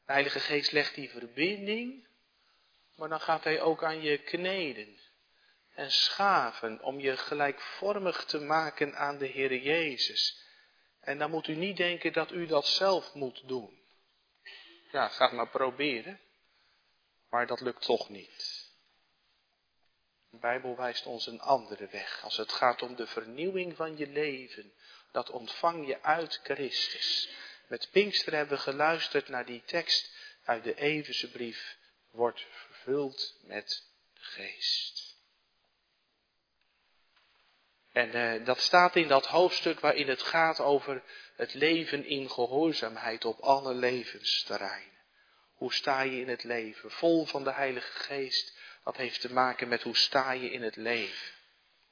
De 0.06 0.12
Heilige 0.12 0.40
Geest 0.40 0.72
legt 0.72 0.96
die 0.96 1.10
verbinding, 1.10 2.08
maar 2.96 3.10
dan 3.10 3.22
gaat 3.22 3.44
Hij 3.44 3.62
ook 3.62 3.84
aan 3.84 4.02
je 4.02 4.18
kneden 4.18 5.00
en 5.78 5.92
schaven 5.92 6.82
om 6.82 7.00
je 7.00 7.18
gelijkvormig 7.18 8.26
te 8.26 8.40
maken 8.40 8.96
aan 8.96 9.18
de 9.18 9.26
Heer 9.26 9.56
Jezus. 9.56 10.44
En 11.00 11.18
dan 11.18 11.30
moet 11.30 11.48
u 11.48 11.56
niet 11.56 11.78
denken 11.78 12.14
dat 12.14 12.32
u 12.32 12.46
dat 12.46 12.68
zelf 12.68 13.14
moet 13.14 13.48
doen. 13.48 13.82
Ja, 14.92 15.08
ga 15.08 15.26
het 15.26 15.34
maar 15.34 15.50
proberen, 15.50 16.20
maar 17.30 17.48
dat 17.48 17.62
lukt 17.62 17.82
toch 17.82 18.10
niet. 18.10 18.66
De 20.30 20.38
Bijbel 20.38 20.76
wijst 20.76 21.06
ons 21.06 21.28
een 21.28 21.42
andere 21.42 21.88
weg. 21.88 22.24
Als 22.24 22.38
het 22.38 22.52
gaat 22.52 22.82
om 22.82 22.96
de 22.96 23.08
vernieuwing 23.08 23.76
van 23.76 23.98
je 23.98 24.08
leven, 24.08 24.74
dat 25.12 25.30
ontvang 25.30 25.88
je 25.88 26.02
uit 26.02 26.40
Christus. 26.44 27.30
Met 27.68 27.90
Pinkster 27.92 28.34
hebben 28.34 28.58
we 28.58 28.64
geluisterd 28.64 29.28
naar 29.28 29.46
die 29.46 29.64
tekst 29.66 30.12
uit 30.44 30.64
de 30.64 30.76
Evense 30.76 31.32
brief. 31.32 31.78
Wordt 32.12 32.46
vervuld 32.50 33.40
met 33.42 33.90
de 34.14 34.22
geest. 34.22 35.07
En 37.98 38.16
uh, 38.16 38.46
dat 38.46 38.62
staat 38.62 38.96
in 38.96 39.08
dat 39.08 39.26
hoofdstuk 39.26 39.80
waarin 39.80 40.08
het 40.08 40.22
gaat 40.22 40.60
over 40.60 41.04
het 41.36 41.54
leven 41.54 42.06
in 42.06 42.30
gehoorzaamheid 42.30 43.26
op 43.26 43.40
alle 43.40 43.74
levensterreinen. 43.74 44.98
Hoe 45.54 45.74
sta 45.74 46.02
je 46.02 46.22
in 46.22 46.28
het 46.28 46.44
leven? 46.44 46.92
Vol 46.92 47.26
van 47.26 47.44
de 47.44 47.52
Heilige 47.52 47.92
Geest. 47.92 48.58
Dat 48.84 48.98
heeft 48.98 49.22
te 49.22 49.34
maken 49.34 49.68
met 49.68 49.84
hoe 49.84 49.98
sta 49.98 50.32
je 50.32 50.52
in 50.52 50.62
het 50.62 50.76
leven. 50.76 51.32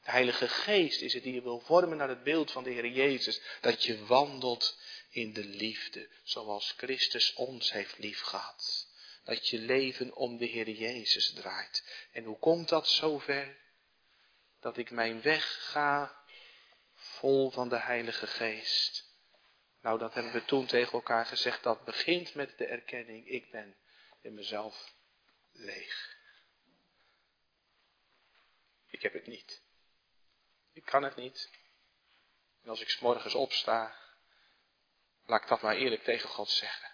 De 0.03 0.11
Heilige 0.11 0.47
Geest 0.47 1.01
is 1.01 1.13
het 1.13 1.23
die 1.23 1.33
je 1.33 1.41
wil 1.41 1.59
vormen 1.59 1.97
naar 1.97 2.09
het 2.09 2.23
beeld 2.23 2.51
van 2.51 2.63
de 2.63 2.71
Heer 2.71 2.87
Jezus. 2.87 3.41
Dat 3.61 3.83
je 3.83 4.05
wandelt 4.05 4.77
in 5.09 5.33
de 5.33 5.45
liefde, 5.45 6.09
zoals 6.23 6.73
Christus 6.77 7.33
ons 7.33 7.71
heeft 7.71 7.97
liefgehad. 7.97 8.87
Dat 9.23 9.49
je 9.49 9.59
leven 9.59 10.15
om 10.15 10.37
de 10.37 10.45
Heer 10.45 10.69
Jezus 10.69 11.33
draait. 11.33 11.83
En 12.11 12.23
hoe 12.23 12.39
komt 12.39 12.69
dat 12.69 12.87
zover? 12.87 13.63
Dat 14.65 14.77
ik 14.77 14.91
mijn 14.91 15.21
weg 15.21 15.71
ga 15.71 16.23
vol 16.93 17.51
van 17.51 17.69
de 17.69 17.79
Heilige 17.79 18.27
Geest. 18.27 19.15
Nou, 19.81 19.99
dat 19.99 20.13
hebben 20.13 20.31
we 20.31 20.45
toen 20.45 20.65
tegen 20.65 20.91
elkaar 20.91 21.25
gezegd. 21.25 21.63
Dat 21.63 21.83
begint 21.83 22.33
met 22.33 22.57
de 22.57 22.65
erkenning, 22.65 23.27
ik 23.27 23.51
ben 23.51 23.75
in 24.21 24.33
mezelf 24.33 24.93
leeg. 25.51 26.17
Ik 28.89 29.01
heb 29.01 29.13
het 29.13 29.27
niet. 29.27 29.61
Ik 30.73 30.85
kan 30.85 31.03
het 31.03 31.15
niet. 31.15 31.49
En 32.63 32.69
als 32.69 32.81
ik 32.81 32.89
s 32.89 32.99
morgens 32.99 33.35
opsta, 33.35 33.95
laat 35.25 35.41
ik 35.41 35.47
dat 35.47 35.61
maar 35.61 35.75
eerlijk 35.75 36.03
tegen 36.03 36.29
God 36.29 36.49
zeggen. 36.49 36.91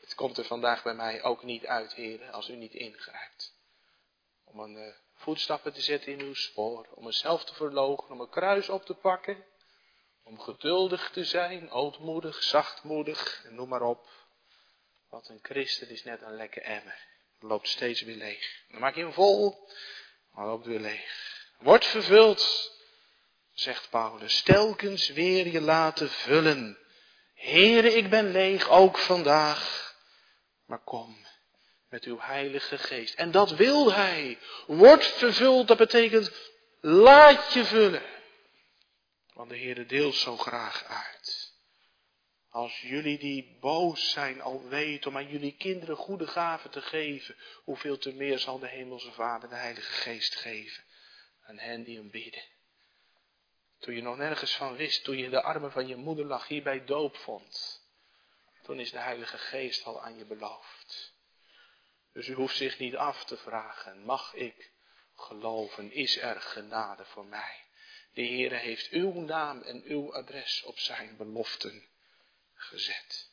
Het 0.00 0.14
komt 0.14 0.38
er 0.38 0.44
vandaag 0.44 0.82
bij 0.82 0.94
mij 0.94 1.22
ook 1.22 1.42
niet 1.42 1.66
uit, 1.66 1.92
heren, 1.92 2.32
als 2.32 2.48
u 2.48 2.56
niet 2.56 2.74
ingrijpt. 2.74 3.54
Om 4.44 4.60
een 4.60 4.76
uh, 4.76 4.94
voetstappen 5.16 5.72
te 5.72 5.80
zetten 5.80 6.12
in 6.12 6.20
uw 6.20 6.34
spoor, 6.34 6.86
om 6.94 7.04
mezelf 7.04 7.44
te 7.44 7.54
verlogen, 7.54 8.10
om 8.10 8.20
een 8.20 8.28
kruis 8.28 8.68
op 8.68 8.84
te 8.84 8.94
pakken, 8.94 9.44
om 10.22 10.40
geduldig 10.40 11.10
te 11.10 11.24
zijn, 11.24 11.70
ootmoedig, 11.70 12.42
zachtmoedig, 12.42 13.44
en 13.44 13.54
noem 13.54 13.68
maar 13.68 13.82
op. 13.82 14.08
Want 15.08 15.28
een 15.28 15.38
christen 15.42 15.88
is 15.88 16.04
net 16.04 16.22
een 16.22 16.36
lekke 16.36 16.60
emmer. 16.60 17.04
loopt 17.40 17.68
steeds 17.68 18.00
weer 18.00 18.16
leeg. 18.16 18.64
Dan 18.68 18.80
maak 18.80 18.94
je 18.94 19.00
hem 19.00 19.12
vol, 19.12 19.68
maar 20.30 20.46
loopt 20.46 20.66
weer 20.66 20.80
leeg. 20.80 21.34
Wordt 21.58 21.86
vervuld, 21.86 22.72
zegt 23.52 23.90
Paulus, 23.90 24.42
telkens 24.42 25.08
weer 25.08 25.46
je 25.46 25.60
laten 25.60 26.10
vullen. 26.10 26.78
Heere, 27.34 27.92
ik 27.94 28.10
ben 28.10 28.30
leeg, 28.30 28.68
ook 28.68 28.98
vandaag. 28.98 29.94
Maar 30.64 30.84
kom 30.84 31.26
met 31.96 32.04
uw 32.04 32.20
heilige 32.20 32.78
geest. 32.78 33.14
En 33.14 33.30
dat 33.30 33.50
wil 33.50 33.92
hij. 33.92 34.38
Wordt 34.66 35.06
vervuld, 35.06 35.68
dat 35.68 35.76
betekent 35.76 36.32
laat 36.80 37.52
je 37.52 37.64
vullen. 37.64 38.02
Want 39.32 39.50
de 39.50 39.56
Heere 39.56 39.86
deelt 39.86 40.14
zo 40.14 40.36
graag 40.36 40.84
uit. 40.84 41.54
Als 42.48 42.80
jullie 42.80 43.18
die 43.18 43.58
boos 43.60 44.10
zijn 44.10 44.40
al 44.40 44.68
weten 44.68 45.10
om 45.10 45.16
aan 45.16 45.28
jullie 45.28 45.56
kinderen 45.56 45.96
goede 45.96 46.26
gaven 46.26 46.70
te 46.70 46.82
geven, 46.82 47.36
hoeveel 47.64 47.98
te 47.98 48.12
meer 48.12 48.38
zal 48.38 48.58
de 48.58 48.68
Hemelse 48.68 49.12
Vader 49.12 49.48
de 49.48 49.54
Heilige 49.54 49.92
Geest 49.92 50.36
geven 50.36 50.84
aan 51.46 51.58
hen 51.58 51.84
die 51.84 51.96
hem 51.96 52.10
bidden. 52.10 52.44
Toen 53.78 53.94
je 53.94 54.02
nog 54.02 54.16
nergens 54.16 54.56
van 54.56 54.76
wist, 54.76 55.04
toen 55.04 55.16
je 55.16 55.24
in 55.24 55.30
de 55.30 55.42
armen 55.42 55.72
van 55.72 55.86
je 55.86 55.96
moeder 55.96 56.24
lag, 56.24 56.48
hier 56.48 56.62
bij 56.62 56.84
doop 56.84 57.16
vond, 57.16 57.82
toen 58.62 58.80
is 58.80 58.90
de 58.90 58.98
Heilige 58.98 59.38
Geest 59.38 59.84
al 59.84 60.02
aan 60.02 60.18
je 60.18 60.24
beloofd. 60.24 61.14
Dus 62.16 62.28
u 62.28 62.34
hoeft 62.34 62.56
zich 62.56 62.78
niet 62.78 62.96
af 62.96 63.24
te 63.24 63.36
vragen, 63.36 64.04
mag 64.04 64.34
ik 64.34 64.72
geloven, 65.14 65.92
is 65.92 66.18
er 66.18 66.40
genade 66.40 67.04
voor 67.04 67.26
mij? 67.26 67.64
De 68.12 68.26
Heere 68.26 68.54
heeft 68.54 68.90
uw 68.90 69.12
naam 69.12 69.62
en 69.62 69.82
uw 69.84 70.14
adres 70.14 70.62
op 70.62 70.78
zijn 70.78 71.16
beloften 71.16 71.88
gezet. 72.54 73.30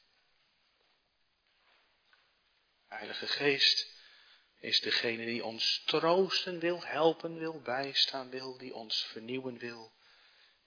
Heilige 2.87 3.27
Geest 3.27 3.91
is 4.59 4.81
degene 4.81 5.25
die 5.25 5.45
ons 5.45 5.83
troosten 5.85 6.59
wil, 6.59 6.83
helpen 6.83 7.37
wil, 7.37 7.61
bijstaan 7.61 8.29
wil, 8.29 8.57
die 8.57 8.73
ons 8.73 9.05
vernieuwen 9.05 9.57
wil 9.57 9.93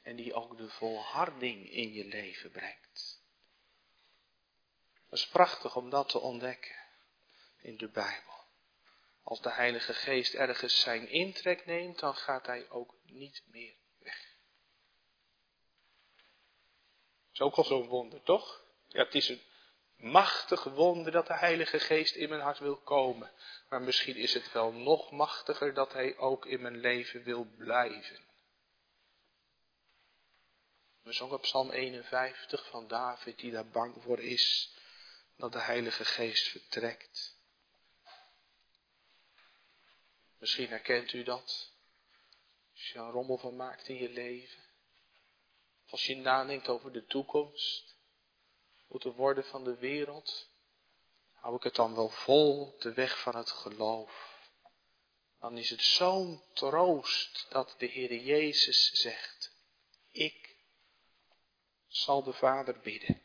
en 0.02 0.16
die 0.16 0.34
ook 0.34 0.56
de 0.56 0.68
volharding 0.68 1.70
in 1.70 1.92
je 1.92 2.04
leven 2.04 2.50
brengt. 2.50 3.22
Het 5.08 5.18
is 5.18 5.26
prachtig 5.26 5.76
om 5.76 5.90
dat 5.90 6.08
te 6.08 6.18
ontdekken 6.18 6.84
in 7.66 7.76
de 7.76 7.88
Bijbel. 7.88 8.34
Als 9.22 9.40
de 9.40 9.52
Heilige 9.52 9.94
Geest 9.94 10.34
ergens 10.34 10.80
zijn 10.80 11.08
intrek 11.08 11.66
neemt, 11.66 11.98
dan 11.98 12.14
gaat 12.14 12.46
hij 12.46 12.70
ook 12.70 12.94
niet 13.04 13.42
meer 13.46 13.74
weg. 13.98 14.36
Dat 17.24 17.32
is 17.32 17.40
ook 17.40 17.54
al 17.54 17.64
zo'n 17.64 17.86
wonder, 17.86 18.22
toch? 18.22 18.64
Ja, 18.88 19.04
het 19.04 19.14
is 19.14 19.28
een 19.28 19.42
machtig 19.96 20.64
wonder 20.64 21.12
dat 21.12 21.26
de 21.26 21.36
Heilige 21.36 21.78
Geest 21.78 22.14
in 22.14 22.28
mijn 22.28 22.40
hart 22.40 22.58
wil 22.58 22.76
komen. 22.76 23.32
Maar 23.68 23.82
misschien 23.82 24.16
is 24.16 24.34
het 24.34 24.52
wel 24.52 24.72
nog 24.72 25.10
machtiger 25.10 25.74
dat 25.74 25.92
Hij 25.92 26.16
ook 26.16 26.46
in 26.46 26.62
mijn 26.62 26.76
leven 26.76 27.22
wil 27.22 27.44
blijven. 27.56 28.24
We 31.02 31.12
zongen 31.12 31.40
Psalm 31.40 31.70
51 31.70 32.66
van 32.66 32.88
David 32.88 33.38
die 33.38 33.50
daar 33.52 33.68
bang 33.68 34.02
voor 34.02 34.20
is 34.20 34.74
dat 35.36 35.52
de 35.52 35.60
Heilige 35.60 36.04
Geest 36.04 36.48
vertrekt. 36.48 37.35
Misschien 40.38 40.68
herkent 40.68 41.12
u 41.12 41.22
dat. 41.22 41.72
Als 42.72 42.88
je 42.92 42.98
een 42.98 43.10
rommel 43.10 43.38
van 43.38 43.56
maakt 43.56 43.88
in 43.88 43.96
je 43.96 44.08
leven. 44.08 44.62
Of 45.84 45.92
als 45.92 46.06
je 46.06 46.16
nadenkt 46.16 46.68
over 46.68 46.92
de 46.92 47.04
toekomst. 47.04 47.96
Hoe 48.86 49.00
te 49.00 49.12
worden 49.12 49.44
van 49.44 49.64
de 49.64 49.76
wereld. 49.76 50.48
Hou 51.32 51.56
ik 51.56 51.62
het 51.62 51.74
dan 51.74 51.94
wel 51.94 52.08
vol, 52.08 52.76
de 52.78 52.92
weg 52.92 53.20
van 53.20 53.36
het 53.36 53.50
geloof. 53.50 54.34
Dan 55.40 55.58
is 55.58 55.70
het 55.70 55.82
zo'n 55.82 56.42
troost 56.52 57.46
dat 57.50 57.74
de 57.78 57.86
Heer 57.86 58.14
Jezus 58.14 58.90
zegt. 58.90 59.52
Ik 60.10 60.56
zal 61.86 62.22
de 62.22 62.32
Vader 62.32 62.80
bidden. 62.80 63.22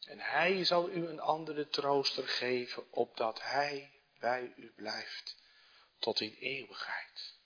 En 0.00 0.18
Hij 0.18 0.64
zal 0.64 0.90
u 0.90 1.06
een 1.06 1.20
andere 1.20 1.68
trooster 1.68 2.28
geven, 2.28 2.92
opdat 2.92 3.42
Hij 3.42 3.91
bij 4.22 4.52
u 4.56 4.72
blijft 4.72 5.36
tot 5.98 6.20
in 6.20 6.34
eeuwigheid. 6.34 7.38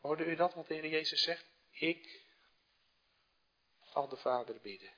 Hoorde 0.00 0.24
u 0.24 0.34
dat 0.34 0.54
wat 0.54 0.66
de 0.66 0.74
Heer 0.74 0.86
Jezus 0.86 1.22
zegt? 1.22 1.46
Ik 1.70 2.24
zal 3.80 4.08
de 4.08 4.16
Vader 4.16 4.60
bidden. 4.60 4.92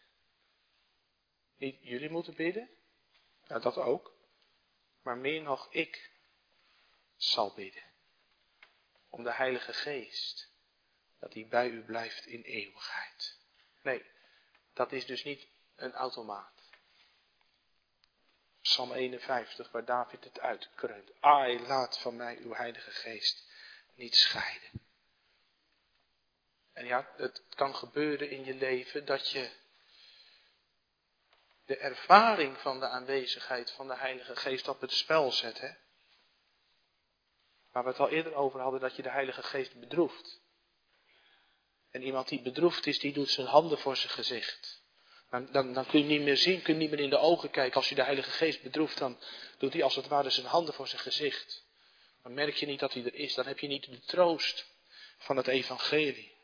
Niet 1.56 1.78
jullie 1.80 2.10
moeten 2.10 2.34
bidden, 2.34 2.70
ja 3.46 3.58
dat 3.58 3.76
ook, 3.76 4.12
maar 5.02 5.16
meer 5.16 5.42
nog 5.42 5.72
ik 5.72 6.10
zal 7.16 7.54
bidden. 7.54 7.84
Om 9.08 9.22
de 9.24 9.32
Heilige 9.32 9.72
Geest, 9.72 10.50
dat 11.18 11.34
hij 11.34 11.46
bij 11.46 11.68
u 11.68 11.84
blijft 11.84 12.26
in 12.26 12.42
eeuwigheid. 12.42 13.38
Nee, 13.82 14.06
dat 14.72 14.92
is 14.92 15.06
dus 15.06 15.24
niet 15.24 15.48
een 15.76 15.92
automaat. 15.92 16.55
Psalm 18.66 18.92
51, 18.92 19.70
waar 19.70 19.84
David 19.84 20.24
het 20.24 20.40
uitkreunt. 20.40 21.10
Ai, 21.20 21.60
laat 21.66 21.98
van 21.98 22.16
mij 22.16 22.36
uw 22.36 22.54
Heilige 22.54 22.90
Geest 22.90 23.48
niet 23.94 24.16
scheiden. 24.16 24.70
En 26.72 26.86
ja, 26.86 27.08
het 27.16 27.42
kan 27.48 27.74
gebeuren 27.74 28.30
in 28.30 28.44
je 28.44 28.54
leven 28.54 29.04
dat 29.04 29.30
je 29.30 29.50
de 31.64 31.76
ervaring 31.76 32.58
van 32.58 32.80
de 32.80 32.88
aanwezigheid 32.88 33.70
van 33.70 33.88
de 33.88 33.96
Heilige 33.96 34.36
Geest 34.36 34.68
op 34.68 34.80
het 34.80 34.92
spel 34.92 35.32
zet. 35.32 35.60
Hè? 35.60 35.70
Waar 37.72 37.82
we 37.82 37.88
het 37.88 37.98
al 37.98 38.08
eerder 38.08 38.34
over 38.34 38.60
hadden, 38.60 38.80
dat 38.80 38.96
je 38.96 39.02
de 39.02 39.10
Heilige 39.10 39.42
Geest 39.42 39.80
bedroeft. 39.80 40.40
En 41.90 42.02
iemand 42.02 42.28
die 42.28 42.42
bedroefd 42.42 42.86
is, 42.86 42.98
die 42.98 43.12
doet 43.12 43.30
zijn 43.30 43.46
handen 43.46 43.78
voor 43.78 43.96
zijn 43.96 44.12
gezicht. 44.12 44.75
Dan, 45.30 45.86
kun 45.86 46.00
je 46.00 46.04
niet 46.04 46.20
meer 46.20 46.36
zien, 46.36 46.62
kun 46.62 46.74
je 46.74 46.80
niet 46.80 46.90
meer 46.90 47.00
in 47.00 47.10
de 47.10 47.18
ogen 47.18 47.50
kijken. 47.50 47.76
Als 47.76 47.88
je 47.88 47.94
de 47.94 48.02
Heilige 48.02 48.30
Geest 48.30 48.62
bedroeft, 48.62 48.98
dan 48.98 49.18
doet 49.58 49.72
hij 49.72 49.82
als 49.82 49.96
het 49.96 50.08
ware 50.08 50.30
zijn 50.30 50.46
handen 50.46 50.74
voor 50.74 50.88
zijn 50.88 51.02
gezicht. 51.02 51.64
Dan 52.22 52.34
merk 52.34 52.54
je 52.54 52.66
niet 52.66 52.80
dat 52.80 52.92
hij 52.92 53.04
er 53.04 53.14
is. 53.14 53.34
Dan 53.34 53.46
heb 53.46 53.58
je 53.58 53.66
niet 53.66 53.90
de 53.90 54.00
troost 54.00 54.66
van 55.18 55.36
het 55.36 55.46
evangelie. 55.46 56.34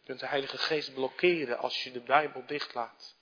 Je 0.00 0.06
kunt 0.06 0.20
de 0.20 0.26
Heilige 0.26 0.58
Geest 0.58 0.94
blokkeren 0.94 1.58
als 1.58 1.82
je 1.82 1.92
de 1.92 2.00
Bijbel 2.00 2.46
dichtlaat. 2.46 3.16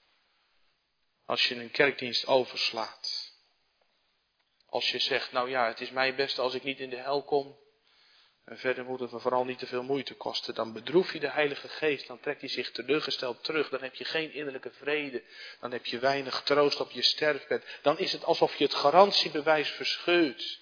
Als 1.24 1.49
je 1.49 1.55
een 1.55 1.70
kerkdienst 1.70 2.26
overslaat. 2.26 3.32
Als 4.66 4.90
je 4.90 4.99
zegt, 4.99 5.32
nou 5.32 5.51
ja, 5.51 5.66
het 5.66 5.80
is 5.80 5.90
mij 5.90 6.14
best 6.14 6.38
als 6.38 6.55
ik 6.55 6.62
niet 6.62 6.80
in 6.80 6.90
de 6.90 6.96
hel 6.96 7.22
kom. 7.22 7.59
En 8.49 8.59
verder 8.59 8.84
moet 8.84 9.01
het 9.01 9.12
me 9.12 9.18
vooral 9.18 9.44
niet 9.44 9.59
te 9.59 9.66
veel 9.66 9.82
moeite 9.82 10.14
kosten. 10.14 10.55
Dan 10.55 10.72
bedroef 10.72 11.12
je 11.12 11.20
de 11.20 11.30
Heilige 11.30 11.68
Geest. 11.68 12.07
Dan 12.07 12.20
trekt 12.20 12.40
hij 12.40 12.51
zich 12.51 12.70
teleurgesteld 12.70 13.44
terug. 13.44 13.68
Dan 13.68 13.82
heb 13.82 13.94
je 13.94 14.05
geen 14.05 14.32
innerlijke 14.32 14.70
vrede. 14.70 15.22
Dan 15.61 15.72
heb 15.72 15.86
je 15.86 15.99
weinig 15.99 16.42
troost 16.42 16.80
op 16.80 16.90
je 16.90 17.03
sterfbed. 17.03 17.78
Dan 17.82 17.99
is 17.99 18.12
het 18.12 18.24
alsof 18.24 18.55
je 18.55 18.64
het 18.64 18.74
garantiebewijs 18.74 19.70
verscheurt. 19.70 20.61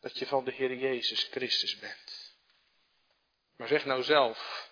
Dat 0.00 0.18
je 0.18 0.26
van 0.26 0.44
de 0.44 0.52
Heer 0.52 0.74
Jezus 0.74 1.28
Christus 1.30 1.78
bent. 1.78 2.34
Maar 3.56 3.68
zeg 3.68 3.84
nou 3.84 4.02
zelf. 4.02 4.70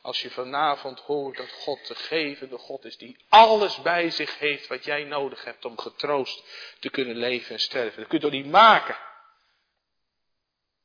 Als 0.00 0.22
je 0.22 0.30
vanavond 0.30 1.00
hoort 1.00 1.36
dat 1.36 1.50
God 1.50 1.86
de 1.86 1.94
gevende 1.94 2.58
God 2.58 2.84
is. 2.84 2.96
Die 2.96 3.24
alles 3.28 3.82
bij 3.82 4.10
zich 4.10 4.38
heeft 4.38 4.66
wat 4.66 4.84
jij 4.84 5.04
nodig 5.04 5.44
hebt 5.44 5.64
om 5.64 5.78
getroost 5.78 6.44
te 6.80 6.90
kunnen 6.90 7.16
leven 7.16 7.54
en 7.54 7.60
sterven. 7.60 7.98
Dat 7.98 8.08
kun 8.08 8.18
je 8.18 8.24
toch 8.24 8.32
niet 8.32 8.50
maken. 8.50 9.10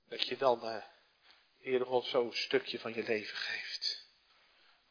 Dat 0.09 0.27
je 0.27 0.37
dan, 0.37 0.65
uh, 0.65 0.83
Heere 1.61 1.85
God, 1.85 2.05
zo'n 2.05 2.33
stukje 2.33 2.79
van 2.79 2.93
je 2.93 3.03
leven 3.03 3.37
geeft. 3.37 4.05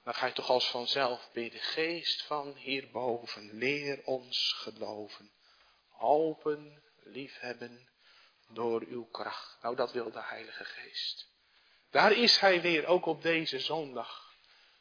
Dan 0.05 0.15
ga 0.15 0.27
je 0.27 0.33
toch 0.33 0.51
als 0.51 0.71
vanzelf 0.71 1.31
bidden. 1.33 1.61
Geest 1.61 2.23
van 2.23 2.55
hierboven, 2.55 3.53
leer 3.53 4.05
ons 4.05 4.53
geloven. 4.53 5.33
Hopen, 5.89 6.83
liefhebben 6.97 7.89
door 8.49 8.83
uw 8.89 9.05
kracht. 9.05 9.59
Nou, 9.63 9.77
dat 9.77 9.93
wil 9.93 10.11
de 10.11 10.23
Heilige 10.23 10.65
Geest. 10.65 11.29
Daar 11.91 12.13
is 12.13 12.39
Hij 12.39 12.61
weer, 12.61 12.87
ook 12.87 13.07
op 13.07 13.23
deze 13.23 13.61
zondag. 13.61 14.35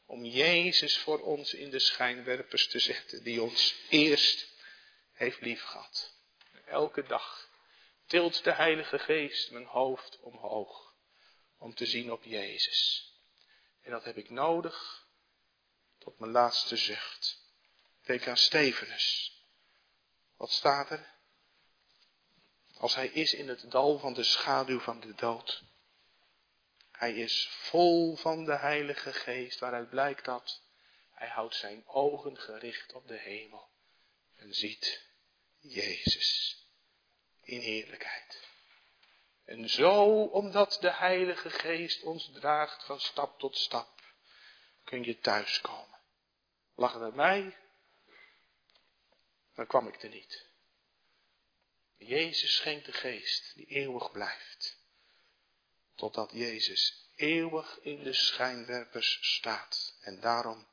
Om 0.05 0.25
Jezus 0.25 0.97
voor 0.97 1.19
ons 1.19 1.53
in 1.53 1.69
de 1.69 1.79
schijnwerpers 1.79 2.67
te 2.67 2.79
zetten, 2.79 3.23
die 3.23 3.41
ons 3.41 3.75
eerst 3.89 4.47
heeft 5.13 5.41
liefgehad. 5.41 6.13
Elke 6.65 7.03
dag 7.03 7.44
tilt 8.05 8.43
de 8.43 8.53
Heilige 8.53 8.99
Geest 8.99 9.51
mijn 9.51 9.65
hoofd 9.65 10.19
omhoog 10.19 10.95
om 11.57 11.75
te 11.75 11.85
zien 11.85 12.11
op 12.11 12.23
Jezus. 12.23 13.09
En 13.81 13.91
dat 13.91 14.03
heb 14.03 14.17
ik 14.17 14.29
nodig 14.29 15.07
tot 15.97 16.19
mijn 16.19 16.31
laatste 16.31 16.75
zucht. 16.75 17.43
Denk 18.01 18.27
aan 18.27 18.37
Stevenus. 18.37 19.39
Wat 20.37 20.51
staat 20.51 20.89
er? 20.89 21.13
Als 22.77 22.95
hij 22.95 23.07
is 23.07 23.33
in 23.33 23.47
het 23.47 23.71
dal 23.71 23.99
van 23.99 24.13
de 24.13 24.23
schaduw 24.23 24.79
van 24.79 24.99
de 24.99 25.13
dood. 25.13 25.63
Hij 26.91 27.13
is 27.13 27.47
vol 27.49 28.15
van 28.15 28.45
de 28.45 28.55
Heilige 28.55 29.13
Geest, 29.13 29.59
waaruit 29.59 29.89
blijkt 29.89 30.25
dat 30.25 30.61
hij 31.11 31.27
houdt 31.27 31.55
zijn 31.55 31.87
ogen 31.87 32.37
gericht 32.37 32.93
op 32.93 33.07
de 33.07 33.17
hemel 33.17 33.69
en 34.35 34.53
ziet 34.53 35.07
Jezus 35.59 36.64
in 37.45 37.59
heerlijkheid. 37.59 38.43
En 39.45 39.69
zo, 39.69 40.23
omdat 40.23 40.77
de 40.81 40.91
Heilige 40.91 41.49
Geest 41.49 42.03
ons 42.03 42.31
draagt 42.33 42.83
van 42.83 42.99
stap 42.99 43.39
tot 43.39 43.57
stap, 43.57 44.01
kun 44.83 45.03
je 45.03 45.19
thuiskomen. 45.19 45.99
Lag 46.75 46.93
het 46.93 47.15
mij, 47.15 47.57
dan 49.55 49.67
kwam 49.67 49.87
ik 49.87 50.03
er 50.03 50.09
niet. 50.09 50.45
Jezus 51.97 52.55
schenkt 52.55 52.85
de 52.85 52.91
geest 52.91 53.55
die 53.55 53.65
eeuwig 53.65 54.11
blijft. 54.11 54.77
Totdat 55.95 56.31
Jezus 56.31 57.09
eeuwig 57.15 57.79
in 57.81 58.03
de 58.03 58.13
schijnwerpers 58.13 59.17
staat. 59.21 59.97
En 60.01 60.19
daarom 60.19 60.67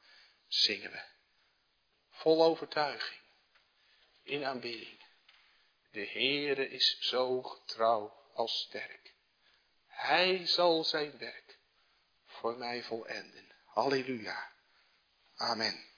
zingen 0.46 0.90
we. 0.90 1.02
Vol 2.10 2.44
overtuiging. 2.44 3.20
In 4.22 4.44
aanbidding. 4.44 5.01
De 5.92 6.06
Heere 6.06 6.68
is 6.68 6.96
zo 7.00 7.42
getrouw 7.42 8.12
als 8.34 8.60
sterk. 8.60 9.14
Hij 9.86 10.46
zal 10.46 10.84
zijn 10.84 11.18
werk 11.18 11.58
voor 12.26 12.56
mij 12.56 12.82
volenden. 12.82 13.54
Halleluja. 13.64 14.52
Amen. 15.34 15.90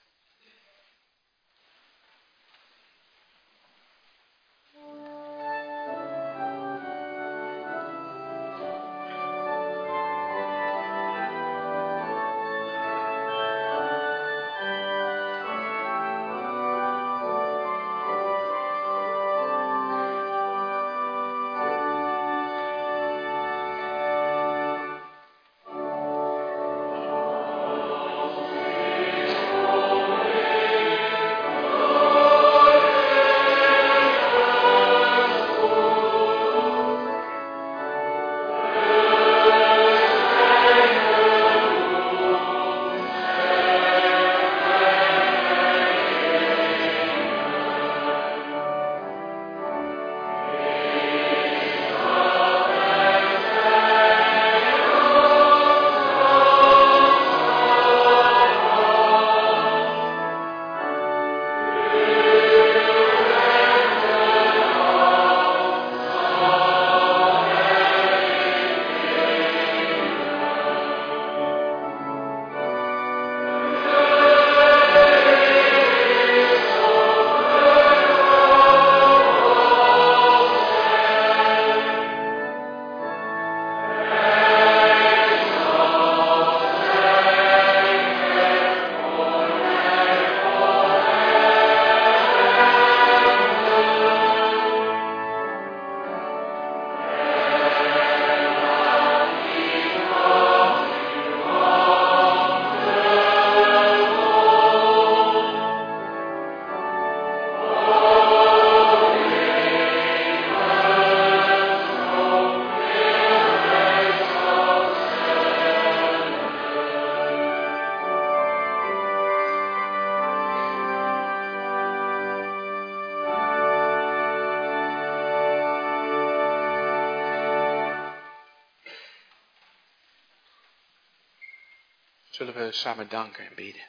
Samen 132.85 133.09
danken 133.09 133.45
en 133.45 133.55
bidden. 133.55 133.87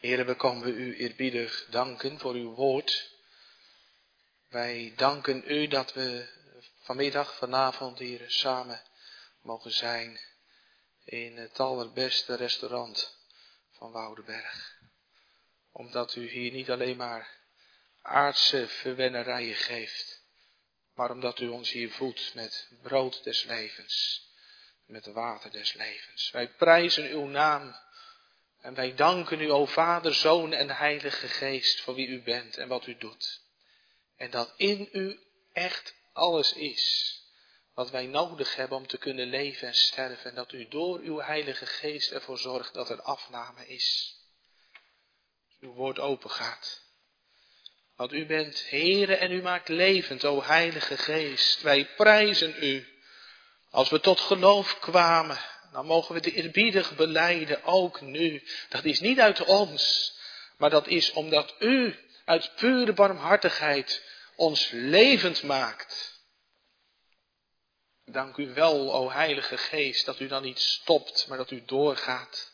Heren, 0.00 0.26
we 0.26 0.34
komen 0.34 0.68
u 0.68 0.96
eerbiedig 0.96 1.66
danken 1.70 2.18
voor 2.18 2.34
uw 2.34 2.54
woord. 2.54 3.12
Wij 4.48 4.92
danken 4.96 5.42
u 5.46 5.66
dat 5.66 5.92
we 5.92 6.28
vanmiddag, 6.82 7.36
vanavond 7.36 7.98
hier 7.98 8.24
samen 8.26 8.82
mogen 9.42 9.70
zijn 9.70 10.20
in 11.04 11.36
het 11.36 11.60
allerbeste 11.60 12.34
restaurant 12.34 13.18
van 13.70 13.92
Woudenberg. 13.92 14.78
Omdat 15.72 16.14
u 16.14 16.30
hier 16.30 16.52
niet 16.52 16.70
alleen 16.70 16.96
maar 16.96 17.38
aardse 18.02 18.68
verwennerijen 18.68 19.56
geeft, 19.56 20.22
maar 20.94 21.10
omdat 21.10 21.40
u 21.40 21.48
ons 21.48 21.70
hier 21.70 21.90
voedt 21.90 22.34
met 22.34 22.68
brood 22.82 23.24
des 23.24 23.44
levens, 23.44 24.28
met 24.90 25.06
water 25.06 25.50
des 25.50 25.72
levens. 25.72 26.30
Wij 26.30 26.48
prijzen 26.48 27.10
uw 27.10 27.26
naam 27.26 27.76
en 28.60 28.74
wij 28.74 28.94
danken 28.94 29.40
u, 29.40 29.50
o 29.50 29.66
Vader, 29.66 30.14
Zoon 30.14 30.52
en 30.52 30.70
Heilige 30.70 31.28
Geest, 31.28 31.80
voor 31.80 31.94
wie 31.94 32.08
u 32.08 32.22
bent 32.22 32.56
en 32.56 32.68
wat 32.68 32.86
u 32.86 32.96
doet. 32.96 33.40
En 34.16 34.30
dat 34.30 34.52
in 34.56 34.88
u 34.92 35.20
echt 35.52 35.94
alles 36.12 36.52
is 36.52 37.14
wat 37.74 37.90
wij 37.90 38.06
nodig 38.06 38.56
hebben 38.56 38.78
om 38.78 38.86
te 38.86 38.98
kunnen 38.98 39.26
leven 39.26 39.68
en 39.68 39.74
sterven. 39.74 40.30
En 40.30 40.34
dat 40.34 40.52
u 40.52 40.68
door 40.68 40.98
uw 40.98 41.20
Heilige 41.20 41.66
Geest 41.66 42.10
ervoor 42.10 42.38
zorgt 42.38 42.74
dat 42.74 42.90
er 42.90 43.02
afname 43.02 43.66
is. 43.66 44.16
Uw 45.60 45.72
woord 45.72 45.98
open 45.98 46.30
gaat. 46.30 46.82
Want 47.96 48.12
u 48.12 48.26
bent 48.26 48.70
Heere 48.70 49.16
en 49.16 49.32
u 49.32 49.42
maakt 49.42 49.68
levend, 49.68 50.24
o 50.24 50.42
Heilige 50.42 50.96
Geest. 50.96 51.62
Wij 51.62 51.86
prijzen 51.94 52.64
u. 52.64 52.99
Als 53.70 53.90
we 53.90 54.00
tot 54.00 54.20
geloof 54.20 54.78
kwamen, 54.78 55.38
dan 55.72 55.86
mogen 55.86 56.14
we 56.14 56.20
de 56.20 56.32
eerbiedig 56.32 56.96
beleiden, 56.96 57.64
ook 57.64 58.00
nu. 58.00 58.42
Dat 58.68 58.84
is 58.84 59.00
niet 59.00 59.20
uit 59.20 59.44
ons, 59.44 60.14
maar 60.56 60.70
dat 60.70 60.86
is 60.86 61.12
omdat 61.12 61.54
u 61.58 61.98
uit 62.24 62.54
pure 62.54 62.92
barmhartigheid 62.92 64.04
ons 64.36 64.68
levend 64.70 65.42
maakt. 65.42 66.18
Dank 68.04 68.36
u 68.36 68.54
wel, 68.54 68.94
o 68.94 69.10
Heilige 69.10 69.56
Geest, 69.56 70.06
dat 70.06 70.20
u 70.20 70.26
dan 70.26 70.42
niet 70.42 70.60
stopt, 70.60 71.26
maar 71.28 71.38
dat 71.38 71.50
u 71.50 71.62
doorgaat. 71.64 72.49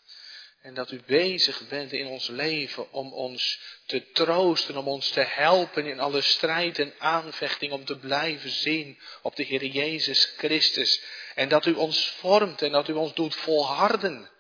En 0.67 0.75
dat 0.75 0.91
u 0.91 1.03
bezig 1.07 1.69
bent 1.69 1.93
in 1.93 2.07
ons 2.07 2.29
leven 2.29 2.93
om 2.93 3.12
ons 3.12 3.61
te 3.85 4.11
troosten, 4.12 4.77
om 4.77 4.89
ons 4.89 5.11
te 5.11 5.21
helpen 5.21 5.87
in 5.87 6.01
alle 6.01 6.21
strijd 6.21 6.79
en 6.79 6.95
aanvechting, 6.99 7.73
om 7.73 7.85
te 7.85 7.99
blijven 7.99 8.51
zien 8.51 8.99
op 9.23 9.37
de 9.37 9.43
Heer 9.43 9.64
Jezus 9.64 10.25
Christus. 10.25 11.03
En 11.35 11.49
dat 11.49 11.67
u 11.67 11.73
ons 11.73 12.09
vormt 12.09 12.62
en 12.62 12.73
dat 12.73 12.89
u 12.89 12.93
ons 12.93 13.14
doet 13.14 13.35
volharden, 13.35 14.31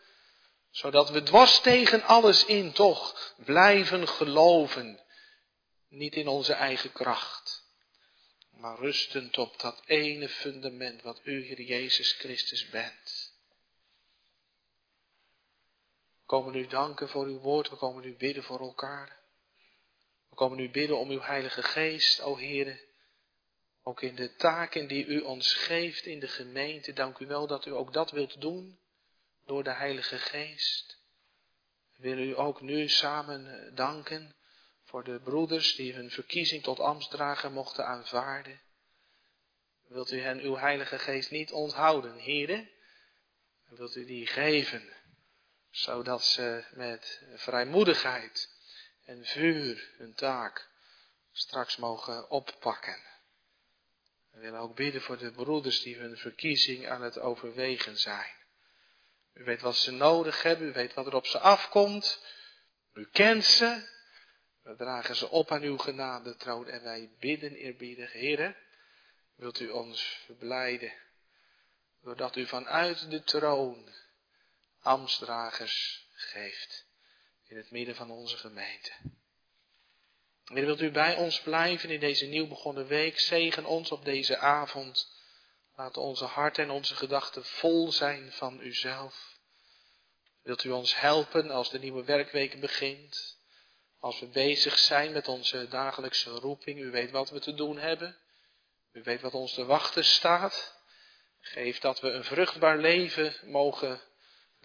zodat 0.70 1.10
we 1.10 1.22
dwars 1.22 1.60
tegen 1.60 2.02
alles 2.02 2.44
in 2.44 2.72
toch 2.72 3.34
blijven 3.44 4.08
geloven, 4.08 5.00
niet 5.88 6.14
in 6.14 6.28
onze 6.28 6.52
eigen 6.52 6.92
kracht, 6.92 7.64
maar 8.50 8.78
rustend 8.78 9.38
op 9.38 9.60
dat 9.60 9.82
ene 9.84 10.28
fundament 10.28 11.02
wat 11.02 11.20
u, 11.22 11.44
Heer 11.46 11.60
Jezus 11.60 12.12
Christus, 12.12 12.68
bent. 12.68 13.34
We 16.15 16.15
komen 16.26 16.54
u 16.54 16.66
danken 16.66 17.08
voor 17.08 17.26
uw 17.26 17.38
woord, 17.38 17.68
we 17.70 17.76
komen 17.76 18.04
u 18.04 18.16
bidden 18.16 18.42
voor 18.42 18.60
elkaar. 18.60 19.16
We 20.28 20.34
komen 20.34 20.58
u 20.58 20.70
bidden 20.70 20.98
om 20.98 21.10
uw 21.10 21.20
Heilige 21.20 21.62
Geest, 21.62 22.20
o 22.20 22.36
Heer, 22.36 22.84
ook 23.82 24.02
in 24.02 24.14
de 24.14 24.34
taken 24.34 24.88
die 24.88 25.06
u 25.06 25.20
ons 25.20 25.54
geeft 25.54 26.06
in 26.06 26.20
de 26.20 26.28
gemeente. 26.28 26.92
Dank 26.92 27.18
u 27.18 27.26
wel 27.26 27.46
dat 27.46 27.66
u 27.66 27.70
ook 27.70 27.92
dat 27.92 28.10
wilt 28.10 28.40
doen 28.40 28.78
door 29.44 29.64
de 29.64 29.72
Heilige 29.72 30.18
Geest. 30.18 30.98
We 31.96 32.02
willen 32.02 32.28
u 32.28 32.38
ook 32.38 32.60
nu 32.60 32.88
samen 32.88 33.72
danken 33.74 34.34
voor 34.84 35.04
de 35.04 35.20
broeders 35.20 35.74
die 35.74 35.92
hun 35.92 36.10
verkiezing 36.10 36.62
tot 36.62 36.80
ambtsdrager 36.80 37.52
mochten 37.52 37.86
aanvaarden. 37.86 38.60
Wilt 39.86 40.12
u 40.12 40.20
hen 40.20 40.40
uw 40.40 40.56
Heilige 40.56 40.98
Geest 40.98 41.30
niet 41.30 41.52
onthouden, 41.52 42.16
heren? 42.16 42.70
Wilt 43.68 43.96
u 43.96 44.04
die 44.04 44.26
geven, 44.26 44.95
zodat 45.76 46.24
ze 46.24 46.64
met 46.70 47.22
vrijmoedigheid 47.34 48.50
en 49.04 49.24
vuur 49.24 49.90
hun 49.96 50.14
taak 50.14 50.68
straks 51.32 51.76
mogen 51.76 52.30
oppakken. 52.30 53.02
We 54.30 54.40
willen 54.40 54.60
ook 54.60 54.76
bidden 54.76 55.02
voor 55.02 55.18
de 55.18 55.30
broeders 55.30 55.82
die 55.82 55.96
hun 55.96 56.16
verkiezing 56.16 56.88
aan 56.88 57.02
het 57.02 57.18
overwegen 57.18 57.98
zijn. 57.98 58.32
U 59.34 59.44
weet 59.44 59.60
wat 59.60 59.76
ze 59.76 59.90
nodig 59.90 60.42
hebben, 60.42 60.68
u 60.68 60.72
weet 60.72 60.94
wat 60.94 61.06
er 61.06 61.14
op 61.14 61.26
ze 61.26 61.38
afkomt. 61.38 62.24
U 62.92 63.08
kent 63.12 63.44
ze. 63.44 63.88
We 64.62 64.76
dragen 64.76 65.16
ze 65.16 65.28
op 65.28 65.50
aan 65.50 65.62
uw 65.62 65.78
genade 65.78 66.36
troon 66.36 66.68
en 66.68 66.82
wij 66.82 67.10
bidden 67.18 67.54
eerbiedig, 67.54 68.12
Heere, 68.12 68.56
wilt 69.34 69.60
u 69.60 69.68
ons 69.68 70.20
verblijden, 70.24 70.92
doordat 72.02 72.36
u 72.36 72.46
vanuit 72.46 73.10
de 73.10 73.22
troon 73.22 73.94
ambtsdragers 74.86 76.06
geeft 76.12 76.86
in 77.46 77.56
het 77.56 77.70
midden 77.70 77.94
van 77.94 78.10
onze 78.10 78.36
gemeente. 78.36 78.92
Heer, 80.44 80.64
wilt 80.64 80.80
u 80.80 80.90
bij 80.90 81.16
ons 81.16 81.40
blijven 81.40 81.90
in 81.90 82.00
deze 82.00 82.26
nieuw 82.26 82.46
begonnen 82.46 82.86
week? 82.86 83.20
Zegen 83.20 83.64
ons 83.64 83.90
op 83.90 84.04
deze 84.04 84.38
avond. 84.38 85.14
Laat 85.76 85.96
onze 85.96 86.24
hart 86.24 86.58
en 86.58 86.70
onze 86.70 86.94
gedachten 86.94 87.44
vol 87.44 87.92
zijn 87.92 88.32
van 88.32 88.60
uzelf. 88.60 89.38
Wilt 90.42 90.64
u 90.64 90.70
ons 90.70 91.00
helpen 91.00 91.50
als 91.50 91.70
de 91.70 91.78
nieuwe 91.78 92.04
werkweek 92.04 92.60
begint? 92.60 93.38
Als 94.00 94.20
we 94.20 94.26
bezig 94.26 94.78
zijn 94.78 95.12
met 95.12 95.28
onze 95.28 95.68
dagelijkse 95.68 96.30
roeping, 96.30 96.78
u 96.78 96.90
weet 96.90 97.10
wat 97.10 97.30
we 97.30 97.40
te 97.40 97.54
doen 97.54 97.78
hebben. 97.78 98.16
U 98.92 99.02
weet 99.02 99.20
wat 99.20 99.34
ons 99.34 99.54
te 99.54 99.64
wachten 99.64 100.04
staat. 100.04 100.74
Geef 101.40 101.78
dat 101.78 102.00
we 102.00 102.10
een 102.10 102.24
vruchtbaar 102.24 102.78
leven 102.78 103.36
mogen 103.42 104.00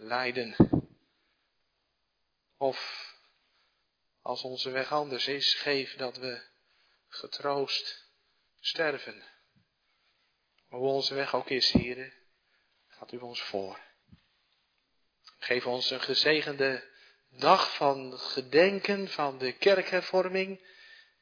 leiden. 0.02 0.56
Of 2.56 3.10
als 4.22 4.42
onze 4.42 4.70
weg 4.70 4.92
anders 4.92 5.26
is, 5.26 5.54
geef 5.54 5.96
dat 5.96 6.16
we 6.16 6.42
getroost 7.08 8.10
sterven. 8.60 9.22
hoe 10.68 10.88
onze 10.88 11.14
weg 11.14 11.34
ook 11.34 11.50
is, 11.50 11.72
heren, 11.72 12.12
gaat 12.86 13.12
u 13.12 13.18
ons 13.18 13.42
voor. 13.42 13.80
Geef 15.38 15.66
ons 15.66 15.90
een 15.90 16.00
gezegende 16.00 16.90
dag 17.30 17.74
van 17.74 18.18
gedenken 18.18 19.08
van 19.08 19.38
de 19.38 19.52
kerkhervorming. 19.52 20.66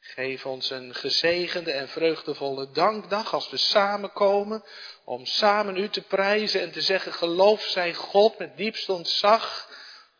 Geef 0.01 0.47
ons 0.47 0.71
een 0.71 0.95
gezegende 0.95 1.73
en 1.73 1.89
vreugdevolle 1.89 2.71
dankdag 2.71 3.33
als 3.33 3.51
we 3.51 3.57
samenkomen 3.57 4.65
om 5.05 5.27
samen 5.27 5.77
u 5.77 5.89
te 5.89 6.03
prijzen 6.03 6.61
en 6.61 6.73
te 6.73 6.81
zeggen 6.81 7.13
geloof 7.13 7.63
zij 7.63 7.95
God 7.95 8.39
met 8.39 8.57
diepst 8.57 8.89
ontzag, 8.89 9.71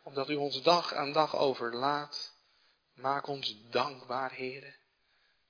omdat 0.03 0.29
u 0.29 0.35
ons 0.35 0.61
dag 0.61 0.93
aan 0.93 1.11
dag 1.11 1.35
overlaat. 1.35 2.33
Maak 2.93 3.27
ons 3.27 3.55
dankbaar, 3.69 4.31
heren. 4.31 4.75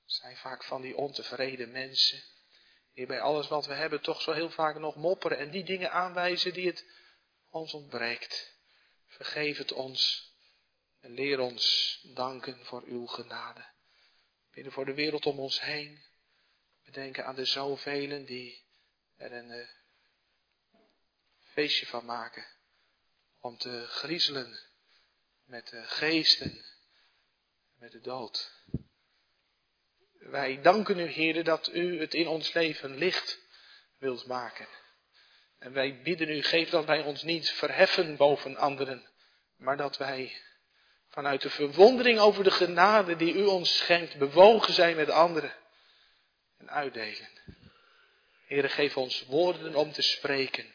Zijn 0.04 0.36
vaak 0.36 0.64
van 0.64 0.82
die 0.82 0.96
ontevreden 0.96 1.70
mensen, 1.70 2.22
die 2.94 3.06
bij 3.06 3.20
alles 3.20 3.48
wat 3.48 3.66
we 3.66 3.74
hebben 3.74 4.00
toch 4.00 4.22
zo 4.22 4.32
heel 4.32 4.50
vaak 4.50 4.78
nog 4.78 4.96
mopperen 4.96 5.38
en 5.38 5.50
die 5.50 5.64
dingen 5.64 5.92
aanwijzen 5.92 6.52
die 6.52 6.66
het 6.66 6.84
ons 7.50 7.74
ontbreekt. 7.74 8.56
Vergeef 9.06 9.58
het 9.58 9.72
ons 9.72 10.30
en 11.00 11.14
leer 11.14 11.40
ons 11.40 11.98
danken 12.14 12.64
voor 12.64 12.82
uw 12.86 13.06
genade. 13.06 13.71
Bidden 14.52 14.72
voor 14.72 14.84
de 14.84 14.94
wereld 14.94 15.26
om 15.26 15.38
ons 15.38 15.60
heen. 15.60 16.02
We 16.84 16.90
denken 16.90 17.26
aan 17.26 17.34
de 17.34 17.44
zoveel 17.44 18.24
die 18.24 18.64
er 19.16 19.32
een 19.32 19.50
uh, 19.50 19.68
feestje 21.38 21.86
van 21.86 22.04
maken. 22.04 22.46
Om 23.40 23.58
te 23.58 23.86
griezelen 23.86 24.58
met 25.44 25.68
de 25.68 25.82
geesten, 25.82 26.64
met 27.78 27.92
de 27.92 28.00
dood. 28.00 28.52
Wij 30.18 30.60
danken 30.60 30.98
u, 30.98 31.06
heren, 31.06 31.44
dat 31.44 31.74
u 31.74 32.00
het 32.00 32.14
in 32.14 32.26
ons 32.26 32.52
leven 32.52 32.96
licht 32.96 33.38
wilt 33.98 34.26
maken. 34.26 34.68
En 35.58 35.72
wij 35.72 36.02
bidden 36.02 36.28
u, 36.28 36.42
geef 36.42 36.70
dat 36.70 36.84
wij 36.84 37.02
ons 37.02 37.22
niet 37.22 37.50
verheffen 37.50 38.16
boven 38.16 38.56
anderen, 38.56 39.10
maar 39.56 39.76
dat 39.76 39.96
wij 39.96 40.42
vanuit 41.12 41.42
de 41.42 41.50
verwondering 41.50 42.18
over 42.18 42.44
de 42.44 42.50
genade 42.50 43.16
die 43.16 43.34
u 43.34 43.44
ons 43.44 43.76
schenkt, 43.76 44.18
bewogen 44.18 44.72
zijn 44.72 44.96
met 44.96 45.10
anderen 45.10 45.54
en 46.58 46.70
uitdelen. 46.70 47.28
Heere, 48.46 48.68
geef 48.68 48.96
ons 48.96 49.24
woorden 49.26 49.74
om 49.74 49.92
te 49.92 50.02
spreken 50.02 50.74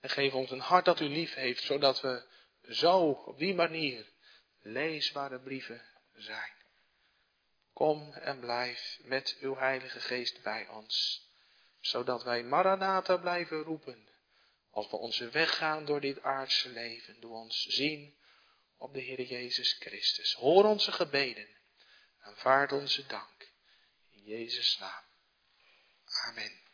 en 0.00 0.10
geef 0.10 0.32
ons 0.32 0.50
een 0.50 0.60
hart 0.60 0.84
dat 0.84 1.00
u 1.00 1.04
lief 1.08 1.34
heeft, 1.34 1.62
zodat 1.62 2.00
we 2.00 2.26
zo 2.68 3.10
op 3.10 3.38
die 3.38 3.54
manier 3.54 4.06
leesbare 4.62 5.40
brieven 5.40 5.82
zijn. 6.14 6.52
Kom 7.72 8.12
en 8.12 8.40
blijf 8.40 8.98
met 9.02 9.36
uw 9.40 9.56
Heilige 9.56 10.00
Geest 10.00 10.42
bij 10.42 10.68
ons, 10.68 11.26
zodat 11.80 12.22
wij 12.22 12.42
Maranatha 12.42 13.16
blijven 13.16 13.62
roepen, 13.62 14.08
als 14.70 14.90
we 14.90 14.96
onze 14.96 15.30
weg 15.30 15.56
gaan 15.56 15.84
door 15.84 16.00
dit 16.00 16.22
aardse 16.22 16.68
leven, 16.68 17.20
doe 17.20 17.32
ons 17.32 17.66
zien 17.66 18.17
op 18.78 18.94
de 18.94 19.00
Heer 19.00 19.22
Jezus 19.22 19.72
Christus. 19.72 20.32
Hoor 20.32 20.64
onze 20.64 20.92
gebeden. 20.92 21.48
Aanvaard 22.18 22.72
onze 22.72 23.06
dank. 23.06 23.52
In 24.10 24.22
Jezus' 24.22 24.78
naam. 24.78 25.04
Amen. 26.04 26.67